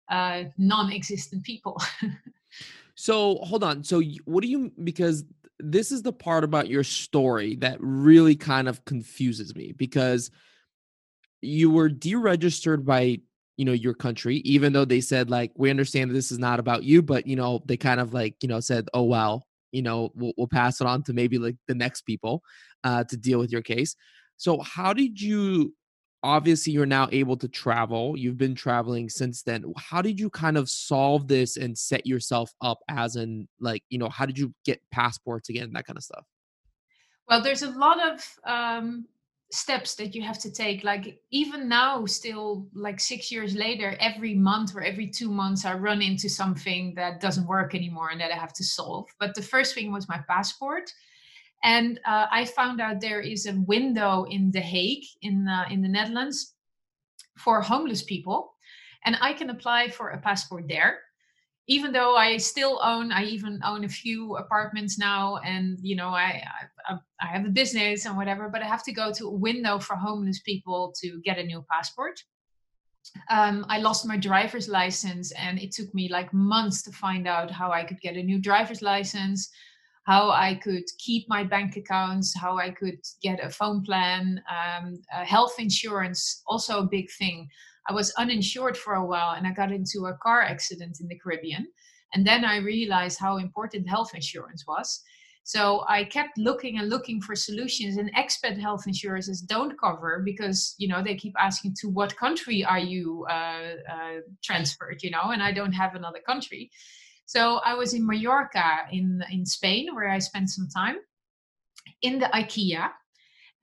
uh, 0.10 0.44
non 0.58 0.92
existent 0.92 1.44
people. 1.44 1.82
so 2.96 3.36
hold 3.44 3.64
on. 3.64 3.84
So, 3.84 4.02
what 4.26 4.42
do 4.42 4.50
you, 4.50 4.72
because 4.84 5.26
this 5.60 5.92
is 5.92 6.02
the 6.02 6.14
part 6.14 6.44
about 6.44 6.70
your 6.70 6.84
story 6.84 7.56
that 7.58 7.78
really 7.80 8.36
kind 8.36 8.68
of 8.68 8.84
confuses 8.86 9.56
me 9.56 9.74
because 9.74 10.32
you 11.42 11.70
were 11.70 11.90
deregistered 11.90 12.86
by 12.86 13.20
you 13.58 13.66
know 13.66 13.74
your 13.74 13.94
country 13.94 14.38
even 14.38 14.72
though 14.72 14.86
they 14.86 15.02
said 15.02 15.30
like 15.30 15.52
we 15.56 15.70
understand 15.70 16.10
that 16.10 16.14
this 16.14 16.32
is 16.32 16.40
not 16.40 16.60
about 16.60 16.84
you 16.84 17.02
but 17.02 17.28
you 17.28 17.36
know 17.36 17.62
they 17.66 17.76
kind 17.76 18.00
of 18.00 18.14
like 18.14 18.36
you 18.42 18.48
know 18.48 18.62
said 18.62 18.88
oh 18.94 19.04
well 19.04 19.46
you 19.72 19.82
know 19.82 20.12
we'll, 20.16 20.34
we'll 20.38 20.48
pass 20.48 20.80
it 20.80 20.88
on 20.88 21.04
to 21.04 21.14
maybe 21.14 21.38
like 21.38 21.58
the 21.68 21.76
next 21.76 22.02
people 22.04 22.42
uh, 22.84 23.04
to 23.06 23.18
deal 23.18 23.40
with 23.40 23.52
your 23.52 23.62
case. 23.62 23.96
So 24.38 24.62
how 24.62 24.94
did 24.94 25.20
you 25.20 25.74
obviously 26.24 26.74
you're 26.74 26.86
now 26.86 27.08
able 27.12 27.38
to 27.38 27.48
travel 27.48 28.18
you've 28.18 28.38
been 28.38 28.56
traveling 28.56 29.08
since 29.10 29.42
then 29.44 29.64
how 29.78 30.02
did 30.02 30.20
you 30.20 30.30
kind 30.30 30.58
of 30.58 30.70
solve 30.70 31.28
this 31.28 31.58
and 31.58 31.78
set 31.78 32.06
yourself 32.06 32.52
up 32.62 32.80
as 32.90 33.16
in 33.16 33.48
like 33.60 33.84
you 33.90 33.98
know 33.98 34.10
how 34.10 34.26
did 34.26 34.38
you 34.38 34.54
get 34.66 34.82
passports 34.92 35.50
again 35.50 35.72
that 35.74 35.86
kind 35.86 35.98
of 35.98 36.04
stuff? 36.04 36.26
Well 37.28 37.42
there's 37.42 37.62
a 37.62 37.72
lot 37.72 37.98
of 38.12 38.26
um, 38.44 39.06
steps 39.52 39.96
that 39.96 40.14
you 40.14 40.22
have 40.22 40.40
to 40.40 40.52
take 40.52 40.84
like 40.84 41.20
even 41.32 41.68
now 41.68 42.06
still 42.06 42.68
like 42.74 43.00
six 43.00 43.32
years 43.32 43.56
later 43.56 43.96
every 44.00 44.36
month 44.36 44.76
or 44.76 44.82
every 44.82 45.08
two 45.08 45.30
months 45.30 45.66
i 45.66 45.74
run 45.74 46.04
into 46.04 46.30
something 46.30 46.94
that 46.94 47.20
doesn't 47.20 47.48
work 47.48 47.74
anymore 47.74 48.10
and 48.12 48.22
that 48.22 48.32
i 48.32 48.36
have 48.36 48.54
to 48.54 48.64
solve 48.64 49.08
but 49.20 49.34
the 49.34 49.42
first 49.42 49.74
thing 49.74 49.92
was 49.92 50.08
my 50.08 50.20
passport 50.28 50.94
and 51.64 52.00
uh, 52.06 52.28
i 52.32 52.46
found 52.46 52.80
out 52.80 53.02
there 53.02 53.22
is 53.22 53.46
a 53.46 53.54
window 53.68 54.26
in 54.30 54.52
the 54.52 54.62
hague 54.62 55.06
in 55.22 55.48
uh, 55.48 55.66
in 55.70 55.82
the 55.82 55.90
netherlands 55.90 56.56
for 57.40 57.62
homeless 57.62 58.04
people. 58.04 58.54
And 59.06 59.18
i 59.22 59.34
can 59.34 59.50
apply 59.50 59.90
for 59.90 60.10
a 60.10 60.22
passport 60.22 60.66
there. 60.68 61.00
Even 61.68 61.92
though 61.92 62.16
I 62.16 62.38
still 62.38 62.80
own, 62.84 63.12
I 63.12 63.26
even 63.26 63.60
own 63.64 63.84
a 63.84 63.90
few 63.90 64.38
apartments 64.38 64.98
now, 64.98 65.38
and 65.38 65.78
you 65.82 65.96
know, 65.96 66.10
I, 66.10 66.44
I 66.90 66.98
I 67.22 67.28
have 67.28 67.46
a 67.46 67.50
business 67.50 68.06
and 68.06 68.18
whatever, 68.18 68.50
but 68.50 68.64
I 68.64 68.66
have 68.66 68.84
to 68.86 68.92
go 68.92 69.14
to 69.14 69.28
a 69.28 69.40
window 69.48 69.78
for 69.78 69.96
homeless 69.96 70.40
people 70.42 70.94
to 71.02 71.22
get 71.24 71.38
a 71.38 71.44
new 71.44 71.64
passport. 71.72 72.24
Um, 73.30 73.66
I 73.70 73.78
lost 73.78 74.08
my 74.08 74.18
driver's 74.18 74.68
license, 74.68 75.32
and 75.34 75.60
it 75.60 75.72
took 75.72 75.94
me 75.94 76.10
like 76.10 76.34
months 76.34 76.82
to 76.84 76.92
find 76.92 77.28
out 77.28 77.52
how 77.52 77.72
I 77.72 77.84
could 77.84 78.02
get 78.02 78.18
a 78.18 78.24
new 78.24 78.40
driver's 78.42 78.82
license, 78.82 79.52
how 80.10 80.32
I 80.32 80.56
could 80.56 80.86
keep 80.98 81.30
my 81.30 81.44
bank 81.44 81.78
accounts, 81.78 82.36
how 82.36 82.58
I 82.58 82.72
could 82.72 83.00
get 83.22 83.46
a 83.46 83.50
phone 83.52 83.84
plan, 83.84 84.42
um, 84.50 85.00
uh, 85.14 85.24
health 85.24 85.56
insurance, 85.60 86.42
also 86.48 86.80
a 86.80 86.88
big 86.98 87.08
thing. 87.20 87.48
I 87.88 87.94
was 87.94 88.12
uninsured 88.18 88.76
for 88.76 88.96
a 88.96 89.06
while 89.06 89.36
and 89.36 89.46
I 89.46 89.52
got 89.52 89.72
into 89.72 90.08
a 90.08 90.18
car 90.18 90.42
accident 90.42 90.98
in 91.00 91.08
the 91.08 91.20
Caribbean. 91.20 91.68
And 92.16 92.26
then 92.26 92.44
I 92.44 92.58
realized 92.58 93.20
how 93.20 93.38
important 93.38 93.88
health 93.88 94.16
insurance 94.16 94.66
was. 94.68 95.04
So 95.44 95.86
I 95.88 96.06
kept 96.06 96.40
looking 96.40 96.80
and 96.80 96.90
looking 96.90 97.22
for 97.22 97.36
solutions, 97.36 97.98
and 97.98 98.14
expat 98.16 98.60
health 98.60 98.86
insurances 98.88 99.42
don't 99.42 99.80
cover 99.80 100.22
because 100.24 100.76
you 100.78 100.88
know 100.88 101.02
they 101.04 101.16
keep 101.16 101.34
asking 101.40 101.76
to 101.82 101.88
what 101.90 102.16
country 102.18 102.64
are 102.64 102.84
you 102.94 103.26
uh, 103.30 103.72
uh, 103.96 104.18
transferred, 104.44 105.02
you 105.02 105.10
know, 105.10 105.32
and 105.34 105.42
I 105.42 105.52
don't 105.52 105.72
have 105.72 105.96
another 105.96 106.20
country. 106.24 106.70
So 107.30 107.60
I 107.64 107.76
was 107.76 107.94
in 107.94 108.08
Mallorca 108.08 108.88
in 108.92 109.24
in 109.30 109.46
Spain 109.46 109.94
where 109.94 110.10
I 110.10 110.18
spent 110.18 110.50
some 110.50 110.68
time 110.68 110.98
in 112.02 112.18
the 112.18 112.26
IKEA, 112.34 112.90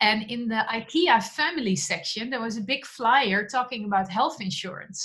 and 0.01 0.23
in 0.31 0.47
the 0.47 0.63
IKEA 0.79 1.21
family 1.21 1.75
section, 1.75 2.31
there 2.31 2.41
was 2.41 2.57
a 2.57 2.69
big 2.73 2.87
flyer 2.87 3.45
talking 3.45 3.87
about 3.87 4.09
health 4.09 4.41
insurance. 4.41 5.01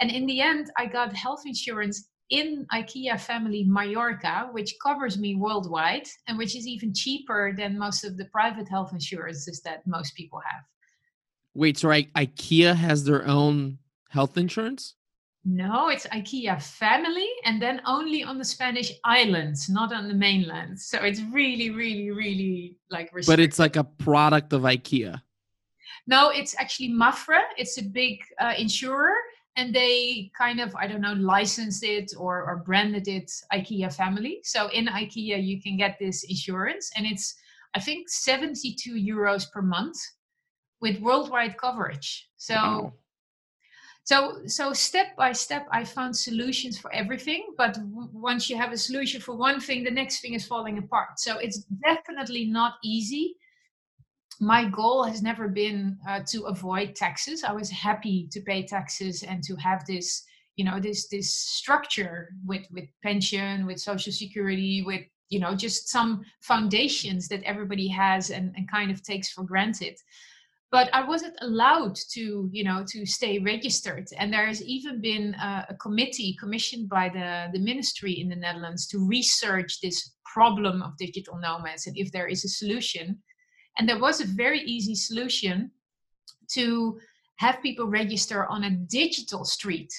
And 0.00 0.10
in 0.10 0.26
the 0.26 0.40
end, 0.40 0.64
I 0.76 0.86
got 0.86 1.14
health 1.14 1.42
insurance 1.46 2.08
in 2.28 2.66
IKEA 2.72 3.20
family 3.20 3.62
Mallorca, 3.62 4.48
which 4.50 4.74
covers 4.84 5.16
me 5.16 5.36
worldwide 5.36 6.08
and 6.26 6.36
which 6.36 6.56
is 6.56 6.66
even 6.66 6.92
cheaper 6.92 7.54
than 7.56 7.78
most 7.78 8.02
of 8.02 8.16
the 8.16 8.28
private 8.36 8.68
health 8.68 8.92
insurances 8.92 9.60
that 9.60 9.86
most 9.86 10.16
people 10.16 10.40
have. 10.50 10.64
Wait, 11.54 11.78
so 11.78 11.92
I- 11.92 12.10
IKEA 12.16 12.74
has 12.74 13.04
their 13.04 13.24
own 13.28 13.78
health 14.08 14.36
insurance? 14.36 14.96
No, 15.44 15.88
it's 15.88 16.06
IKEA 16.06 16.62
family 16.62 17.28
and 17.44 17.60
then 17.60 17.80
only 17.84 18.22
on 18.22 18.38
the 18.38 18.44
Spanish 18.44 18.92
islands, 19.04 19.68
not 19.68 19.92
on 19.92 20.06
the 20.06 20.14
mainland. 20.14 20.80
So 20.80 20.98
it's 20.98 21.20
really, 21.20 21.70
really, 21.70 22.10
really 22.12 22.76
like 22.90 23.12
restricted. 23.12 23.32
But 23.32 23.40
it's 23.40 23.58
like 23.58 23.74
a 23.74 23.82
product 23.82 24.52
of 24.52 24.62
IKEA. 24.62 25.20
No, 26.06 26.30
it's 26.30 26.54
actually 26.58 26.90
Mapfre. 26.90 27.40
It's 27.56 27.76
a 27.78 27.82
big 27.82 28.20
uh, 28.40 28.54
insurer 28.56 29.14
and 29.56 29.74
they 29.74 30.30
kind 30.38 30.60
of, 30.60 30.74
I 30.76 30.86
don't 30.86 31.00
know, 31.00 31.14
licensed 31.14 31.82
it 31.82 32.12
or, 32.16 32.44
or 32.44 32.62
branded 32.64 33.08
it 33.08 33.30
IKEA 33.52 33.92
family. 33.92 34.40
So 34.44 34.68
in 34.68 34.86
IKEA, 34.86 35.44
you 35.44 35.60
can 35.60 35.76
get 35.76 35.98
this 35.98 36.22
insurance 36.22 36.92
and 36.96 37.04
it's, 37.04 37.34
I 37.74 37.80
think, 37.80 38.08
72 38.08 38.94
euros 38.94 39.50
per 39.50 39.60
month 39.60 39.98
with 40.80 41.00
worldwide 41.00 41.56
coverage. 41.56 42.28
So 42.36 42.54
wow 42.54 42.92
so 44.04 44.40
so 44.46 44.72
step 44.72 45.14
by 45.16 45.32
step 45.32 45.66
i 45.70 45.84
found 45.84 46.16
solutions 46.16 46.76
for 46.78 46.92
everything 46.92 47.46
but 47.56 47.74
w- 47.74 48.08
once 48.12 48.50
you 48.50 48.56
have 48.56 48.72
a 48.72 48.76
solution 48.76 49.20
for 49.20 49.36
one 49.36 49.60
thing 49.60 49.84
the 49.84 49.90
next 49.90 50.20
thing 50.20 50.34
is 50.34 50.46
falling 50.46 50.78
apart. 50.78 51.18
So 51.18 51.38
it's 51.38 51.64
definitely 51.84 52.46
not 52.46 52.74
easy. 52.84 53.36
My 54.40 54.64
goal 54.64 55.04
has 55.04 55.22
never 55.22 55.48
been 55.48 55.98
uh, 56.08 56.20
to 56.28 56.44
avoid 56.44 56.96
taxes. 56.96 57.44
I 57.44 57.52
was 57.52 57.70
happy 57.70 58.28
to 58.32 58.40
pay 58.40 58.64
taxes 58.64 59.22
and 59.22 59.42
to 59.44 59.54
have 59.56 59.84
this 59.86 60.24
you 60.56 60.64
know 60.64 60.78
this 60.80 61.08
this 61.08 61.32
structure 61.34 62.28
with 62.44 62.66
with 62.70 62.84
pension 63.02 63.66
with 63.66 63.80
social 63.80 64.12
security 64.12 64.82
with 64.84 65.02
you 65.30 65.40
know 65.40 65.54
just 65.54 65.88
some 65.88 66.22
foundations 66.42 67.26
that 67.28 67.42
everybody 67.44 67.88
has 67.88 68.30
and, 68.30 68.52
and 68.56 68.70
kind 68.70 68.90
of 68.90 69.02
takes 69.02 69.30
for 69.30 69.44
granted 69.44 69.96
but 70.72 70.88
I 70.94 71.06
wasn't 71.06 71.36
allowed 71.42 71.96
to, 72.12 72.48
you 72.50 72.64
know, 72.64 72.82
to 72.88 73.04
stay 73.04 73.38
registered. 73.38 74.08
And 74.18 74.32
there 74.32 74.46
has 74.46 74.62
even 74.62 75.02
been 75.02 75.34
a, 75.34 75.66
a, 75.68 75.74
committee 75.74 76.34
commissioned 76.40 76.88
by 76.88 77.10
the, 77.10 77.48
the 77.52 77.58
ministry 77.58 78.18
in 78.18 78.30
the 78.30 78.36
Netherlands 78.36 78.86
to 78.88 79.06
research 79.06 79.80
this 79.82 80.14
problem 80.24 80.80
of 80.82 80.96
digital 80.96 81.38
nomads 81.38 81.86
and 81.86 81.96
if 81.98 82.10
there 82.10 82.26
is 82.26 82.46
a 82.46 82.48
solution. 82.48 83.22
And 83.78 83.86
there 83.86 84.00
was 84.00 84.22
a 84.22 84.26
very 84.26 84.60
easy 84.62 84.94
solution 84.94 85.70
to 86.54 86.98
have 87.36 87.60
people 87.62 87.86
register 87.86 88.46
on 88.46 88.64
a 88.64 88.70
digital 88.70 89.44
street. 89.44 89.92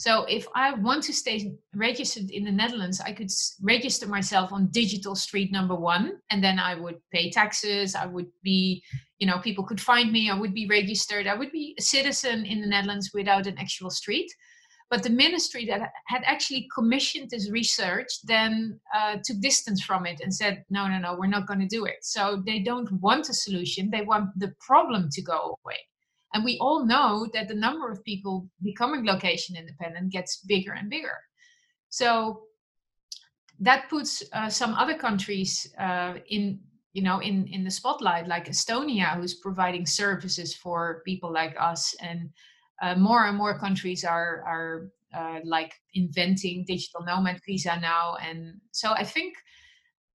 So 0.00 0.24
if 0.24 0.46
I 0.54 0.72
want 0.72 1.02
to 1.04 1.12
stay 1.12 1.52
registered 1.74 2.30
in 2.30 2.42
the 2.42 2.50
Netherlands, 2.50 3.02
I 3.02 3.12
could 3.12 3.30
register 3.60 4.06
myself 4.08 4.50
on 4.50 4.70
digital 4.70 5.14
street 5.14 5.52
number 5.52 5.74
one, 5.74 6.20
and 6.30 6.42
then 6.42 6.58
I 6.58 6.74
would 6.74 6.96
pay 7.12 7.30
taxes. 7.30 7.94
I 7.94 8.06
would 8.06 8.28
be, 8.42 8.82
you 9.18 9.26
know, 9.26 9.40
people 9.40 9.62
could 9.62 9.78
find 9.78 10.10
me. 10.10 10.30
I 10.30 10.38
would 10.38 10.54
be 10.54 10.66
registered. 10.66 11.26
I 11.26 11.34
would 11.34 11.52
be 11.52 11.74
a 11.78 11.82
citizen 11.82 12.46
in 12.46 12.62
the 12.62 12.66
Netherlands 12.66 13.10
without 13.12 13.46
an 13.46 13.58
actual 13.58 13.90
street. 13.90 14.32
But 14.88 15.02
the 15.02 15.10
ministry 15.10 15.66
that 15.66 15.90
had 16.06 16.22
actually 16.24 16.66
commissioned 16.74 17.28
this 17.28 17.50
research 17.50 18.08
then 18.24 18.80
uh, 18.96 19.18
took 19.22 19.38
distance 19.40 19.82
from 19.82 20.06
it 20.06 20.22
and 20.22 20.34
said, 20.34 20.64
no, 20.70 20.88
no, 20.88 20.98
no, 20.98 21.14
we're 21.14 21.26
not 21.26 21.46
going 21.46 21.60
to 21.60 21.76
do 21.76 21.84
it. 21.84 21.98
So 22.00 22.42
they 22.46 22.60
don't 22.60 22.90
want 23.02 23.28
a 23.28 23.34
solution. 23.34 23.90
They 23.90 24.00
want 24.00 24.30
the 24.38 24.54
problem 24.66 25.10
to 25.12 25.20
go 25.20 25.58
away. 25.62 25.80
And 26.32 26.44
we 26.44 26.58
all 26.58 26.86
know 26.86 27.28
that 27.34 27.48
the 27.48 27.54
number 27.54 27.90
of 27.90 28.04
people 28.04 28.48
becoming 28.62 29.04
location 29.04 29.56
independent 29.56 30.12
gets 30.12 30.38
bigger 30.46 30.72
and 30.72 30.88
bigger. 30.88 31.18
So 31.88 32.42
that 33.60 33.88
puts 33.90 34.22
uh, 34.32 34.48
some 34.48 34.74
other 34.74 34.96
countries 34.96 35.72
uh, 35.78 36.14
in 36.28 36.60
you 36.92 37.02
know 37.02 37.20
in 37.20 37.46
in 37.46 37.62
the 37.62 37.70
spotlight 37.70 38.26
like 38.26 38.48
estonia 38.48 39.14
who's 39.14 39.34
providing 39.34 39.86
services 39.86 40.54
for 40.54 41.02
people 41.04 41.32
like 41.32 41.54
us 41.60 41.94
and 42.00 42.30
uh, 42.82 42.94
more 42.96 43.26
and 43.26 43.36
more 43.36 43.58
countries 43.58 44.04
are 44.04 44.42
are 44.46 44.90
uh, 45.14 45.38
like 45.44 45.74
inventing 45.94 46.64
digital 46.66 47.04
nomad 47.04 47.40
visa 47.46 47.78
now 47.80 48.16
and 48.22 48.54
so 48.72 48.90
i 48.92 49.04
think 49.04 49.34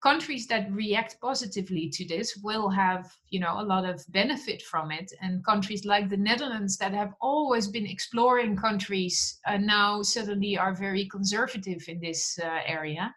countries 0.04 0.46
that 0.46 0.70
react 0.70 1.12
positively 1.20 1.88
to 1.88 2.06
this 2.06 2.36
will 2.48 2.68
have 2.68 3.04
you 3.30 3.40
know 3.40 3.54
a 3.60 3.68
lot 3.72 3.84
of 3.92 4.04
benefit 4.20 4.60
from 4.62 4.90
it 4.90 5.08
and 5.22 5.44
countries 5.44 5.84
like 5.84 6.08
the 6.10 6.24
netherlands 6.28 6.76
that 6.76 6.92
have 6.92 7.12
always 7.20 7.66
been 7.68 7.86
exploring 7.86 8.54
countries 8.56 9.40
uh, 9.46 9.56
now 9.56 10.02
suddenly 10.02 10.58
are 10.58 10.74
very 10.74 11.04
conservative 11.16 11.82
in 11.88 11.98
this 12.00 12.38
uh, 12.38 12.60
area 12.78 13.14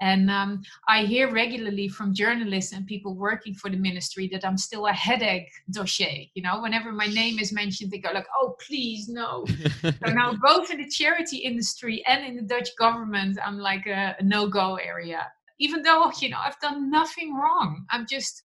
And 0.00 0.30
um, 0.30 0.62
I 0.88 1.04
hear 1.04 1.26
regularly 1.32 1.88
from 1.88 2.14
journalists 2.14 2.72
and 2.72 2.86
people 2.86 3.14
working 3.16 3.54
for 3.54 3.70
the 3.70 3.76
ministry 3.76 4.28
that 4.32 4.44
I'm 4.44 4.56
still 4.58 4.86
a 4.86 4.92
headache 4.92 5.50
dossier. 5.70 6.30
You 6.34 6.42
know, 6.42 6.60
whenever 6.62 6.92
my 6.92 7.06
name 7.06 7.38
is 7.38 7.52
mentioned, 7.52 7.90
they 7.90 7.98
go 7.98 8.12
like, 8.12 8.28
"Oh, 8.40 8.56
please, 8.66 9.08
no." 9.08 9.44
so 9.82 10.12
now, 10.20 10.34
both 10.40 10.70
in 10.70 10.78
the 10.78 10.88
charity 10.88 11.38
industry 11.38 12.04
and 12.06 12.24
in 12.24 12.36
the 12.36 12.42
Dutch 12.42 12.70
government, 12.78 13.38
I'm 13.44 13.58
like 13.58 13.86
a, 13.86 14.14
a 14.20 14.22
no-go 14.22 14.76
area. 14.76 15.26
Even 15.58 15.82
though 15.82 16.10
you 16.20 16.30
know 16.30 16.38
I've 16.40 16.60
done 16.60 16.90
nothing 16.90 17.34
wrong, 17.34 17.84
I'm 17.90 18.06
just 18.08 18.42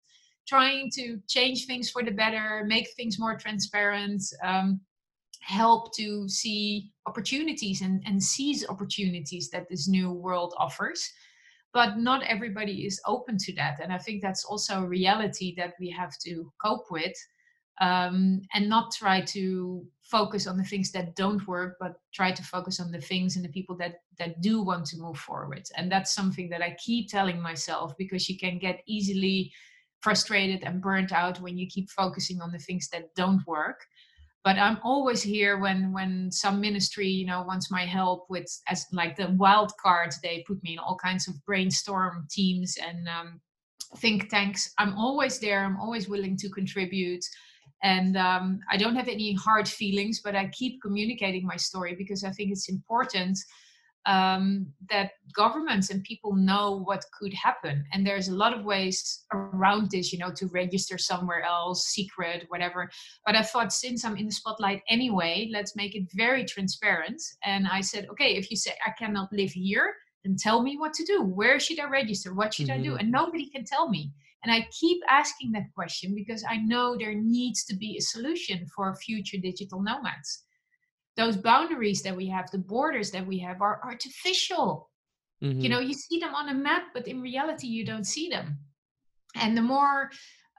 trying 0.46 0.90
to 0.94 1.18
change 1.28 1.66
things 1.66 1.90
for 1.90 2.02
the 2.02 2.12
better, 2.12 2.64
make 2.66 2.88
things 2.96 3.18
more 3.18 3.36
transparent. 3.36 4.22
Um, 4.42 4.80
help 5.46 5.94
to 5.94 6.28
see 6.28 6.90
opportunities 7.06 7.80
and, 7.80 8.02
and 8.04 8.20
seize 8.20 8.68
opportunities 8.68 9.48
that 9.50 9.68
this 9.70 9.86
new 9.86 10.10
world 10.10 10.52
offers. 10.58 11.08
But 11.72 11.98
not 11.98 12.24
everybody 12.24 12.84
is 12.84 13.00
open 13.06 13.36
to 13.38 13.54
that. 13.54 13.78
And 13.80 13.92
i 13.92 13.98
think 13.98 14.22
that's 14.22 14.44
also 14.44 14.82
a 14.82 14.88
reality 14.88 15.54
that 15.56 15.74
we 15.78 15.90
have 15.90 16.18
to 16.24 16.52
cope 16.64 16.86
with 16.90 17.14
um, 17.80 18.42
and 18.54 18.68
not 18.68 18.92
try 18.92 19.20
to 19.20 19.84
focus 20.02 20.46
on 20.46 20.56
the 20.56 20.64
things 20.64 20.92
that 20.92 21.16
don't 21.16 21.46
work 21.48 21.76
but 21.80 21.96
try 22.14 22.30
to 22.30 22.42
focus 22.42 22.78
on 22.80 22.92
the 22.92 23.00
things 23.00 23.36
and 23.36 23.44
the 23.44 23.50
people 23.50 23.76
that 23.76 23.96
that 24.18 24.40
do 24.40 24.62
want 24.62 24.86
to 24.86 24.98
move 24.98 25.18
forward. 25.18 25.64
And 25.76 25.90
that's 25.90 26.14
something 26.14 26.48
that 26.50 26.62
i 26.62 26.76
keep 26.78 27.08
telling 27.08 27.40
myself 27.40 27.96
because 27.98 28.28
you 28.28 28.38
can 28.38 28.58
get 28.58 28.82
easily 28.86 29.52
frustrated 30.00 30.62
and 30.62 30.80
burnt 30.80 31.12
out 31.12 31.40
when 31.40 31.58
you 31.58 31.66
keep 31.66 31.90
focusing 31.90 32.40
on 32.40 32.52
the 32.52 32.58
things 32.58 32.88
that 32.90 33.14
don't 33.14 33.46
work. 33.46 33.84
But 34.44 34.58
i'm 34.58 34.78
always 34.84 35.22
here 35.22 35.58
when 35.58 35.92
when 35.92 36.30
some 36.30 36.60
ministry 36.60 37.08
you 37.08 37.26
know 37.26 37.42
wants 37.42 37.70
my 37.70 37.84
help 37.84 38.26
with 38.30 38.46
as 38.68 38.86
like 38.92 39.16
the 39.16 39.30
wild 39.32 39.72
card 39.82 40.14
they 40.22 40.44
put 40.46 40.62
me 40.62 40.74
in 40.74 40.78
all 40.78 40.96
kinds 40.96 41.26
of 41.26 41.44
brainstorm 41.44 42.28
teams 42.30 42.78
and 42.80 43.08
um, 43.08 43.40
think 43.98 44.28
tanks. 44.28 44.72
I'm 44.78 44.94
always 44.96 45.38
there. 45.38 45.64
I'm 45.64 45.78
always 45.78 46.08
willing 46.08 46.36
to 46.38 46.48
contribute 46.48 47.24
and 47.82 48.16
um, 48.16 48.60
i 48.70 48.76
don't 48.76 48.96
have 48.96 49.08
any 49.08 49.34
hard 49.34 49.68
feelings 49.68 50.20
but 50.22 50.34
i 50.34 50.46
keep 50.48 50.80
communicating 50.82 51.46
my 51.46 51.56
story 51.56 51.94
because 51.94 52.24
i 52.24 52.30
think 52.30 52.50
it's 52.50 52.68
important 52.68 53.38
um, 54.06 54.68
that 54.88 55.12
governments 55.34 55.90
and 55.90 56.02
people 56.04 56.34
know 56.34 56.80
what 56.84 57.04
could 57.18 57.34
happen. 57.34 57.84
And 57.92 58.06
there's 58.06 58.28
a 58.28 58.34
lot 58.34 58.56
of 58.56 58.64
ways 58.64 59.24
around 59.32 59.90
this, 59.90 60.12
you 60.12 60.18
know, 60.18 60.32
to 60.36 60.46
register 60.46 60.96
somewhere 60.96 61.42
else, 61.42 61.88
secret, 61.88 62.44
whatever. 62.48 62.88
But 63.26 63.34
I 63.34 63.42
thought 63.42 63.72
since 63.72 64.04
I'm 64.04 64.16
in 64.16 64.26
the 64.26 64.32
spotlight 64.32 64.82
anyway, 64.88 65.50
let's 65.52 65.74
make 65.74 65.96
it 65.96 66.04
very 66.14 66.44
transparent. 66.44 67.20
And 67.44 67.66
I 67.66 67.80
said, 67.80 68.06
okay, 68.12 68.36
if 68.36 68.50
you 68.50 68.56
say 68.56 68.72
I 68.86 68.92
cannot 68.92 69.32
live 69.32 69.50
here, 69.50 69.92
then 70.24 70.36
tell 70.36 70.62
me 70.62 70.76
what 70.78 70.94
to 70.94 71.04
do. 71.04 71.22
Where 71.22 71.58
should 71.58 71.80
I 71.80 71.88
register? 71.88 72.32
What 72.32 72.54
should 72.54 72.68
mm-hmm. 72.68 72.80
I 72.80 72.84
do? 72.84 72.90
Mm-hmm. 72.90 73.00
And 73.00 73.10
nobody 73.12 73.50
can 73.50 73.64
tell 73.64 73.88
me. 73.88 74.12
And 74.46 74.54
I 74.54 74.68
keep 74.70 75.02
asking 75.08 75.50
that 75.52 75.74
question 75.74 76.14
because 76.14 76.44
I 76.48 76.58
know 76.58 76.96
there 76.96 77.16
needs 77.16 77.64
to 77.64 77.74
be 77.74 77.96
a 77.96 78.00
solution 78.00 78.64
for 78.76 78.94
future 78.94 79.38
digital 79.38 79.82
nomads. 79.82 80.44
Those 81.16 81.36
boundaries 81.36 82.00
that 82.02 82.14
we 82.14 82.28
have 82.28 82.48
the 82.52 82.58
borders 82.58 83.10
that 83.10 83.26
we 83.26 83.40
have 83.40 83.60
are 83.60 83.80
artificial. 83.84 84.88
Mm-hmm. 85.42 85.60
you 85.60 85.68
know 85.68 85.80
you 85.80 85.92
see 85.92 86.18
them 86.18 86.34
on 86.34 86.48
a 86.48 86.54
map 86.54 86.84
but 86.94 87.06
in 87.06 87.20
reality 87.20 87.66
you 87.66 87.84
don't 87.84 88.06
see 88.06 88.28
them. 88.28 88.56
And 89.34 89.56
the 89.56 89.62
more 89.62 90.10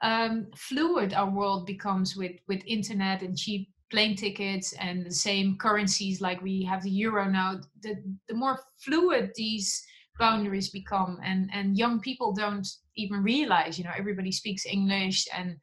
um, 0.02 0.48
fluid 0.54 1.14
our 1.14 1.30
world 1.30 1.66
becomes 1.66 2.14
with 2.14 2.36
with 2.46 2.62
internet 2.66 3.22
and 3.22 3.36
cheap 3.36 3.70
plane 3.90 4.16
tickets 4.16 4.74
and 4.74 5.06
the 5.06 5.10
same 5.28 5.56
currencies 5.56 6.20
like 6.20 6.42
we 6.42 6.62
have 6.62 6.82
the 6.82 6.90
euro 6.90 7.24
now 7.24 7.58
the, 7.82 7.96
the 8.28 8.34
more 8.34 8.60
fluid 8.84 9.32
these 9.34 9.82
boundaries 10.18 10.68
become 10.68 11.18
and 11.24 11.50
and 11.54 11.78
young 11.78 11.98
people 12.00 12.32
don't 12.34 12.68
even 12.98 13.22
realize 13.22 13.78
you 13.78 13.84
know 13.84 13.96
everybody 13.96 14.32
speaks 14.32 14.66
english 14.66 15.26
and 15.36 15.56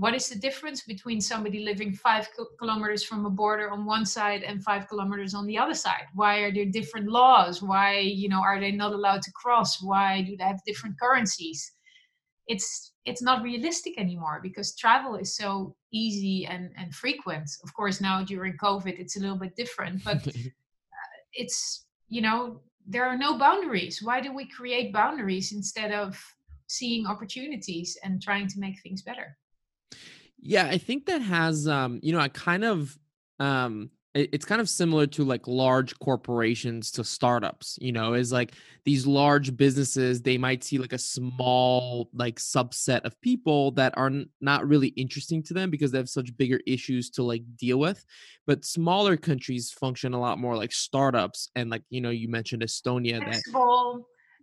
what 0.00 0.14
is 0.14 0.30
the 0.30 0.38
difference 0.38 0.82
between 0.82 1.20
somebody 1.20 1.62
living 1.62 1.92
five 1.92 2.26
kilometers 2.58 3.04
from 3.04 3.26
a 3.26 3.30
border 3.30 3.70
on 3.70 3.84
one 3.84 4.06
side 4.06 4.42
and 4.42 4.64
five 4.64 4.88
kilometers 4.88 5.34
on 5.34 5.46
the 5.46 5.58
other 5.58 5.74
side? 5.74 6.06
Why 6.14 6.38
are 6.38 6.50
there 6.50 6.64
different 6.64 7.08
laws? 7.08 7.62
Why 7.62 7.98
you 7.98 8.30
know 8.30 8.40
are 8.40 8.58
they 8.58 8.70
not 8.70 8.94
allowed 8.94 9.20
to 9.22 9.32
cross? 9.32 9.82
Why 9.82 10.22
do 10.22 10.38
they 10.38 10.44
have 10.44 10.64
different 10.64 10.98
currencies? 10.98 11.72
It's 12.46 12.92
it's 13.04 13.20
not 13.20 13.42
realistic 13.42 13.98
anymore 13.98 14.40
because 14.42 14.74
travel 14.74 15.16
is 15.16 15.36
so 15.36 15.76
easy 15.92 16.46
and 16.46 16.70
and 16.78 16.94
frequent. 16.94 17.50
Of 17.62 17.74
course 17.74 18.00
now 18.00 18.24
during 18.24 18.56
covid 18.56 18.98
it's 18.98 19.16
a 19.16 19.20
little 19.20 19.38
bit 19.38 19.54
different 19.54 20.02
but 20.02 20.26
uh, 20.28 21.18
it's 21.34 21.84
you 22.08 22.22
know 22.22 22.62
there 22.86 23.06
are 23.06 23.18
no 23.18 23.36
boundaries. 23.38 24.02
Why 24.02 24.22
do 24.22 24.32
we 24.32 24.48
create 24.48 24.94
boundaries 24.94 25.52
instead 25.52 25.92
of 25.92 26.18
seeing 26.70 27.06
opportunities 27.06 27.98
and 28.04 28.22
trying 28.22 28.46
to 28.46 28.60
make 28.60 28.80
things 28.80 29.02
better. 29.02 29.36
Yeah, 30.40 30.66
I 30.66 30.78
think 30.78 31.06
that 31.06 31.20
has 31.20 31.66
um, 31.66 32.00
you 32.02 32.12
know, 32.12 32.20
I 32.20 32.28
kind 32.28 32.64
of 32.64 32.96
um 33.38 33.90
it's 34.12 34.44
kind 34.44 34.60
of 34.60 34.68
similar 34.68 35.06
to 35.06 35.22
like 35.22 35.46
large 35.46 35.96
corporations 36.00 36.90
to 36.90 37.04
startups 37.04 37.78
you 37.80 37.92
know 37.92 38.14
is 38.14 38.32
like 38.32 38.54
these 38.84 39.06
large 39.06 39.56
businesses 39.56 40.20
they 40.20 40.36
might 40.36 40.64
see 40.64 40.78
like 40.78 40.92
a 40.92 40.98
small 40.98 42.10
like 42.12 42.40
subset 42.40 43.00
of 43.02 43.20
people 43.20 43.70
that 43.70 43.96
are 43.96 44.10
not 44.40 44.66
really 44.66 44.88
interesting 44.88 45.44
to 45.44 45.54
them 45.54 45.70
because 45.70 45.92
they 45.92 45.98
have 45.98 46.08
such 46.08 46.36
bigger 46.36 46.58
issues 46.66 47.08
to 47.08 47.22
like 47.22 47.44
deal 47.56 47.78
with 47.78 48.04
but 48.48 48.64
smaller 48.64 49.16
countries 49.16 49.70
function 49.70 50.12
a 50.12 50.20
lot 50.20 50.40
more 50.40 50.56
like 50.56 50.72
startups 50.72 51.48
and 51.54 51.70
like 51.70 51.82
you 51.88 52.00
know 52.00 52.10
you 52.10 52.28
mentioned 52.28 52.62
estonia 52.62 53.20
that 53.24 53.42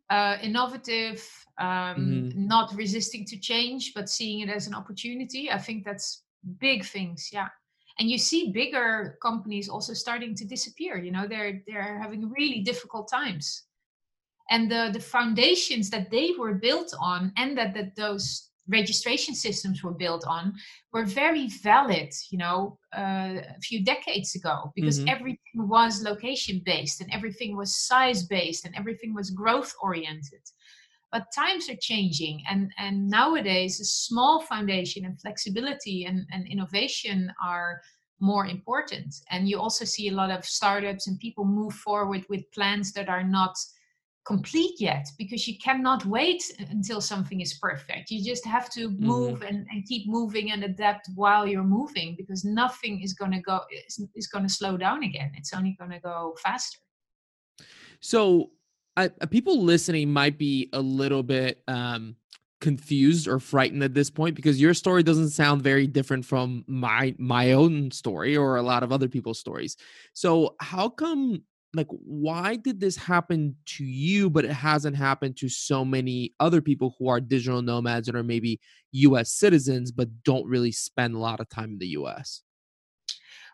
uh, 0.09 0.37
innovative 0.41 1.27
um, 1.59 1.67
mm-hmm. 1.67 2.47
not 2.47 2.73
resisting 2.75 3.25
to 3.25 3.37
change 3.37 3.93
but 3.93 4.09
seeing 4.09 4.39
it 4.41 4.49
as 4.49 4.67
an 4.67 4.73
opportunity. 4.73 5.51
I 5.51 5.57
think 5.57 5.83
that's 5.83 6.23
big 6.59 6.85
things 6.85 7.29
yeah. 7.31 7.49
And 7.99 8.09
you 8.11 8.19
see 8.19 8.51
bigger 8.51 9.17
companies 9.23 9.69
also 9.69 9.93
starting 9.93 10.35
to 10.35 10.45
disappear 10.45 10.97
you 10.97 11.11
know 11.11 11.27
they're 11.27 11.61
they're 11.67 11.99
having 11.99 12.29
really 12.29 12.61
difficult 12.61 13.09
times. 13.09 13.63
And 14.49 14.71
the 14.71 14.91
the 14.93 14.99
foundations 14.99 15.89
that 15.89 16.09
they 16.09 16.31
were 16.37 16.53
built 16.53 16.93
on 16.99 17.33
and 17.37 17.57
that 17.57 17.73
that 17.73 17.95
those 17.95 18.49
registration 18.67 19.33
systems 19.33 19.83
were 19.83 19.93
built 19.93 20.25
on 20.27 20.53
were 20.93 21.05
very 21.05 21.47
valid 21.63 22.13
you 22.29 22.37
know 22.37 22.77
uh, 22.97 23.35
a 23.57 23.59
few 23.61 23.83
decades 23.83 24.35
ago 24.35 24.71
because 24.75 24.99
mm-hmm. 24.99 25.09
everything 25.09 25.67
was 25.67 26.03
location 26.03 26.61
based 26.65 27.01
and 27.01 27.09
everything 27.13 27.55
was 27.55 27.75
size 27.87 28.23
based 28.23 28.65
and 28.65 28.75
everything 28.75 29.13
was 29.13 29.29
growth 29.29 29.73
oriented 29.81 30.41
but 31.11 31.25
times 31.33 31.69
are 31.69 31.77
changing 31.79 32.43
and 32.49 32.71
and 32.77 33.09
nowadays 33.09 33.79
a 33.79 33.85
small 33.85 34.41
foundation 34.41 35.05
and 35.05 35.19
flexibility 35.21 36.05
and, 36.05 36.25
and 36.31 36.47
innovation 36.47 37.31
are 37.43 37.81
more 38.19 38.47
important 38.47 39.13
and 39.29 39.47
you 39.47 39.59
also 39.59 39.85
see 39.85 40.09
a 40.09 40.13
lot 40.13 40.31
of 40.31 40.43
startups 40.43 41.07
and 41.07 41.19
people 41.19 41.45
move 41.45 41.73
forward 41.73 42.25
with 42.29 42.51
plans 42.51 42.91
that 42.91 43.09
are 43.09 43.23
not 43.23 43.55
complete 44.27 44.75
yet 44.81 45.07
because 45.17 45.47
you 45.47 45.57
cannot 45.57 46.05
wait 46.05 46.43
until 46.69 46.99
something 46.99 47.39
is 47.39 47.53
perfect 47.53 48.11
you 48.11 48.21
just 48.21 48.45
have 48.45 48.69
to 48.69 48.89
mm-hmm. 48.89 49.05
move 49.05 49.35
mm-hmm. 49.35 49.47
and, 49.47 49.67
and 49.71 49.85
keep 49.85 50.05
moving 50.07 50.51
and 50.51 50.65
adapt 50.65 51.09
while 51.15 51.47
you're 51.47 51.63
moving 51.63 52.13
because 52.17 52.43
nothing 52.43 53.01
is 53.01 53.13
going 53.13 53.31
to 53.31 53.39
go 53.39 53.61
is, 53.87 54.05
is 54.15 54.27
going 54.27 54.43
to 54.43 54.53
slow 54.53 54.75
down 54.75 55.01
again 55.03 55.31
it's 55.35 55.53
only 55.53 55.75
going 55.79 55.91
to 55.91 55.99
go 55.99 56.35
faster 56.43 56.79
so 58.01 58.51
I, 58.97 59.07
people 59.29 59.63
listening 59.63 60.11
might 60.11 60.37
be 60.37 60.69
a 60.73 60.81
little 60.81 61.23
bit 61.23 61.63
um, 61.67 62.15
confused 62.59 63.27
or 63.27 63.39
frightened 63.39 63.83
at 63.83 63.93
this 63.93 64.09
point 64.09 64.35
because 64.35 64.59
your 64.59 64.73
story 64.73 65.03
doesn't 65.03 65.29
sound 65.29 65.61
very 65.61 65.87
different 65.87 66.25
from 66.25 66.65
my 66.67 67.15
my 67.19 67.51
own 67.51 67.91
story 67.91 68.35
or 68.35 68.57
a 68.57 68.63
lot 68.63 68.81
of 68.83 68.91
other 68.91 69.07
people's 69.07 69.39
stories. 69.39 69.77
So 70.13 70.55
how 70.59 70.89
come 70.89 71.43
like 71.77 71.87
why 71.89 72.55
did 72.55 72.79
this 72.79 72.97
happen 72.97 73.55
to 73.65 73.83
you 73.85 74.29
but 74.29 74.43
it 74.43 74.51
hasn't 74.51 74.95
happened 74.95 75.37
to 75.37 75.47
so 75.47 75.85
many 75.85 76.33
other 76.39 76.61
people 76.61 76.95
who 76.97 77.07
are 77.07 77.21
digital 77.21 77.61
nomads 77.61 78.07
and 78.07 78.17
are 78.17 78.23
maybe 78.23 78.59
US 78.91 79.31
citizens 79.31 79.91
but 79.91 80.09
don't 80.23 80.45
really 80.45 80.71
spend 80.71 81.15
a 81.15 81.19
lot 81.19 81.39
of 81.39 81.49
time 81.49 81.71
in 81.73 81.79
the 81.79 81.87
US? 81.87 82.41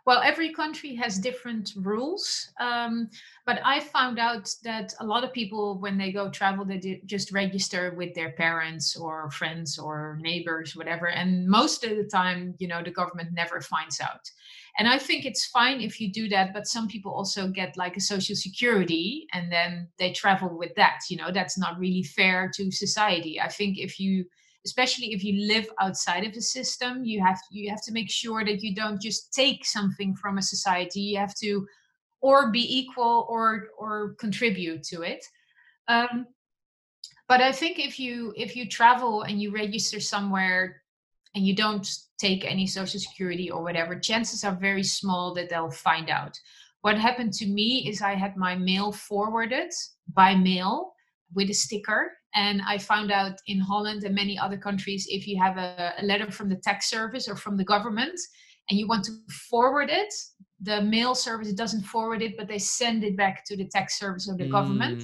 Well, 0.06 0.22
every 0.22 0.52
country 0.52 0.96
has 0.96 1.18
different 1.18 1.72
rules, 1.78 2.52
um, 2.60 3.10
but 3.46 3.62
I 3.64 3.80
found 3.80 4.20
out 4.20 4.54
that 4.64 4.94
a 5.00 5.06
lot 5.06 5.24
of 5.24 5.32
people, 5.32 5.80
when 5.80 5.98
they 5.98 6.12
go 6.12 6.30
travel, 6.30 6.66
they 6.66 7.02
just 7.06 7.32
register 7.32 7.94
with 7.96 8.14
their 8.14 8.34
parents 8.34 8.98
or 8.98 9.32
friends 9.32 9.80
or 9.80 10.20
neighbors, 10.22 10.76
whatever. 10.76 11.08
And 11.08 11.48
most 11.48 11.86
of 11.86 11.96
the 11.96 12.04
time, 12.04 12.54
you 12.60 12.68
know, 12.68 12.84
the 12.84 12.92
government 12.92 13.30
never 13.32 13.62
finds 13.62 14.02
out. 14.02 14.30
And 14.78 14.88
I 14.88 14.98
think 14.98 15.26
it's 15.26 15.46
fine 15.46 15.82
if 15.82 16.02
you 16.02 16.12
do 16.12 16.28
that, 16.30 16.52
but 16.54 16.66
some 16.66 16.88
people 16.88 17.14
also 17.14 17.48
get 17.48 17.78
like 17.78 17.96
a 17.96 18.02
social 18.02 18.36
security 18.36 19.28
and 19.32 19.52
then 19.52 19.88
they 20.00 20.12
travel 20.12 20.58
with 20.58 20.74
that. 20.76 21.02
You 21.10 21.18
know, 21.18 21.32
that's 21.32 21.60
not 21.60 21.78
really 21.78 22.04
fair 22.04 22.52
to 22.56 22.72
society. 22.72 23.40
I 23.40 23.50
think 23.50 23.78
if 23.78 24.00
you 24.00 24.26
especially 24.66 25.14
if 25.14 25.24
you 25.24 25.46
live 25.48 25.68
outside 25.80 26.26
of 26.26 26.34
the 26.34 26.42
system 26.42 27.04
you 27.04 27.22
have 27.22 27.40
you 27.52 27.70
have 27.70 27.82
to 27.82 27.92
make 27.92 28.10
sure 28.10 28.46
that 28.46 28.62
you 28.62 28.74
don't 28.74 29.02
just 29.02 29.34
take 29.34 29.66
something 29.66 30.16
from 30.16 30.38
a 30.38 30.42
society 30.42 31.02
you 31.02 31.18
have 31.18 31.36
to 31.36 31.68
or 32.22 32.52
be 32.52 32.80
equal 32.80 33.26
or 33.30 33.68
or 33.78 34.16
contribute 34.20 34.84
to 34.84 35.02
it 35.02 35.26
um, 35.88 36.26
but 37.28 37.42
i 37.42 37.52
think 37.52 37.78
if 37.78 38.00
you 38.00 38.34
if 38.38 38.56
you 38.56 38.68
travel 38.68 39.24
and 39.24 39.42
you 39.42 39.52
register 39.52 40.00
somewhere 40.00 40.82
and 41.36 41.46
you 41.46 41.56
don't 41.56 41.98
take 42.24 42.46
any 42.46 42.68
social 42.68 43.00
security 43.00 43.52
or 43.52 43.62
whatever 43.64 43.94
chances 44.00 44.44
are 44.44 44.56
very 44.70 44.84
small 44.84 45.34
that 45.34 45.50
they'll 45.50 45.80
find 45.90 46.10
out. 46.10 46.34
What 46.82 46.98
happened 46.98 47.34
to 47.34 47.46
me 47.46 47.70
is 47.90 48.02
i 48.02 48.14
had 48.24 48.36
my 48.36 48.54
mail 48.56 48.92
forwarded 48.92 49.72
by 50.22 50.36
mail 50.36 50.94
with 51.36 51.50
a 51.50 51.58
sticker 51.66 52.02
and 52.36 52.62
i 52.74 52.78
found 52.78 53.10
out 53.20 53.36
in 53.48 53.60
holland 53.70 54.04
and 54.04 54.16
many 54.16 54.36
other 54.38 54.60
countries 54.68 55.08
if 55.18 55.28
you 55.28 55.36
have 55.46 55.58
a, 55.58 55.94
a 56.02 56.04
letter 56.12 56.30
from 56.38 56.50
the 56.50 56.62
tax 56.68 56.90
service 56.96 57.26
or 57.30 57.38
from 57.44 57.56
the 57.58 57.70
government 57.74 58.20
and 58.68 58.78
you 58.80 58.86
want 58.88 59.04
to 59.06 59.14
forward 59.50 59.90
it 60.02 60.14
the 60.70 60.82
mail 60.96 61.14
service 61.16 61.54
doesn't 61.54 61.86
forward 61.94 62.22
it 62.22 62.34
but 62.38 62.48
they 62.50 62.60
send 62.60 63.04
it 63.04 63.16
back 63.24 63.36
to 63.46 63.56
the 63.56 63.68
tax 63.76 63.98
service 63.98 64.28
or 64.30 64.36
the 64.36 64.50
mm. 64.50 64.58
government 64.58 65.00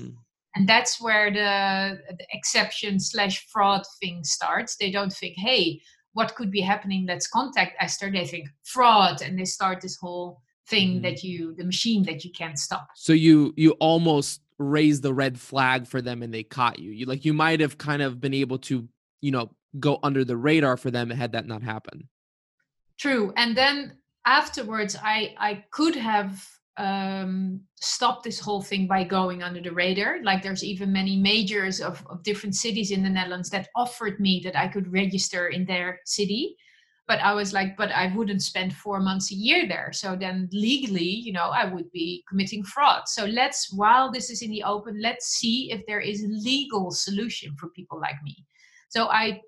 and 0.55 0.67
that's 0.67 0.99
where 0.99 1.31
the, 1.31 2.13
the 2.17 2.25
exception 2.33 2.99
slash 2.99 3.47
fraud 3.51 3.83
thing 4.01 4.23
starts. 4.23 4.75
They 4.75 4.91
don't 4.91 5.13
think 5.13 5.35
hey 5.37 5.79
what 6.19 6.35
could 6.37 6.51
be 6.51 6.63
happening 6.71 7.01
let's 7.11 7.27
contact 7.27 7.73
esther 7.85 8.09
they 8.11 8.27
think 8.33 8.47
fraud 8.63 9.21
and 9.23 9.39
they 9.39 9.45
start 9.57 9.77
this 9.81 9.97
whole 10.03 10.41
thing 10.69 10.99
mm. 10.99 11.01
that 11.01 11.23
you 11.23 11.53
the 11.55 11.63
machine 11.63 12.03
that 12.03 12.23
you 12.23 12.31
can't 12.31 12.57
stop. 12.57 12.87
So 12.95 13.13
you 13.13 13.53
you 13.57 13.71
almost 13.79 14.41
raised 14.57 15.03
the 15.03 15.13
red 15.13 15.39
flag 15.39 15.87
for 15.87 16.01
them 16.01 16.21
and 16.21 16.33
they 16.33 16.43
caught 16.43 16.79
you. 16.79 16.91
You 16.91 17.05
like 17.05 17.25
you 17.25 17.33
might 17.33 17.59
have 17.59 17.77
kind 17.77 18.01
of 18.01 18.21
been 18.21 18.33
able 18.33 18.59
to 18.59 18.87
you 19.21 19.31
know 19.31 19.49
go 19.79 19.99
under 20.03 20.23
the 20.23 20.37
radar 20.37 20.77
for 20.77 20.91
them 20.91 21.09
had 21.09 21.33
that 21.33 21.47
not 21.47 21.63
happened. 21.63 22.05
True. 22.97 23.33
And 23.35 23.55
then 23.57 23.93
afterwards 24.25 24.97
i 25.01 25.33
i 25.39 25.63
could 25.71 25.95
have 25.95 26.45
um, 26.79 27.59
stop 27.75 28.23
this 28.23 28.39
whole 28.39 28.61
thing 28.61 28.87
by 28.87 29.03
going 29.03 29.43
under 29.43 29.61
the 29.61 29.71
radar. 29.71 30.23
Like 30.23 30.41
there's 30.41 30.63
even 30.63 30.93
many 30.93 31.17
majors 31.17 31.81
of, 31.81 32.03
of 32.09 32.23
different 32.23 32.55
cities 32.55 32.91
in 32.91 33.03
the 33.03 33.09
Netherlands 33.09 33.49
that 33.49 33.67
offered 33.75 34.19
me 34.19 34.41
that 34.45 34.57
I 34.57 34.69
could 34.69 34.91
register 34.91 35.49
in 35.49 35.65
their 35.65 35.99
city. 36.05 36.55
But 37.05 37.19
I 37.19 37.33
was 37.33 37.53
like, 37.53 37.75
but 37.75 37.91
I 37.91 38.15
wouldn't 38.15 38.41
spend 38.41 38.73
four 38.73 39.01
months 39.01 39.31
a 39.31 39.35
year 39.35 39.67
there. 39.67 39.91
So 39.91 40.15
then 40.15 40.47
legally, 40.53 41.03
you 41.03 41.33
know, 41.33 41.49
I 41.49 41.65
would 41.65 41.91
be 41.91 42.23
committing 42.29 42.63
fraud. 42.63 43.07
So 43.07 43.25
let's, 43.25 43.73
while 43.73 44.09
this 44.09 44.29
is 44.29 44.41
in 44.41 44.51
the 44.51 44.63
open, 44.63 45.01
let's 45.01 45.25
see 45.25 45.71
if 45.71 45.85
there 45.85 45.99
is 45.99 46.23
a 46.23 46.27
legal 46.27 46.91
solution 46.91 47.55
for 47.59 47.69
people 47.69 47.99
like 47.99 48.23
me. 48.23 48.45
So 48.89 49.07
I 49.09 49.41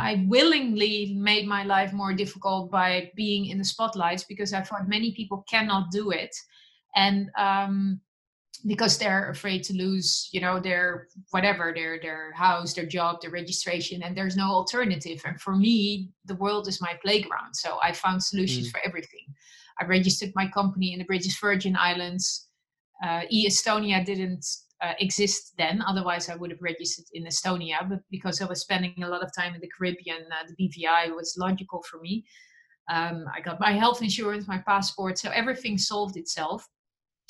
I 0.00 0.24
willingly 0.28 1.14
made 1.18 1.48
my 1.48 1.64
life 1.64 1.92
more 1.92 2.12
difficult 2.12 2.70
by 2.70 3.10
being 3.16 3.46
in 3.46 3.58
the 3.58 3.64
spotlights 3.64 4.22
because 4.22 4.52
I 4.52 4.62
thought 4.62 4.88
many 4.88 5.12
people 5.12 5.44
cannot 5.50 5.90
do 5.90 6.12
it. 6.12 6.36
And 6.96 7.30
um, 7.38 8.00
because 8.66 8.98
they're 8.98 9.30
afraid 9.30 9.62
to 9.64 9.74
lose, 9.74 10.28
you 10.32 10.40
know, 10.40 10.58
their 10.58 11.08
whatever, 11.30 11.72
their 11.74 11.98
their 12.00 12.32
house, 12.32 12.74
their 12.74 12.86
job, 12.86 13.20
their 13.20 13.30
registration, 13.30 14.02
and 14.02 14.16
there's 14.16 14.36
no 14.36 14.50
alternative. 14.50 15.20
And 15.24 15.40
for 15.40 15.54
me, 15.54 16.10
the 16.24 16.34
world 16.36 16.66
is 16.68 16.80
my 16.80 16.98
playground. 17.02 17.54
So 17.54 17.78
I 17.82 17.92
found 17.92 18.22
solutions 18.22 18.68
mm. 18.68 18.72
for 18.72 18.80
everything. 18.84 19.26
I 19.80 19.84
registered 19.84 20.32
my 20.34 20.48
company 20.48 20.92
in 20.92 20.98
the 20.98 21.04
British 21.04 21.40
Virgin 21.40 21.76
Islands. 21.76 22.48
Uh, 23.02 23.22
e 23.30 23.46
Estonia 23.46 24.04
didn't 24.04 24.44
uh, 24.82 24.94
exist 24.98 25.54
then. 25.56 25.82
Otherwise, 25.86 26.28
I 26.28 26.34
would 26.34 26.50
have 26.50 26.62
registered 26.62 27.04
in 27.12 27.24
Estonia. 27.26 27.88
But 27.88 28.00
because 28.10 28.40
I 28.40 28.46
was 28.46 28.60
spending 28.60 29.02
a 29.02 29.08
lot 29.08 29.22
of 29.22 29.30
time 29.36 29.54
in 29.54 29.60
the 29.60 29.70
Caribbean, 29.76 30.22
uh, 30.32 30.46
the 30.48 30.68
BVI 30.68 31.14
was 31.14 31.36
logical 31.38 31.82
for 31.88 32.00
me. 32.00 32.24
Um, 32.90 33.26
I 33.34 33.40
got 33.40 33.60
my 33.60 33.72
health 33.72 34.02
insurance, 34.02 34.48
my 34.48 34.58
passport, 34.66 35.18
so 35.18 35.30
everything 35.30 35.76
solved 35.76 36.16
itself. 36.16 36.66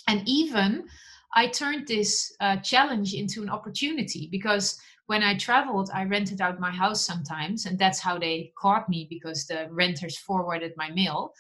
And 0.09 0.23
even 0.27 0.89
I 1.35 1.47
turned 1.47 1.87
this 1.87 2.35
uh, 2.41 2.57
challenge 2.57 3.15
into 3.15 3.43
an 3.43 3.51
opportunity 3.51 4.29
because 4.33 4.81
when 5.07 5.23
I 5.23 5.37
traveled, 5.37 5.91
I 5.95 6.05
rented 6.05 6.41
out 6.41 6.61
my 6.61 6.71
house 6.71 7.01
sometimes, 7.05 7.65
and 7.67 7.79
that's 7.79 8.01
how 8.01 8.19
they 8.19 8.53
caught 8.59 8.89
me 8.89 9.07
because 9.09 9.47
the 9.47 9.69
renters 9.71 10.19
forwarded 10.19 10.73
my 10.77 10.91
mail. 10.91 11.33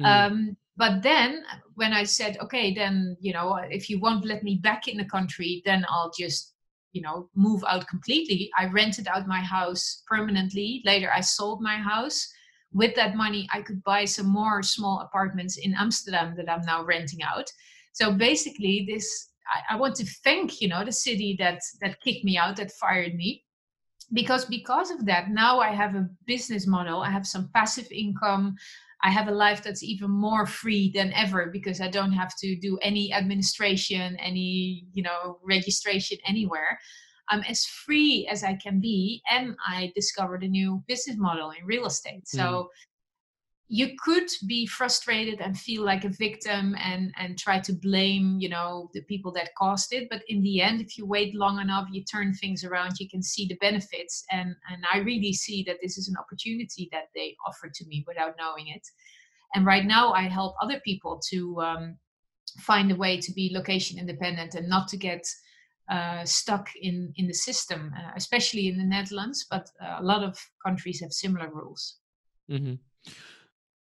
Mm. 0.00 0.06
Um, 0.06 0.56
but 0.76 1.02
then 1.02 1.44
when 1.74 1.92
i 1.92 2.02
said 2.02 2.38
okay 2.40 2.72
then 2.72 3.16
you 3.20 3.32
know 3.32 3.56
if 3.70 3.90
you 3.90 3.98
won't 4.00 4.24
let 4.24 4.42
me 4.42 4.56
back 4.62 4.88
in 4.88 4.96
the 4.96 5.04
country 5.04 5.62
then 5.64 5.84
i'll 5.88 6.12
just 6.18 6.54
you 6.92 7.02
know 7.02 7.28
move 7.34 7.62
out 7.68 7.86
completely 7.86 8.50
i 8.58 8.66
rented 8.66 9.06
out 9.08 9.26
my 9.26 9.40
house 9.40 10.02
permanently 10.06 10.82
later 10.84 11.10
i 11.14 11.20
sold 11.20 11.60
my 11.60 11.76
house 11.76 12.28
with 12.72 12.94
that 12.94 13.16
money 13.16 13.46
i 13.52 13.60
could 13.60 13.82
buy 13.84 14.04
some 14.04 14.26
more 14.26 14.62
small 14.62 15.00
apartments 15.00 15.58
in 15.58 15.74
amsterdam 15.74 16.34
that 16.36 16.50
i'm 16.50 16.64
now 16.64 16.82
renting 16.82 17.22
out 17.22 17.50
so 17.92 18.12
basically 18.12 18.86
this 18.88 19.30
I, 19.46 19.74
I 19.74 19.76
want 19.78 19.96
to 19.96 20.06
thank 20.24 20.60
you 20.60 20.68
know 20.68 20.84
the 20.84 20.92
city 20.92 21.36
that 21.38 21.60
that 21.80 22.00
kicked 22.00 22.24
me 22.24 22.36
out 22.36 22.56
that 22.56 22.72
fired 22.72 23.14
me 23.14 23.44
because 24.12 24.44
because 24.44 24.90
of 24.90 25.06
that 25.06 25.30
now 25.30 25.60
i 25.60 25.68
have 25.68 25.94
a 25.94 26.08
business 26.26 26.66
model 26.66 27.00
i 27.02 27.10
have 27.10 27.26
some 27.26 27.50
passive 27.54 27.90
income 27.90 28.56
I 29.02 29.10
have 29.10 29.28
a 29.28 29.32
life 29.32 29.62
that's 29.62 29.82
even 29.82 30.10
more 30.10 30.46
free 30.46 30.90
than 30.94 31.12
ever 31.12 31.46
because 31.52 31.80
I 31.80 31.88
don't 31.88 32.12
have 32.12 32.36
to 32.38 32.56
do 32.56 32.78
any 32.82 33.12
administration, 33.12 34.16
any, 34.16 34.86
you 34.92 35.02
know, 35.02 35.38
registration 35.42 36.18
anywhere. 36.26 36.78
I'm 37.28 37.42
as 37.48 37.64
free 37.64 38.28
as 38.30 38.44
I 38.44 38.54
can 38.54 38.80
be. 38.80 39.22
And 39.30 39.56
I 39.66 39.92
discovered 39.96 40.44
a 40.44 40.48
new 40.48 40.84
business 40.86 41.16
model 41.18 41.50
in 41.50 41.66
real 41.66 41.86
estate. 41.86 42.28
So 42.28 42.42
mm 42.42 42.66
you 43.74 43.96
could 44.04 44.28
be 44.46 44.66
frustrated 44.66 45.40
and 45.40 45.58
feel 45.58 45.82
like 45.82 46.04
a 46.04 46.10
victim 46.10 46.76
and 46.78 47.10
and 47.16 47.38
try 47.38 47.58
to 47.58 47.72
blame 47.72 48.36
you 48.38 48.50
know 48.50 48.90
the 48.92 49.00
people 49.04 49.32
that 49.32 49.54
caused 49.56 49.94
it. 49.94 50.08
But 50.10 50.22
in 50.28 50.42
the 50.42 50.60
end 50.60 50.82
if 50.82 50.98
you 50.98 51.06
wait 51.06 51.34
long 51.34 51.58
enough 51.58 51.88
you 51.90 52.04
turn 52.04 52.34
things 52.34 52.64
around 52.64 53.00
you 53.00 53.08
can 53.08 53.22
see 53.22 53.46
the 53.46 53.56
benefits. 53.66 54.24
And 54.30 54.54
and 54.70 54.84
i 54.92 54.98
really 54.98 55.32
see 55.32 55.64
that 55.66 55.78
this 55.82 55.96
is 55.96 56.06
an 56.08 56.16
opportunity 56.18 56.90
that 56.92 57.06
they 57.14 57.34
offer 57.46 57.70
to 57.74 57.86
me 57.86 58.04
without 58.06 58.34
knowing 58.38 58.68
it. 58.68 58.86
And 59.54 59.64
right 59.64 59.86
now 59.86 60.12
i 60.12 60.24
help 60.38 60.54
other 60.60 60.78
people 60.84 61.18
to 61.30 61.38
um, 61.62 61.96
find 62.60 62.92
a 62.92 63.00
way 63.04 63.18
to 63.22 63.32
be 63.32 63.50
location 63.54 63.98
independent 63.98 64.54
and 64.54 64.68
not 64.68 64.86
to 64.88 64.98
get 64.98 65.24
uh, 65.88 66.26
stuck 66.26 66.68
in 66.82 67.14
in 67.16 67.26
the 67.26 67.38
system 67.48 67.90
uh, 67.98 68.12
especially 68.16 68.68
in 68.68 68.76
the 68.76 68.90
netherlands 68.96 69.46
but 69.50 69.64
uh, 69.82 69.96
a 69.98 70.04
lot 70.12 70.22
of 70.22 70.38
countries 70.66 71.00
have 71.00 71.12
similar 71.12 71.48
rules. 71.48 71.96
Mm-hmm 72.50 72.74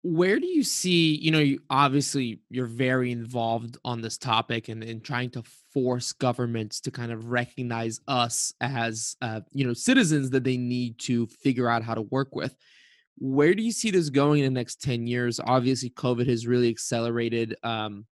where 0.04 0.38
do 0.38 0.46
you 0.46 0.62
see 0.62 1.14
you 1.16 1.30
know 1.30 1.38
you, 1.38 1.58
obviously 1.70 2.38
you're 2.50 2.66
very 2.66 3.10
involved 3.10 3.78
on 3.86 4.02
this 4.02 4.18
topic 4.18 4.68
and 4.68 4.84
in 4.84 5.00
trying 5.00 5.30
to 5.30 5.42
force 5.72 6.12
governments 6.12 6.78
to 6.78 6.90
kind 6.90 7.10
of 7.10 7.30
recognize 7.30 8.02
us 8.06 8.52
as 8.60 9.16
uh, 9.22 9.40
you 9.52 9.66
know 9.66 9.72
citizens 9.72 10.28
that 10.28 10.44
they 10.44 10.58
need 10.58 10.98
to 10.98 11.26
figure 11.26 11.70
out 11.70 11.82
how 11.82 11.94
to 11.94 12.02
work 12.02 12.36
with. 12.36 12.54
Where 13.16 13.54
do 13.54 13.62
you 13.62 13.72
see 13.72 13.90
this 13.90 14.10
going 14.10 14.40
in 14.44 14.52
the 14.52 14.60
next 14.60 14.82
10 14.82 15.06
years? 15.06 15.40
Obviously 15.42 15.88
covid 15.88 16.28
has 16.28 16.46
really 16.46 16.68
accelerated 16.68 17.56
um, 17.62 18.04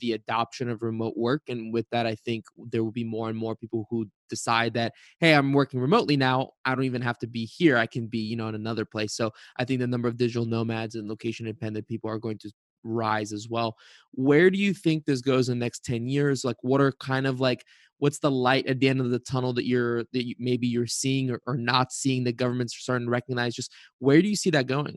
the 0.00 0.12
adoption 0.12 0.68
of 0.68 0.82
remote 0.82 1.16
work. 1.16 1.42
And 1.48 1.72
with 1.72 1.86
that, 1.90 2.06
I 2.06 2.14
think 2.14 2.44
there 2.56 2.84
will 2.84 2.92
be 2.92 3.04
more 3.04 3.28
and 3.28 3.38
more 3.38 3.56
people 3.56 3.86
who 3.90 4.06
decide 4.28 4.74
that, 4.74 4.92
hey, 5.20 5.34
I'm 5.34 5.52
working 5.52 5.80
remotely 5.80 6.16
now. 6.16 6.50
I 6.64 6.74
don't 6.74 6.84
even 6.84 7.02
have 7.02 7.18
to 7.18 7.26
be 7.26 7.44
here. 7.44 7.76
I 7.76 7.86
can 7.86 8.06
be, 8.06 8.18
you 8.18 8.36
know, 8.36 8.48
in 8.48 8.54
another 8.54 8.84
place. 8.84 9.14
So 9.14 9.30
I 9.56 9.64
think 9.64 9.80
the 9.80 9.86
number 9.86 10.08
of 10.08 10.16
digital 10.16 10.46
nomads 10.46 10.94
and 10.94 11.08
location 11.08 11.46
independent 11.46 11.86
people 11.86 12.10
are 12.10 12.18
going 12.18 12.38
to 12.38 12.50
rise 12.84 13.32
as 13.32 13.48
well. 13.48 13.76
Where 14.12 14.50
do 14.50 14.58
you 14.58 14.74
think 14.74 15.04
this 15.04 15.20
goes 15.20 15.48
in 15.48 15.58
the 15.58 15.64
next 15.64 15.84
10 15.84 16.08
years? 16.08 16.44
Like 16.44 16.56
what 16.62 16.80
are 16.80 16.92
kind 16.92 17.26
of 17.26 17.40
like 17.40 17.64
what's 17.98 18.18
the 18.18 18.30
light 18.30 18.66
at 18.66 18.80
the 18.80 18.88
end 18.88 19.00
of 19.00 19.10
the 19.10 19.18
tunnel 19.20 19.52
that 19.52 19.64
you're 19.64 20.02
that 20.12 20.26
you, 20.26 20.34
maybe 20.38 20.66
you're 20.66 20.88
seeing 20.88 21.30
or, 21.30 21.40
or 21.46 21.56
not 21.56 21.92
seeing 21.92 22.24
the 22.24 22.32
government's 22.32 22.76
starting 22.76 23.06
to 23.06 23.10
recognize? 23.10 23.54
Just 23.54 23.72
where 24.00 24.20
do 24.20 24.28
you 24.28 24.36
see 24.36 24.50
that 24.50 24.66
going? 24.66 24.96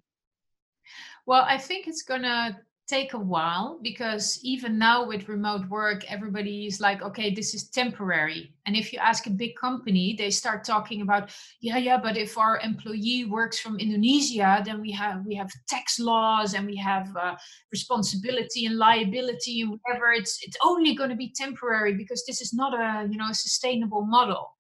Well, 1.26 1.46
I 1.48 1.58
think 1.58 1.88
it's 1.88 2.04
gonna 2.04 2.60
take 2.88 3.14
a 3.14 3.20
while 3.20 3.80
because 3.82 4.40
even 4.44 4.78
now 4.78 5.08
with 5.08 5.28
remote 5.28 5.68
work 5.70 6.04
everybody 6.12 6.68
is 6.68 6.80
like 6.80 7.02
okay 7.02 7.34
this 7.34 7.54
is 7.54 7.70
temporary. 7.70 8.54
And 8.68 8.76
if 8.76 8.94
you 8.94 9.00
ask 9.00 9.26
a 9.28 9.32
big 9.32 9.56
company 9.56 10.16
they 10.18 10.30
start 10.30 10.64
talking 10.64 11.02
about 11.02 11.32
yeah 11.62 11.78
yeah 11.78 11.98
but 11.98 12.18
if 12.18 12.38
our 12.38 12.60
employee 12.60 13.26
works 13.26 13.60
from 13.60 13.80
indonesia 13.80 14.62
then 14.66 14.82
we 14.82 14.92
have 14.92 15.26
we 15.26 15.36
have 15.36 15.50
tax 15.68 16.00
laws 16.00 16.54
and 16.54 16.66
we 16.66 16.76
have 16.76 17.16
uh, 17.16 17.36
responsibility 17.72 18.66
and 18.66 18.78
liability 18.78 19.62
and 19.62 19.72
whatever. 19.72 20.12
It's 20.12 20.40
it's 20.42 20.58
only 20.64 20.96
going 20.96 21.10
to 21.10 21.16
be 21.16 21.34
temporary 21.36 21.94
because 21.94 22.24
this 22.26 22.42
is 22.42 22.54
not 22.54 22.74
a 22.74 23.08
you 23.10 23.18
know 23.18 23.30
a 23.30 23.34
sustainable 23.34 24.06
model. 24.06 24.52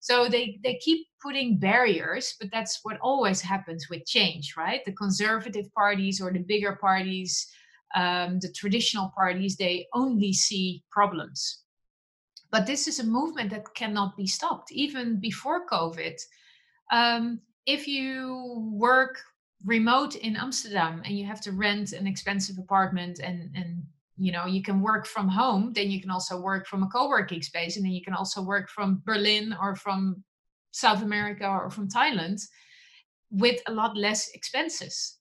So 0.00 0.28
they 0.28 0.58
they 0.64 0.78
keep 0.86 1.06
putting 1.22 1.58
barriers 1.58 2.34
but 2.38 2.50
that's 2.52 2.80
what 2.82 2.98
always 3.00 3.40
happens 3.40 3.86
with 3.90 4.04
change 4.06 4.54
right? 4.56 4.84
The 4.84 4.92
conservative 4.92 5.66
parties 5.74 6.20
or 6.20 6.32
the 6.32 6.40
bigger 6.40 6.76
parties 6.80 7.46
um, 7.94 8.38
the 8.40 8.52
traditional 8.52 9.12
parties, 9.14 9.56
they 9.56 9.86
only 9.94 10.32
see 10.32 10.82
problems. 10.90 11.64
But 12.50 12.66
this 12.66 12.86
is 12.86 12.98
a 12.98 13.04
movement 13.04 13.50
that 13.50 13.74
cannot 13.74 14.16
be 14.16 14.26
stopped. 14.26 14.72
Even 14.72 15.20
before 15.20 15.66
COVID, 15.66 16.20
um, 16.92 17.40
if 17.66 17.86
you 17.86 18.70
work 18.72 19.18
remote 19.64 20.16
in 20.16 20.36
Amsterdam 20.36 21.02
and 21.04 21.16
you 21.16 21.24
have 21.26 21.40
to 21.42 21.52
rent 21.52 21.92
an 21.92 22.06
expensive 22.06 22.58
apartment 22.58 23.20
and, 23.20 23.50
and 23.54 23.82
you 24.18 24.32
know 24.32 24.44
you 24.44 24.60
can 24.60 24.82
work 24.82 25.06
from 25.06 25.28
home 25.28 25.72
then 25.72 25.88
you 25.90 26.00
can 26.00 26.10
also 26.10 26.38
work 26.38 26.66
from 26.66 26.82
a 26.82 26.88
co-working 26.88 27.40
space 27.40 27.76
and 27.76 27.84
then 27.84 27.92
you 27.92 28.02
can 28.02 28.12
also 28.12 28.42
work 28.42 28.68
from 28.68 29.00
berlin 29.06 29.56
or 29.62 29.76
from 29.76 30.22
South 30.72 31.02
America 31.02 31.46
or 31.46 31.70
from 31.70 31.88
Thailand 31.88 32.40
with 33.30 33.60
a 33.66 33.72
lot 33.72 33.96
less 33.96 34.30
expenses. 34.30 35.18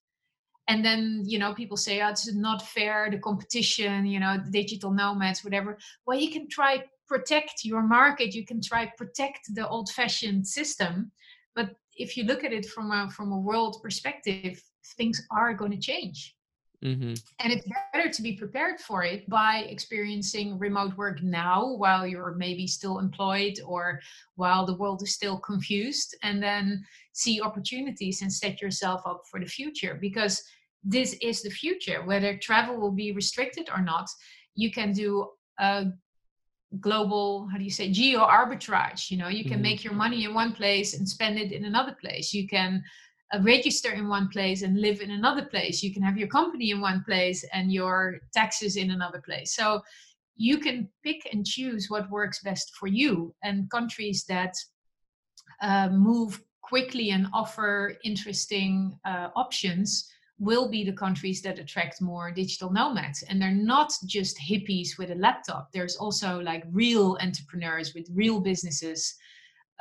And 0.68 0.86
then, 0.86 1.24
you 1.26 1.40
know, 1.40 1.54
people 1.54 1.76
say, 1.76 2.02
oh, 2.02 2.10
it's 2.10 2.34
not 2.34 2.62
fair, 2.62 3.10
the 3.10 3.18
competition, 3.18 4.06
you 4.06 4.20
know, 4.20 4.38
digital 4.52 4.92
nomads, 4.92 5.44
whatever. 5.44 5.78
Well, 6.06 6.18
you 6.18 6.32
can 6.32 6.48
try 6.48 6.84
protect 7.08 7.66
your 7.66 7.82
market, 7.82 8.34
you 8.34 8.46
can 8.46 8.62
try 8.62 8.90
protect 8.98 9.54
the 9.54 9.68
old 9.68 9.90
fashioned 9.90 10.48
system. 10.48 11.12
But 11.56 11.72
if 11.98 12.16
you 12.16 12.24
look 12.24 12.44
at 12.44 12.54
it 12.54 12.66
from 12.68 12.92
a 12.92 13.10
from 13.10 13.32
a 13.34 13.40
world 13.40 13.78
perspective, 13.84 14.62
things 14.98 15.22
are 15.32 15.54
going 15.54 15.72
to 15.72 15.78
change. 15.78 16.36
Mm-hmm. 16.84 17.14
And 17.40 17.54
it's 17.54 17.68
better 17.94 18.10
to 18.10 18.22
be 18.24 18.38
prepared 18.38 18.80
for 18.80 19.04
it 19.04 19.30
by 19.30 19.68
experiencing 19.70 20.58
remote 20.58 20.98
work 20.98 21.22
now 21.22 21.76
while 21.76 22.08
you're 22.08 22.34
maybe 22.34 22.66
still 22.66 22.98
employed 22.98 23.60
or 23.66 24.00
while 24.36 24.66
the 24.66 24.76
world 24.76 25.04
is 25.04 25.14
still 25.14 25.38
confused, 25.38 26.16
and 26.24 26.42
then 26.42 26.84
see 27.14 27.42
opportunities 27.42 28.22
and 28.22 28.32
set 28.32 28.62
yourself 28.62 29.02
up 29.06 29.22
for 29.30 29.40
the 29.40 29.46
future 29.46 29.98
because 30.00 30.42
this 30.84 31.16
is 31.22 31.42
the 31.42 31.50
future. 31.50 32.04
Whether 32.04 32.38
travel 32.38 32.80
will 32.80 32.92
be 32.92 33.12
restricted 33.12 33.70
or 33.70 33.82
not, 33.82 34.08
you 34.56 34.72
can 34.72 34.92
do 34.92 35.28
a 35.60 35.86
global, 36.80 37.48
how 37.52 37.58
do 37.58 37.64
you 37.64 37.70
say, 37.70 37.92
geo 37.92 38.26
arbitrage. 38.26 39.12
You 39.12 39.18
know, 39.18 39.28
you 39.28 39.44
can 39.44 39.54
mm-hmm. 39.54 39.62
make 39.64 39.84
your 39.84 39.94
money 39.94 40.24
in 40.24 40.34
one 40.34 40.54
place 40.54 40.98
and 40.98 41.08
spend 41.08 41.38
it 41.38 41.52
in 41.52 41.66
another 41.66 41.96
place. 42.00 42.34
You 42.34 42.48
can 42.48 42.84
uh, 43.34 43.40
register 43.42 43.92
in 43.92 44.08
one 44.08 44.30
place 44.30 44.62
and 44.62 44.80
live 44.80 45.02
in 45.02 45.12
another 45.12 45.46
place. 45.46 45.84
You 45.84 45.94
can 45.94 46.04
have 46.04 46.18
your 46.18 46.30
company 46.30 46.72
in 46.72 46.82
one 46.82 47.04
place 47.04 47.46
and 47.54 47.72
your 47.72 48.20
taxes 48.34 48.78
in 48.78 48.92
another 48.92 49.22
place. 49.22 49.56
So 49.56 49.82
you 50.38 50.58
can 50.58 50.90
pick 51.04 51.28
and 51.32 51.46
choose 51.46 51.88
what 51.90 52.10
works 52.10 52.42
best 52.42 52.72
for 52.76 52.88
you. 52.88 53.34
And 53.44 53.70
countries 53.70 54.24
that 54.30 54.54
uh, 55.62 55.90
move 55.90 56.42
quickly 56.62 57.12
and 57.12 57.28
offer 57.34 57.96
interesting 58.04 58.98
uh, 59.06 59.30
options 59.36 60.12
will 60.40 60.70
be 60.70 60.84
the 60.84 60.94
countries 60.94 61.42
that 61.42 61.60
attract 61.60 62.02
more 62.02 62.32
digital 62.32 62.72
nomads 62.72 63.24
and 63.24 63.42
they're 63.42 63.52
not 63.52 63.94
just 64.06 64.40
hippies 64.40 64.98
with 64.98 65.12
a 65.12 65.16
laptop 65.16 65.72
there's 65.72 65.96
also 65.98 66.40
like 66.40 66.64
real 66.72 67.18
entrepreneurs 67.22 67.94
with 67.94 68.08
real 68.14 68.40
businesses 68.40 69.16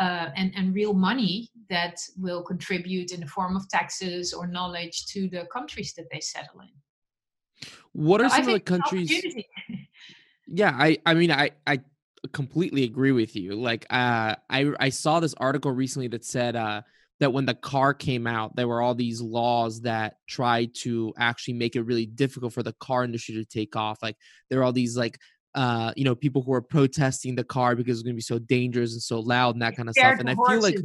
uh, 0.01 0.31
and, 0.35 0.51
and 0.57 0.75
real 0.75 0.95
money 0.95 1.51
that 1.69 2.01
will 2.17 2.43
contribute 2.43 3.13
in 3.13 3.21
the 3.21 3.27
form 3.27 3.55
of 3.55 3.69
taxes 3.69 4.33
or 4.33 4.47
knowledge 4.47 5.07
to 5.07 5.29
the 5.29 5.47
countries 5.53 5.93
that 5.93 6.07
they 6.11 6.21
settle 6.21 6.61
in. 6.61 7.69
What 7.93 8.23
are 8.23 8.31
so 8.31 8.37
some 8.37 8.49
of 8.49 8.55
the 8.55 8.61
countries? 8.61 9.13
yeah, 10.47 10.75
I 10.75 10.99
I 11.05 11.13
mean 11.15 11.31
I 11.31 11.51
I 11.67 11.81
completely 12.33 12.85
agree 12.85 13.13
with 13.13 13.37
you. 13.37 13.55
Like 13.55 13.87
uh 13.91 14.37
I 14.49 14.73
I 14.79 14.89
saw 14.91 15.21
this 15.21 15.35
article 15.35 15.73
recently 15.73 16.09
that 16.09 16.25
said 16.25 16.57
uh 16.57 16.83
that 17.21 17.33
when 17.33 17.45
the 17.45 17.55
car 17.55 17.93
came 17.93 18.27
out, 18.27 18.57
there 18.57 18.67
were 18.67 18.81
all 18.81 18.95
these 18.95 19.21
laws 19.21 19.83
that 19.83 20.17
tried 20.27 20.75
to 20.75 21.13
actually 21.19 21.55
make 21.55 21.77
it 21.77 21.83
really 21.83 22.07
difficult 22.07 22.53
for 22.53 22.63
the 22.63 22.73
car 22.75 23.05
industry 23.05 23.35
to 23.35 23.45
take 23.45 23.77
off. 23.77 24.03
Like 24.03 24.17
there 24.49 24.61
are 24.61 24.65
all 24.65 24.73
these 24.73 24.97
like 24.97 25.19
uh, 25.55 25.93
you 25.97 26.05
know, 26.05 26.15
people 26.15 26.43
who 26.43 26.53
are 26.53 26.63
protesting 26.63 27.35
the 27.35 27.45
car 27.45 27.75
because 27.75 27.99
it's 27.99 28.03
going 28.05 28.15
to 28.15 28.19
be 28.19 28.23
so 28.23 28.39
dangerous 28.39 28.93
and 28.93 29.03
so 29.03 29.21
loud 29.21 29.55
and 29.55 29.63
that 29.63 29.77
kind 29.77 29.89
of 29.89 29.95
stuff. 29.95 30.21
And 30.21 30.31
I 30.31 30.35
feel 30.35 30.61
like, 30.61 30.77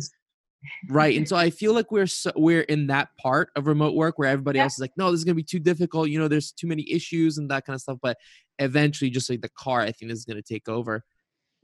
right. 0.89 1.15
And 1.15 1.27
so 1.29 1.35
I 1.35 1.49
feel 1.49 1.73
like 1.73 1.91
we're 1.91 2.07
so, 2.07 2.31
we're 2.35 2.61
in 2.61 2.87
that 2.87 3.09
part 3.21 3.49
of 3.55 3.67
remote 3.67 3.95
work 3.95 4.17
where 4.17 4.29
everybody 4.29 4.57
yeah. 4.57 4.63
else 4.63 4.73
is 4.73 4.79
like, 4.79 4.93
no, 4.97 5.11
this 5.11 5.19
is 5.19 5.23
going 5.23 5.35
to 5.35 5.41
be 5.41 5.43
too 5.43 5.59
difficult. 5.59 6.09
You 6.09 6.19
know, 6.19 6.27
there's 6.27 6.51
too 6.51 6.67
many 6.67 6.91
issues 6.91 7.37
and 7.37 7.49
that 7.51 7.65
kind 7.65 7.75
of 7.75 7.81
stuff. 7.81 7.99
But 8.01 8.17
eventually, 8.57 9.11
just 9.11 9.29
like 9.29 9.41
the 9.41 9.49
car, 9.49 9.81
I 9.81 9.91
think 9.91 10.11
is 10.11 10.25
going 10.25 10.41
to 10.41 10.53
take 10.53 10.67
over. 10.67 11.03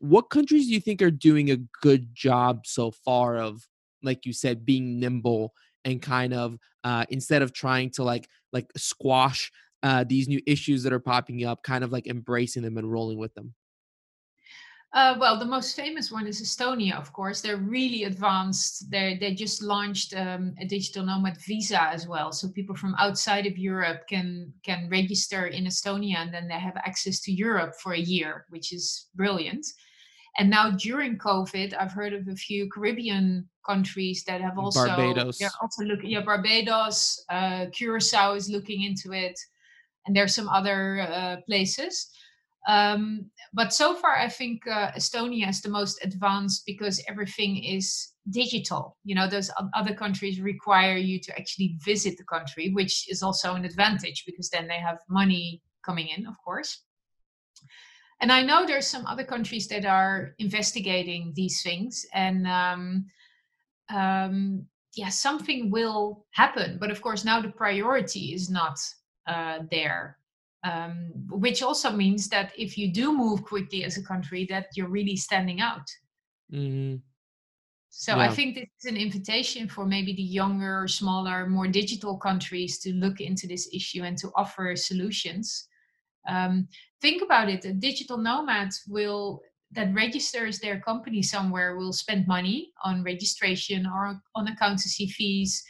What 0.02 0.32
countries 0.32 0.66
do 0.68 0.74
you 0.74 0.82
think 0.82 1.02
are 1.02 1.12
doing 1.12 1.52
a 1.52 1.58
good 1.82 2.14
job 2.14 2.66
so 2.66 2.90
far 2.90 3.38
of, 3.38 3.68
like 4.02 4.26
you 4.26 4.34
said, 4.34 4.66
being 4.66 5.00
nimble 5.00 5.54
and 5.86 6.02
kind 6.02 6.34
of 6.34 6.58
uh, 6.84 7.06
instead 7.10 7.44
of 7.44 7.54
trying 7.54 7.92
to 7.92 8.04
like 8.04 8.28
like 8.52 8.66
squash 8.76 9.52
uh, 9.84 10.04
these 10.04 10.28
new 10.28 10.42
issues 10.48 10.82
that 10.84 10.94
are 10.94 11.00
popping 11.00 11.46
up, 11.46 11.62
kind 11.62 11.84
of 11.84 11.92
like 11.92 12.08
embracing 12.08 12.64
them 12.64 12.78
and 12.78 12.92
rolling 12.92 13.20
with 13.20 13.34
them? 13.36 13.54
Uh, 14.94 15.16
well, 15.20 15.40
the 15.40 15.46
most 15.46 15.76
famous 15.76 16.12
one 16.12 16.28
is 16.28 16.42
Estonia, 16.42 16.98
of 16.98 17.14
course. 17.14 17.40
They're 17.40 17.56
really 17.56 18.04
advanced. 18.04 18.92
They 18.92 19.18
they 19.22 19.34
just 19.34 19.62
launched 19.62 20.14
um, 20.18 20.54
a 20.60 20.66
digital 20.66 21.06
nomad 21.06 21.38
visa 21.38 21.82
as 21.84 22.08
well, 22.08 22.34
so 22.34 22.50
people 22.50 22.76
from 22.76 22.96
outside 22.96 23.46
of 23.46 23.58
Europe 23.58 24.08
can 24.10 24.52
can 24.64 24.90
register 24.90 25.46
in 25.46 25.66
Estonia, 25.66 26.18
and 26.18 26.34
then 26.34 26.48
they 26.48 26.60
have 26.60 26.76
access 26.76 27.22
to 27.22 27.32
Europe 27.32 27.76
for 27.82 27.94
a 27.94 28.00
year, 28.00 28.46
which 28.50 28.74
is 28.74 29.08
brilliant. 29.16 29.66
And 30.38 30.50
now 30.50 30.72
during 30.72 31.18
COVID, 31.18 31.74
I've 31.78 31.92
heard 31.92 32.14
of 32.14 32.28
a 32.28 32.36
few 32.36 32.70
Caribbean 32.70 33.50
countries 33.66 34.24
that 34.26 34.42
have 34.42 34.58
also 34.58 34.88
Barbados. 34.88 35.38
They're 35.38 35.50
also 35.62 35.84
looking. 35.84 36.10
Yeah, 36.10 36.22
Barbados, 36.22 37.24
uh, 37.30 37.66
Curacao 37.74 38.34
is 38.34 38.50
looking 38.50 38.84
into 38.84 39.14
it 39.14 39.40
and 40.06 40.16
there's 40.16 40.36
some 40.36 40.50
other 40.50 41.02
uh, 41.02 41.38
places. 41.48 42.10
Um, 42.68 43.32
but 43.54 43.74
so 43.74 43.96
far, 43.96 44.18
I 44.18 44.30
think 44.30 44.68
uh, 44.68 44.92
Estonia 44.92 45.50
is 45.50 45.62
the 45.62 45.70
most 45.70 46.00
advanced 46.04 46.64
because 46.66 47.04
everything 47.08 47.64
is 47.64 48.14
digital. 48.30 48.98
You 49.04 49.16
know, 49.16 49.28
those 49.28 49.50
other 49.74 49.96
countries 49.96 50.40
require 50.40 50.96
you 50.96 51.20
to 51.22 51.38
actually 51.40 51.78
visit 51.84 52.18
the 52.18 52.24
country, 52.24 52.72
which 52.72 53.10
is 53.10 53.24
also 53.24 53.56
an 53.56 53.66
advantage 53.66 54.24
because 54.26 54.50
then 54.50 54.68
they 54.68 54.80
have 54.80 55.00
money 55.10 55.62
coming 55.84 56.08
in, 56.16 56.28
of 56.28 56.36
course. 56.46 56.84
And 58.22 58.32
I 58.32 58.44
know 58.44 58.66
there's 58.66 58.88
some 58.88 59.06
other 59.08 59.24
countries 59.24 59.68
that 59.68 59.86
are 59.86 60.36
investigating 60.38 61.34
these 61.36 61.62
things, 61.64 62.06
and 62.14 62.48
um, 62.48 63.06
um, 63.90 64.66
yeah, 64.96 65.10
something 65.10 65.72
will 65.72 66.26
happen. 66.32 66.78
But 66.80 66.92
of 66.92 67.02
course, 67.02 67.26
now 67.26 67.42
the 67.42 67.50
priority 67.50 68.34
is 68.34 68.50
not 68.50 68.80
uh, 69.28 69.60
there. 69.70 70.18
Um, 70.64 71.12
which 71.32 71.64
also 71.64 71.90
means 71.92 72.30
that 72.30 72.52
if 72.56 72.78
you 72.78 72.94
do 72.94 73.18
move 73.18 73.44
quickly 73.44 73.84
as 73.84 73.98
a 73.98 74.04
country, 74.04 74.46
that 74.52 74.68
you're 74.76 74.90
really 74.90 75.16
standing 75.16 75.60
out. 75.60 75.90
Mm-hmm. 76.54 76.98
So 77.90 78.16
yeah. 78.16 78.22
I 78.22 78.30
think 78.30 78.56
this 78.56 78.68
is 78.80 78.92
an 78.92 78.96
invitation 78.96 79.68
for 79.68 79.86
maybe 79.86 80.14
the 80.14 80.22
younger, 80.22 80.88
smaller, 80.88 81.48
more 81.48 81.68
digital 81.68 82.16
countries 82.18 82.80
to 82.80 82.94
look 82.94 83.20
into 83.20 83.48
this 83.48 83.70
issue 83.74 84.04
and 84.04 84.18
to 84.20 84.30
offer 84.36 84.76
solutions. 84.76 85.68
Um, 86.28 86.68
think 87.02 87.22
about 87.22 87.50
it: 87.50 87.66
a 87.66 87.74
digital 87.74 88.18
nomad 88.18 88.70
will 88.88 89.42
that 89.74 89.94
registers 89.94 90.60
their 90.60 90.80
company 90.82 91.22
somewhere 91.22 91.78
will 91.78 91.94
spend 91.94 92.28
money 92.28 92.72
on 92.84 93.04
registration 93.04 93.86
or 93.86 94.22
on 94.36 94.48
accountancy 94.48 95.08
fees. 95.08 95.64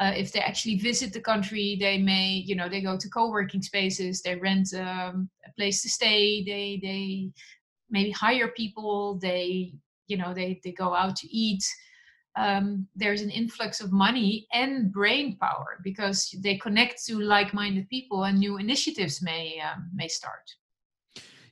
Uh, 0.00 0.12
if 0.16 0.30
they 0.30 0.38
actually 0.38 0.78
visit 0.78 1.12
the 1.12 1.20
country 1.20 1.76
they 1.80 1.98
may 1.98 2.44
you 2.46 2.54
know 2.54 2.68
they 2.68 2.80
go 2.80 2.96
to 2.96 3.08
co-working 3.08 3.60
spaces 3.60 4.22
they 4.22 4.36
rent 4.36 4.72
um, 4.74 5.28
a 5.44 5.50
place 5.56 5.82
to 5.82 5.88
stay 5.88 6.44
they 6.44 6.78
they 6.80 7.28
maybe 7.90 8.12
hire 8.12 8.46
people 8.46 9.18
they 9.20 9.72
you 10.06 10.16
know 10.16 10.32
they 10.32 10.60
they 10.64 10.72
go 10.72 10.94
out 10.94 11.16
to 11.16 11.28
eat. 11.28 11.64
Um, 12.36 12.86
there's 12.94 13.22
an 13.22 13.30
influx 13.30 13.80
of 13.80 13.90
money 13.90 14.46
and 14.52 14.92
brain 14.92 15.36
power 15.38 15.80
because 15.82 16.32
they 16.40 16.56
connect 16.56 17.04
to 17.06 17.18
like-minded 17.18 17.88
people 17.88 18.22
and 18.24 18.38
new 18.38 18.58
initiatives 18.58 19.20
may 19.20 19.60
um, 19.60 19.90
may 19.92 20.06
start 20.06 20.44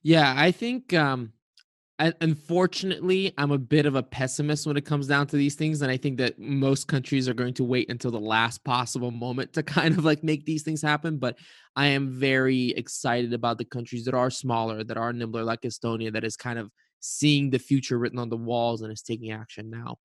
yeah 0.06 0.34
i 0.36 0.50
think 0.50 0.92
um 0.94 1.32
unfortunately, 2.20 3.32
I'm 3.38 3.52
a 3.52 3.58
bit 3.58 3.86
of 3.86 3.94
a 3.94 4.02
pessimist 4.02 4.66
when 4.66 4.76
it 4.76 4.84
comes 4.84 5.06
down 5.06 5.26
to 5.28 5.36
these 5.36 5.54
things. 5.54 5.82
And 5.82 5.90
I 5.90 5.96
think 5.96 6.18
that 6.18 6.38
most 6.38 6.88
countries 6.88 7.28
are 7.28 7.34
going 7.34 7.54
to 7.54 7.64
wait 7.64 7.90
until 7.90 8.10
the 8.10 8.20
last 8.20 8.62
possible 8.64 9.10
moment 9.10 9.54
to 9.54 9.62
kind 9.64 9.96
of 9.96 10.04
like 10.04 10.22
make 10.22 10.44
these 10.44 10.62
things 10.62 10.82
happen. 10.82 11.18
But 11.18 11.38
I 11.74 11.86
am 11.86 12.10
very 12.10 12.70
excited 12.72 13.32
about 13.32 13.58
the 13.58 13.64
countries 13.64 14.04
that 14.04 14.14
are 14.14 14.30
smaller, 14.30 14.84
that 14.84 14.98
are 14.98 15.12
nimbler, 15.12 15.42
like 15.42 15.62
Estonia, 15.62 16.12
that 16.12 16.24
is 16.24 16.36
kind 16.36 16.58
of 16.58 16.70
seeing 17.00 17.50
the 17.50 17.58
future 17.58 17.98
written 17.98 18.18
on 18.18 18.28
the 18.28 18.36
walls 18.36 18.82
and 18.82 18.92
is 18.92 19.02
taking 19.02 19.30
action 19.30 19.70
now. 19.70 19.96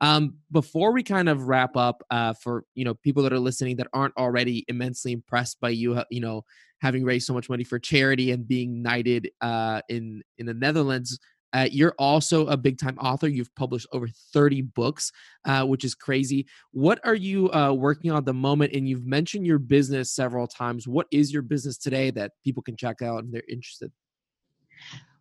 Um, 0.00 0.34
before 0.52 0.92
we 0.92 1.02
kind 1.02 1.28
of 1.28 1.48
wrap 1.48 1.76
up, 1.76 2.02
uh, 2.10 2.34
for 2.34 2.64
you 2.74 2.84
know 2.84 2.94
people 2.94 3.22
that 3.24 3.32
are 3.32 3.38
listening 3.38 3.76
that 3.76 3.88
aren't 3.92 4.16
already 4.16 4.64
immensely 4.68 5.12
impressed 5.12 5.60
by 5.60 5.70
you, 5.70 6.00
you 6.10 6.20
know, 6.20 6.44
having 6.80 7.04
raised 7.04 7.26
so 7.26 7.34
much 7.34 7.48
money 7.48 7.64
for 7.64 7.78
charity 7.78 8.30
and 8.30 8.46
being 8.46 8.82
knighted 8.82 9.30
uh, 9.40 9.80
in 9.88 10.22
in 10.38 10.46
the 10.46 10.54
Netherlands, 10.54 11.18
uh, 11.52 11.66
you're 11.70 11.94
also 11.98 12.46
a 12.46 12.56
big 12.56 12.78
time 12.78 12.98
author. 12.98 13.28
You've 13.28 13.54
published 13.54 13.86
over 13.92 14.08
30 14.32 14.62
books, 14.62 15.10
uh, 15.44 15.64
which 15.64 15.84
is 15.84 15.94
crazy. 15.94 16.46
What 16.72 17.00
are 17.04 17.14
you 17.14 17.50
uh, 17.52 17.72
working 17.72 18.10
on 18.10 18.18
at 18.18 18.24
the 18.24 18.34
moment? 18.34 18.74
And 18.74 18.88
you've 18.88 19.06
mentioned 19.06 19.46
your 19.46 19.58
business 19.58 20.12
several 20.12 20.46
times. 20.46 20.86
What 20.86 21.06
is 21.10 21.32
your 21.32 21.42
business 21.42 21.78
today 21.78 22.10
that 22.12 22.32
people 22.44 22.62
can 22.62 22.76
check 22.76 23.02
out 23.02 23.24
if 23.24 23.30
they're 23.30 23.42
interested? 23.48 23.90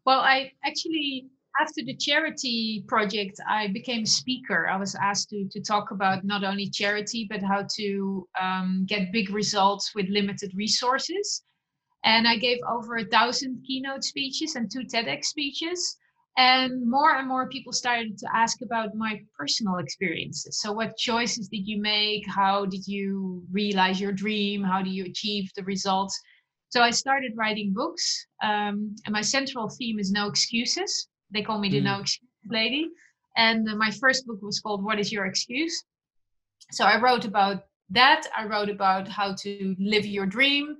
Well, 0.05 0.19
I 0.19 0.51
actually, 0.65 1.27
after 1.59 1.83
the 1.83 1.95
charity 1.95 2.83
project, 2.87 3.39
I 3.47 3.67
became 3.67 4.03
a 4.03 4.07
speaker. 4.07 4.67
I 4.67 4.77
was 4.77 4.95
asked 4.95 5.29
to, 5.29 5.47
to 5.51 5.61
talk 5.61 5.91
about 5.91 6.23
not 6.23 6.43
only 6.43 6.69
charity, 6.69 7.27
but 7.29 7.41
how 7.41 7.65
to 7.77 8.27
um, 8.39 8.85
get 8.87 9.11
big 9.11 9.31
results 9.31 9.95
with 9.95 10.07
limited 10.09 10.51
resources. 10.55 11.43
And 12.03 12.27
I 12.27 12.37
gave 12.37 12.59
over 12.69 12.97
a 12.97 13.05
thousand 13.05 13.63
keynote 13.65 14.03
speeches 14.03 14.55
and 14.55 14.71
two 14.71 14.81
TEDx 14.81 15.25
speeches. 15.25 15.97
And 16.37 16.87
more 16.87 17.15
and 17.15 17.27
more 17.27 17.49
people 17.49 17.73
started 17.73 18.19
to 18.19 18.27
ask 18.31 18.61
about 18.61 18.93
my 18.93 19.19
personal 19.35 19.77
experiences. 19.77 20.61
So 20.61 20.71
what 20.71 20.95
choices 20.95 21.49
did 21.49 21.67
you 21.67 21.81
make? 21.81 22.27
How 22.29 22.67
did 22.67 22.87
you 22.87 23.43
realize 23.51 23.99
your 23.99 24.11
dream? 24.11 24.63
How 24.63 24.83
do 24.83 24.91
you 24.91 25.05
achieve 25.05 25.49
the 25.55 25.63
results? 25.63 26.19
So 26.69 26.81
i 26.81 26.91
started 26.91 27.31
writing 27.35 27.73
books. 27.73 28.27
Um, 28.43 28.95
and 29.05 29.13
my 29.13 29.21
central 29.21 29.67
theme 29.67 29.97
is 29.97 30.11
no 30.11 30.27
excuses 30.27 31.07
they 31.31 31.41
call 31.41 31.59
me 31.59 31.69
the 31.69 31.79
mm. 31.79 31.83
no 31.83 31.99
excuses 31.99 32.27
lady 32.49 32.89
and 33.35 33.65
my 33.77 33.91
first 33.91 34.25
book 34.25 34.41
was 34.41 34.59
called 34.59 34.83
what 34.83 34.99
is 34.99 35.11
your 35.11 35.25
excuse 35.25 35.83
so 36.71 36.85
i 36.85 36.99
wrote 36.99 37.25
about 37.25 37.65
that 37.89 38.27
i 38.37 38.45
wrote 38.45 38.69
about 38.69 39.07
how 39.07 39.33
to 39.33 39.75
live 39.79 40.05
your 40.05 40.25
dream 40.25 40.77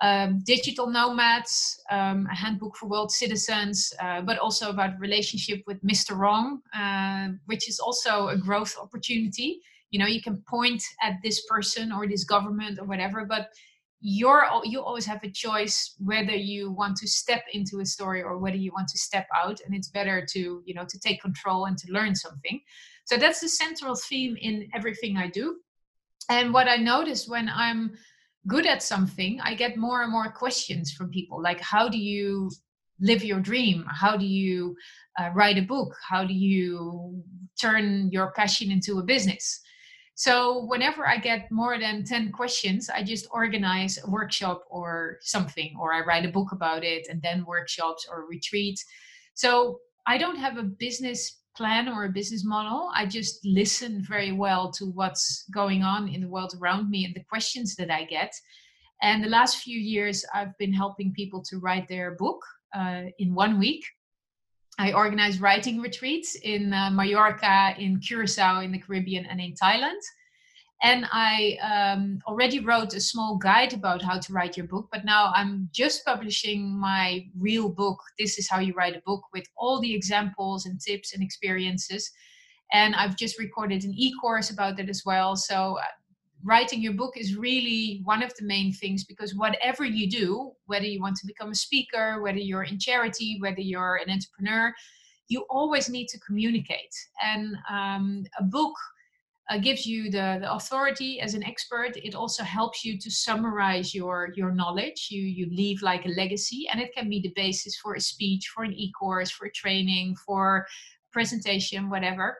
um, 0.00 0.40
digital 0.44 0.86
nomads, 0.86 1.82
um, 1.90 2.28
a 2.30 2.34
handbook 2.34 2.76
for 2.76 2.88
world 2.88 3.10
citizens, 3.10 3.92
uh, 4.00 4.20
but 4.20 4.38
also 4.38 4.70
about 4.70 4.98
relationship 5.00 5.62
with 5.66 5.82
Mr. 5.82 6.16
Wrong, 6.16 6.60
uh, 6.74 7.28
which 7.46 7.68
is 7.68 7.80
also 7.80 8.28
a 8.28 8.36
growth 8.36 8.76
opportunity. 8.80 9.60
You 9.90 9.98
know, 9.98 10.06
you 10.06 10.22
can 10.22 10.42
point 10.48 10.82
at 11.02 11.14
this 11.24 11.44
person 11.46 11.90
or 11.90 12.06
this 12.06 12.24
government 12.24 12.78
or 12.78 12.84
whatever, 12.84 13.24
but 13.24 13.48
you're 14.00 14.44
you 14.64 14.80
always 14.80 15.06
have 15.06 15.22
a 15.24 15.30
choice 15.30 15.94
whether 15.98 16.34
you 16.34 16.70
want 16.70 16.96
to 16.96 17.08
step 17.08 17.42
into 17.52 17.80
a 17.80 17.86
story 17.86 18.22
or 18.22 18.38
whether 18.38 18.56
you 18.56 18.70
want 18.72 18.86
to 18.86 18.98
step 18.98 19.26
out 19.34 19.58
and 19.64 19.74
it's 19.74 19.88
better 19.88 20.24
to 20.24 20.62
you 20.64 20.74
know 20.74 20.84
to 20.88 20.98
take 21.00 21.20
control 21.20 21.64
and 21.64 21.76
to 21.76 21.92
learn 21.92 22.14
something 22.14 22.60
so 23.06 23.16
that's 23.16 23.40
the 23.40 23.48
central 23.48 23.96
theme 23.96 24.36
in 24.40 24.68
everything 24.72 25.16
i 25.16 25.26
do 25.26 25.56
and 26.30 26.54
what 26.54 26.68
i 26.68 26.76
notice 26.76 27.26
when 27.26 27.48
i'm 27.48 27.90
good 28.48 28.66
at 28.66 28.82
something, 28.82 29.40
I 29.42 29.54
get 29.54 29.76
more 29.76 30.02
and 30.02 30.10
more 30.10 30.32
questions 30.32 30.90
from 30.92 31.10
people 31.10 31.40
like, 31.40 31.60
how 31.60 31.88
do 31.88 31.98
you 31.98 32.50
live 33.00 33.22
your 33.22 33.40
dream? 33.40 33.84
How 33.88 34.16
do 34.16 34.26
you 34.26 34.76
uh, 35.20 35.30
write 35.34 35.58
a 35.58 35.62
book? 35.62 35.94
How 36.08 36.24
do 36.24 36.34
you 36.34 37.22
turn 37.60 38.10
your 38.10 38.32
passion 38.32 38.72
into 38.72 38.98
a 38.98 39.02
business? 39.04 39.60
So, 40.18 40.64
whenever 40.64 41.06
I 41.06 41.18
get 41.18 41.48
more 41.52 41.78
than 41.78 42.02
10 42.02 42.32
questions, 42.32 42.90
I 42.90 43.04
just 43.04 43.28
organize 43.30 44.00
a 44.02 44.10
workshop 44.10 44.64
or 44.68 45.18
something, 45.20 45.76
or 45.80 45.94
I 45.94 46.00
write 46.00 46.24
a 46.24 46.32
book 46.32 46.50
about 46.50 46.82
it 46.82 47.06
and 47.08 47.22
then 47.22 47.44
workshops 47.44 48.04
or 48.10 48.26
retreats. 48.28 48.84
So, 49.34 49.78
I 50.08 50.18
don't 50.18 50.34
have 50.34 50.56
a 50.56 50.64
business 50.64 51.38
plan 51.56 51.88
or 51.88 52.04
a 52.04 52.08
business 52.08 52.44
model. 52.44 52.90
I 52.96 53.06
just 53.06 53.46
listen 53.46 54.02
very 54.02 54.32
well 54.32 54.72
to 54.72 54.86
what's 54.86 55.44
going 55.54 55.84
on 55.84 56.08
in 56.08 56.22
the 56.22 56.28
world 56.28 56.52
around 56.60 56.90
me 56.90 57.04
and 57.04 57.14
the 57.14 57.22
questions 57.30 57.76
that 57.76 57.88
I 57.88 58.02
get. 58.02 58.34
And 59.00 59.22
the 59.22 59.28
last 59.28 59.58
few 59.58 59.78
years, 59.78 60.24
I've 60.34 60.58
been 60.58 60.72
helping 60.72 61.12
people 61.12 61.44
to 61.44 61.58
write 61.60 61.86
their 61.86 62.16
book 62.16 62.42
uh, 62.74 63.02
in 63.20 63.36
one 63.36 63.56
week. 63.60 63.84
I 64.78 64.92
organize 64.92 65.40
writing 65.40 65.80
retreats 65.80 66.36
in 66.36 66.72
uh, 66.72 66.90
Mallorca, 66.90 67.74
in 67.78 68.00
Curacao, 68.00 68.60
in 68.60 68.72
the 68.72 68.78
Caribbean, 68.78 69.26
and 69.26 69.40
in 69.40 69.54
Thailand 69.54 70.00
and 70.82 71.06
I 71.10 71.58
um, 71.62 72.20
already 72.26 72.60
wrote 72.60 72.94
a 72.94 73.00
small 73.00 73.36
guide 73.36 73.72
about 73.72 74.00
how 74.00 74.18
to 74.18 74.32
write 74.32 74.56
your 74.56 74.66
book, 74.66 74.88
but 74.92 75.04
now 75.04 75.32
I'm 75.34 75.68
just 75.72 76.04
publishing 76.04 76.78
my 76.78 77.26
real 77.36 77.68
book. 77.68 77.98
This 78.18 78.38
is 78.38 78.48
how 78.48 78.60
you 78.60 78.74
write 78.74 78.96
a 78.96 79.02
book 79.04 79.22
with 79.32 79.44
all 79.56 79.80
the 79.80 79.92
examples 79.92 80.66
and 80.66 80.80
tips 80.80 81.14
and 81.14 81.22
experiences. 81.22 82.12
And 82.72 82.94
I've 82.94 83.16
just 83.16 83.40
recorded 83.40 83.82
an 83.82 83.92
e 83.96 84.14
course 84.20 84.50
about 84.50 84.76
that 84.76 84.88
as 84.88 85.02
well. 85.04 85.34
So, 85.34 85.78
uh, 85.78 85.84
writing 86.44 86.80
your 86.80 86.92
book 86.92 87.16
is 87.16 87.36
really 87.36 88.00
one 88.04 88.22
of 88.22 88.34
the 88.36 88.44
main 88.44 88.72
things 88.72 89.04
because 89.04 89.34
whatever 89.34 89.84
you 89.84 90.08
do, 90.08 90.52
whether 90.66 90.86
you 90.86 91.00
want 91.00 91.16
to 91.16 91.26
become 91.26 91.50
a 91.50 91.54
speaker, 91.54 92.22
whether 92.22 92.38
you're 92.38 92.62
in 92.62 92.78
charity, 92.78 93.38
whether 93.40 93.60
you're 93.60 93.96
an 93.96 94.10
entrepreneur, 94.10 94.72
you 95.28 95.44
always 95.50 95.88
need 95.88 96.06
to 96.08 96.20
communicate. 96.20 96.94
And 97.22 97.56
um, 97.68 98.24
a 98.38 98.44
book 98.44 98.74
uh, 99.50 99.58
gives 99.58 99.86
you 99.86 100.10
the, 100.10 100.38
the 100.40 100.52
authority 100.52 101.20
as 101.20 101.34
an 101.34 101.44
expert. 101.44 101.96
It 101.96 102.14
also 102.14 102.44
helps 102.44 102.84
you 102.84 102.98
to 102.98 103.10
summarize 103.10 103.94
your 103.94 104.30
your 104.36 104.52
knowledge. 104.52 105.08
You 105.10 105.22
you 105.22 105.48
leave 105.50 105.82
like 105.82 106.04
a 106.04 106.10
legacy, 106.10 106.68
and 106.70 106.80
it 106.80 106.94
can 106.94 107.08
be 107.08 107.20
the 107.20 107.32
basis 107.34 107.76
for 107.76 107.94
a 107.94 108.00
speech, 108.00 108.48
for 108.54 108.62
an 108.62 108.74
e-course, 108.74 109.30
for 109.30 109.48
training, 109.54 110.16
for 110.16 110.66
presentation, 111.12 111.88
whatever. 111.88 112.36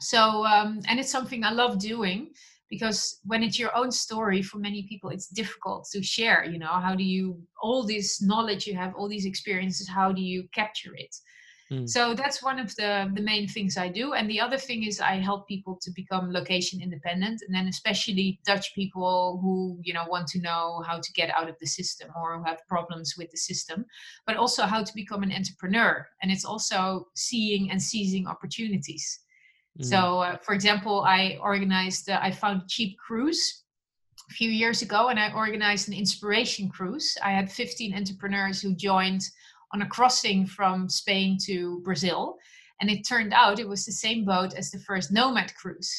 So 0.00 0.44
um, 0.44 0.80
and 0.88 1.00
it's 1.00 1.10
something 1.10 1.42
I 1.42 1.52
love 1.52 1.78
doing 1.78 2.30
because 2.70 3.20
when 3.24 3.42
it's 3.42 3.58
your 3.58 3.74
own 3.76 3.90
story 3.90 4.42
for 4.42 4.58
many 4.58 4.86
people 4.88 5.10
it's 5.10 5.28
difficult 5.28 5.86
to 5.90 6.02
share 6.02 6.44
you 6.44 6.58
know 6.58 6.66
how 6.86 6.94
do 6.94 7.04
you 7.04 7.40
all 7.62 7.86
this 7.86 8.22
knowledge 8.22 8.66
you 8.66 8.74
have 8.74 8.94
all 8.96 9.08
these 9.08 9.26
experiences 9.26 9.88
how 9.88 10.12
do 10.12 10.22
you 10.22 10.46
capture 10.52 10.94
it 10.94 11.14
Mm. 11.70 11.88
So 11.88 12.14
that's 12.14 12.42
one 12.42 12.58
of 12.58 12.74
the, 12.76 13.10
the 13.14 13.22
main 13.22 13.48
things 13.48 13.76
I 13.76 13.88
do. 13.88 14.12
And 14.12 14.30
the 14.30 14.40
other 14.40 14.56
thing 14.56 14.84
is 14.84 15.00
I 15.00 15.16
help 15.16 15.48
people 15.48 15.78
to 15.82 15.90
become 15.90 16.32
location 16.32 16.80
independent 16.80 17.42
and 17.42 17.54
then 17.54 17.66
especially 17.66 18.38
Dutch 18.46 18.74
people 18.74 19.40
who, 19.42 19.78
you 19.82 19.92
know, 19.92 20.04
want 20.08 20.28
to 20.28 20.40
know 20.40 20.82
how 20.86 21.00
to 21.00 21.12
get 21.12 21.30
out 21.30 21.48
of 21.48 21.56
the 21.60 21.66
system 21.66 22.10
or 22.16 22.38
who 22.38 22.44
have 22.44 22.66
problems 22.68 23.14
with 23.18 23.30
the 23.30 23.36
system, 23.36 23.84
but 24.26 24.36
also 24.36 24.62
how 24.62 24.84
to 24.84 24.94
become 24.94 25.22
an 25.22 25.32
entrepreneur. 25.32 26.06
And 26.22 26.30
it's 26.30 26.44
also 26.44 27.08
seeing 27.14 27.70
and 27.70 27.82
seizing 27.82 28.26
opportunities. 28.26 29.20
Mm. 29.80 29.84
So, 29.84 30.20
uh, 30.20 30.36
for 30.38 30.54
example, 30.54 31.02
I 31.02 31.38
organized, 31.40 32.08
uh, 32.08 32.18
I 32.22 32.30
found 32.30 32.68
cheap 32.68 32.96
cruise 32.98 33.64
a 34.30 34.32
few 34.32 34.50
years 34.50 34.82
ago 34.82 35.08
and 35.08 35.18
I 35.18 35.32
organized 35.32 35.88
an 35.88 35.94
inspiration 35.94 36.68
cruise. 36.68 37.16
I 37.22 37.30
had 37.30 37.50
15 37.50 37.94
entrepreneurs 37.94 38.60
who 38.60 38.74
joined 38.74 39.22
on 39.72 39.82
a 39.82 39.86
crossing 39.86 40.46
from 40.46 40.88
Spain 40.88 41.38
to 41.46 41.80
Brazil. 41.82 42.36
And 42.80 42.90
it 42.90 43.06
turned 43.06 43.32
out 43.32 43.58
it 43.58 43.68
was 43.68 43.84
the 43.84 43.92
same 43.92 44.24
boat 44.24 44.54
as 44.54 44.70
the 44.70 44.78
first 44.80 45.10
Nomad 45.10 45.54
cruise. 45.54 45.90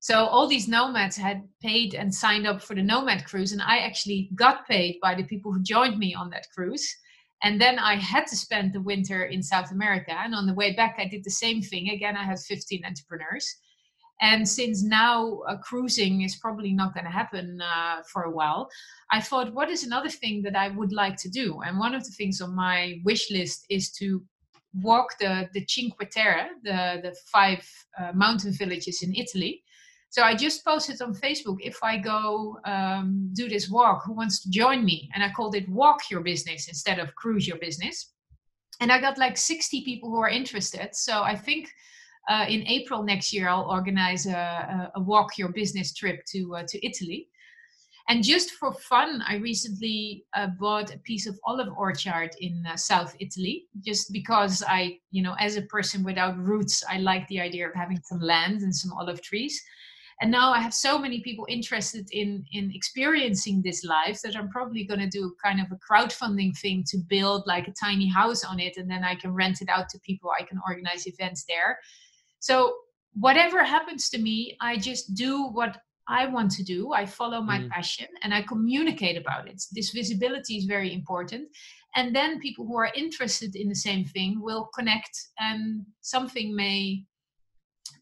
So 0.00 0.26
all 0.26 0.46
these 0.46 0.68
nomads 0.68 1.16
had 1.16 1.42
paid 1.60 1.94
and 1.94 2.14
signed 2.14 2.46
up 2.46 2.62
for 2.62 2.74
the 2.74 2.82
Nomad 2.82 3.26
cruise, 3.26 3.52
and 3.52 3.60
I 3.60 3.78
actually 3.78 4.30
got 4.34 4.66
paid 4.66 4.98
by 5.02 5.14
the 5.14 5.24
people 5.24 5.52
who 5.52 5.62
joined 5.62 5.98
me 5.98 6.14
on 6.14 6.30
that 6.30 6.46
cruise. 6.54 6.88
And 7.42 7.60
then 7.60 7.78
I 7.78 7.96
had 7.96 8.26
to 8.28 8.36
spend 8.36 8.72
the 8.72 8.80
winter 8.80 9.24
in 9.24 9.42
South 9.42 9.70
America. 9.70 10.12
And 10.12 10.34
on 10.34 10.46
the 10.46 10.54
way 10.54 10.74
back, 10.74 10.96
I 10.98 11.06
did 11.06 11.22
the 11.24 11.30
same 11.30 11.62
thing. 11.62 11.90
Again, 11.90 12.16
I 12.16 12.24
had 12.24 12.38
15 12.40 12.84
entrepreneurs. 12.84 13.56
And 14.20 14.48
since 14.48 14.82
now 14.82 15.40
uh, 15.48 15.56
cruising 15.58 16.22
is 16.22 16.36
probably 16.36 16.72
not 16.72 16.92
going 16.92 17.04
to 17.04 17.10
happen 17.10 17.60
uh, 17.60 18.02
for 18.12 18.24
a 18.24 18.30
while, 18.30 18.68
I 19.12 19.20
thought, 19.20 19.54
what 19.54 19.70
is 19.70 19.84
another 19.84 20.08
thing 20.08 20.42
that 20.42 20.56
I 20.56 20.70
would 20.70 20.92
like 20.92 21.16
to 21.18 21.28
do? 21.28 21.60
And 21.64 21.78
one 21.78 21.94
of 21.94 22.04
the 22.04 22.10
things 22.10 22.40
on 22.40 22.54
my 22.54 23.00
wish 23.04 23.30
list 23.30 23.64
is 23.70 23.92
to 23.92 24.22
walk 24.74 25.18
the, 25.20 25.48
the 25.54 25.64
Cinque 25.68 26.10
Terre, 26.10 26.48
the, 26.64 27.00
the 27.02 27.16
five 27.32 27.64
uh, 27.98 28.12
mountain 28.12 28.52
villages 28.52 29.02
in 29.02 29.14
Italy. 29.14 29.62
So 30.10 30.22
I 30.22 30.34
just 30.34 30.64
posted 30.64 31.02
on 31.02 31.14
Facebook 31.14 31.58
if 31.60 31.78
I 31.82 31.98
go 31.98 32.58
um, 32.64 33.30
do 33.34 33.48
this 33.48 33.68
walk, 33.68 34.04
who 34.06 34.14
wants 34.14 34.42
to 34.42 34.50
join 34.50 34.84
me? 34.84 35.10
And 35.14 35.22
I 35.22 35.30
called 35.30 35.54
it 35.54 35.68
Walk 35.68 36.10
Your 36.10 36.22
Business 36.22 36.68
instead 36.68 36.98
of 36.98 37.14
Cruise 37.14 37.46
Your 37.46 37.58
Business. 37.58 38.12
And 38.80 38.90
I 38.90 39.00
got 39.00 39.18
like 39.18 39.36
60 39.36 39.84
people 39.84 40.08
who 40.08 40.20
are 40.20 40.28
interested. 40.28 40.94
So 40.94 41.22
I 41.22 41.36
think 41.36 41.68
uh, 42.28 42.46
in 42.48 42.66
April 42.66 43.02
next 43.02 43.32
year, 43.32 43.48
I'll 43.48 43.70
organize 43.70 44.26
a, 44.26 44.90
a 44.94 45.00
walk 45.00 45.38
your 45.38 45.48
business 45.48 45.94
trip 45.94 46.24
to 46.32 46.56
uh, 46.56 46.62
to 46.68 46.86
Italy. 46.86 47.28
And 48.08 48.24
just 48.24 48.52
for 48.52 48.72
fun, 48.72 49.22
I 49.26 49.36
recently 49.36 50.24
uh, 50.34 50.46
bought 50.58 50.94
a 50.94 50.98
piece 50.98 51.26
of 51.26 51.38
olive 51.44 51.68
orchard 51.76 52.30
in 52.40 52.64
uh, 52.66 52.74
South 52.76 53.14
Italy, 53.20 53.66
just 53.84 54.12
because 54.14 54.62
I, 54.66 54.98
you 55.10 55.22
know, 55.22 55.36
as 55.38 55.56
a 55.56 55.62
person 55.62 56.02
without 56.02 56.38
roots, 56.38 56.82
I 56.88 57.00
like 57.00 57.28
the 57.28 57.40
idea 57.40 57.68
of 57.68 57.74
having 57.74 58.00
some 58.04 58.20
land 58.20 58.62
and 58.62 58.74
some 58.74 58.92
olive 58.92 59.20
trees. 59.20 59.62
And 60.20 60.32
now 60.32 60.52
I 60.52 60.58
have 60.58 60.74
so 60.74 60.98
many 60.98 61.20
people 61.20 61.46
interested 61.48 62.08
in 62.10 62.44
in 62.52 62.72
experiencing 62.74 63.62
this 63.62 63.84
life 63.84 64.20
that 64.22 64.36
I'm 64.36 64.48
probably 64.48 64.84
going 64.84 65.00
to 65.00 65.08
do 65.08 65.34
kind 65.44 65.60
of 65.60 65.66
a 65.70 65.78
crowdfunding 65.88 66.58
thing 66.58 66.84
to 66.88 66.98
build 67.08 67.44
like 67.46 67.68
a 67.68 67.74
tiny 67.80 68.08
house 68.08 68.44
on 68.44 68.58
it, 68.58 68.76
and 68.76 68.90
then 68.90 69.04
I 69.04 69.14
can 69.14 69.32
rent 69.32 69.62
it 69.62 69.68
out 69.68 69.88
to 69.90 69.98
people. 70.00 70.30
I 70.38 70.44
can 70.44 70.58
organize 70.66 71.06
events 71.06 71.44
there 71.48 71.78
so 72.40 72.74
whatever 73.14 73.64
happens 73.64 74.08
to 74.10 74.18
me, 74.18 74.56
I 74.60 74.76
just 74.76 75.14
do 75.14 75.48
what 75.48 75.78
I 76.08 76.26
want 76.26 76.50
to 76.52 76.62
do. 76.62 76.92
I 76.92 77.04
follow 77.04 77.40
my 77.40 77.58
mm. 77.58 77.68
passion 77.68 78.06
and 78.22 78.32
I 78.32 78.42
communicate 78.42 79.16
about 79.16 79.48
it. 79.48 79.62
This 79.72 79.90
visibility 79.90 80.56
is 80.56 80.64
very 80.64 80.94
important. 80.94 81.48
And 81.96 82.14
then 82.14 82.40
people 82.40 82.66
who 82.66 82.76
are 82.76 82.92
interested 82.94 83.56
in 83.56 83.68
the 83.68 83.74
same 83.74 84.04
thing 84.04 84.40
will 84.40 84.70
connect 84.74 85.10
and 85.38 85.84
something 86.00 86.54
may 86.54 87.04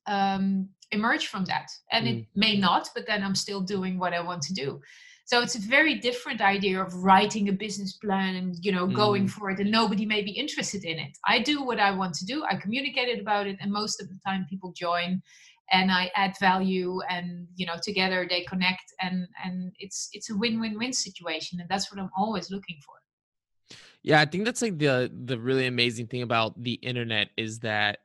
um, 0.07 0.69
emerge 0.93 1.27
from 1.27 1.45
that. 1.47 1.69
And 1.93 2.07
mm. 2.07 2.21
it 2.21 2.27
may 2.35 2.57
not, 2.57 2.89
but 2.95 3.07
then 3.07 3.23
I'm 3.23 3.35
still 3.35 3.61
doing 3.61 3.99
what 3.99 4.15
I 4.15 4.21
want 4.21 4.43
to 4.43 4.55
do. 4.55 4.81
So 5.27 5.43
it's 5.43 5.57
a 5.57 5.61
very 5.61 5.97
different 5.97 6.41
idea 6.41 6.81
of 6.81 6.95
writing 6.95 7.49
a 7.49 7.53
business 7.53 7.95
plan 7.95 8.37
and 8.37 8.55
you 8.65 8.71
know 8.71 8.87
going 8.87 9.27
mm. 9.27 9.31
for 9.31 9.51
it, 9.51 9.59
and 9.59 9.71
nobody 9.71 10.07
may 10.07 10.23
be 10.23 10.31
interested 10.31 10.85
in 10.85 11.01
it. 11.01 11.19
I 11.27 11.41
do 11.41 11.65
what 11.65 11.81
I 11.81 11.91
want 11.91 12.15
to 12.15 12.25
do. 12.25 12.45
I 12.45 12.55
communicated 12.55 13.19
about 13.21 13.49
it, 13.49 13.57
and 13.61 13.73
most 13.73 14.01
of 14.01 14.09
the 14.09 14.19
time 14.25 14.47
people 14.49 14.73
join, 14.77 15.21
and 15.73 15.91
I 15.91 16.13
add 16.15 16.37
value, 16.39 17.01
and 17.11 17.49
you 17.57 17.67
know 17.67 17.75
together 17.83 18.25
they 18.31 18.43
connect, 18.45 18.85
and 19.01 19.27
and 19.45 19.73
it's 19.81 20.11
it's 20.13 20.31
a 20.31 20.37
win-win-win 20.37 20.93
situation, 20.93 21.59
and 21.59 21.69
that's 21.69 21.91
what 21.91 22.01
I'm 22.01 22.11
always 22.17 22.53
looking 22.53 22.79
for. 22.87 22.95
Yeah, 24.05 24.21
I 24.21 24.27
think 24.27 24.45
that's 24.45 24.63
like 24.63 24.79
the 24.79 25.11
the 25.13 25.41
really 25.41 25.67
amazing 25.67 26.07
thing 26.07 26.23
about 26.23 26.63
the 26.63 26.75
internet 26.75 27.31
is 27.37 27.59
that 27.61 27.99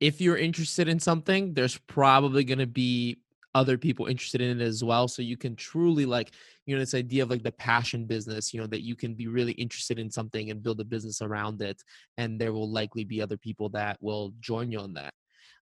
if 0.00 0.20
you're 0.20 0.36
interested 0.36 0.88
in 0.88 1.00
something, 1.00 1.54
there's 1.54 1.78
probably 1.78 2.44
going 2.44 2.58
to 2.58 2.66
be 2.66 3.18
other 3.54 3.78
people 3.78 4.06
interested 4.06 4.42
in 4.42 4.60
it 4.60 4.64
as 4.64 4.84
well. 4.84 5.08
So 5.08 5.22
you 5.22 5.38
can 5.38 5.56
truly 5.56 6.04
like, 6.04 6.32
you 6.66 6.74
know, 6.74 6.80
this 6.80 6.92
idea 6.92 7.22
of 7.22 7.30
like 7.30 7.42
the 7.42 7.52
passion 7.52 8.04
business, 8.04 8.52
you 8.52 8.60
know, 8.60 8.66
that 8.66 8.82
you 8.82 8.94
can 8.94 9.14
be 9.14 9.28
really 9.28 9.52
interested 9.52 9.98
in 9.98 10.10
something 10.10 10.50
and 10.50 10.62
build 10.62 10.78
a 10.80 10.84
business 10.84 11.22
around 11.22 11.62
it. 11.62 11.82
And 12.18 12.38
there 12.38 12.52
will 12.52 12.70
likely 12.70 13.04
be 13.04 13.22
other 13.22 13.38
people 13.38 13.70
that 13.70 13.96
will 14.02 14.34
join 14.40 14.70
you 14.70 14.80
on 14.80 14.92
that. 14.94 15.14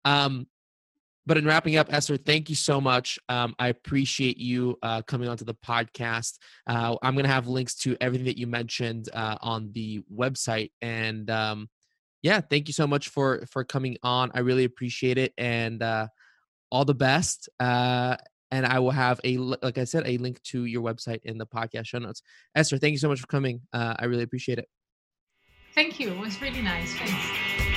Um, 0.07 0.47
but 1.26 1.37
in 1.37 1.45
wrapping 1.45 1.76
up, 1.76 1.93
Esther, 1.93 2.16
thank 2.16 2.49
you 2.49 2.57
so 2.57 2.80
much. 2.80 3.18
Um, 3.28 3.55
I 3.59 3.68
appreciate 3.68 4.39
you 4.39 4.78
uh, 4.83 5.03
coming 5.03 5.28
onto 5.28 5.45
the 5.45 5.55
podcast. 5.55 6.39
Uh, 6.66 6.97
I'm 7.03 7.14
going 7.14 7.26
to 7.26 7.30
have 7.30 7.47
links 7.47 7.74
to 7.76 7.97
everything 8.01 8.26
that 8.26 8.39
you 8.39 8.47
mentioned 8.47 9.09
uh, 9.12 9.37
on 9.41 9.70
the 9.72 10.03
website, 10.12 10.72
and 10.80 11.30
um, 11.30 11.68
yeah, 12.23 12.41
thank 12.41 12.68
you 12.68 12.73
so 12.73 12.87
much 12.87 13.09
for 13.09 13.45
for 13.51 13.64
coming 13.64 13.97
on. 14.03 14.31
I 14.35 14.41
really 14.41 14.64
appreciate 14.64 15.18
it, 15.18 15.33
and 15.37 15.83
uh, 15.83 16.07
all 16.70 16.85
the 16.85 16.95
best. 16.95 17.49
Uh, 17.61 18.16
and 18.51 18.66
I 18.66 18.79
will 18.81 18.91
have 18.91 19.20
a 19.25 19.39
like 19.39 19.79
I 19.79 19.85
said 19.85 20.07
a 20.07 20.18
link 20.18 20.43
to 20.45 20.64
your 20.66 20.83
website 20.83 21.20
in 21.25 21.39
the 21.39 21.47
podcast 21.47 21.87
show 21.87 21.99
notes. 21.99 22.23
Esther, 22.55 22.79
thank 22.79 22.93
you 22.93 22.99
so 22.99 23.09
much 23.09 23.20
for 23.20 23.27
coming. 23.27 23.62
Uh, 23.73 23.95
I 23.99 24.05
really 24.05 24.25
appreciate 24.25 24.59
it. 24.59 24.68
Thank 25.75 25.99
you. 25.99 26.11
It 26.11 26.18
was 26.18 26.41
really 26.41 26.62
nice. 26.62 26.95
Thanks. 26.95 27.72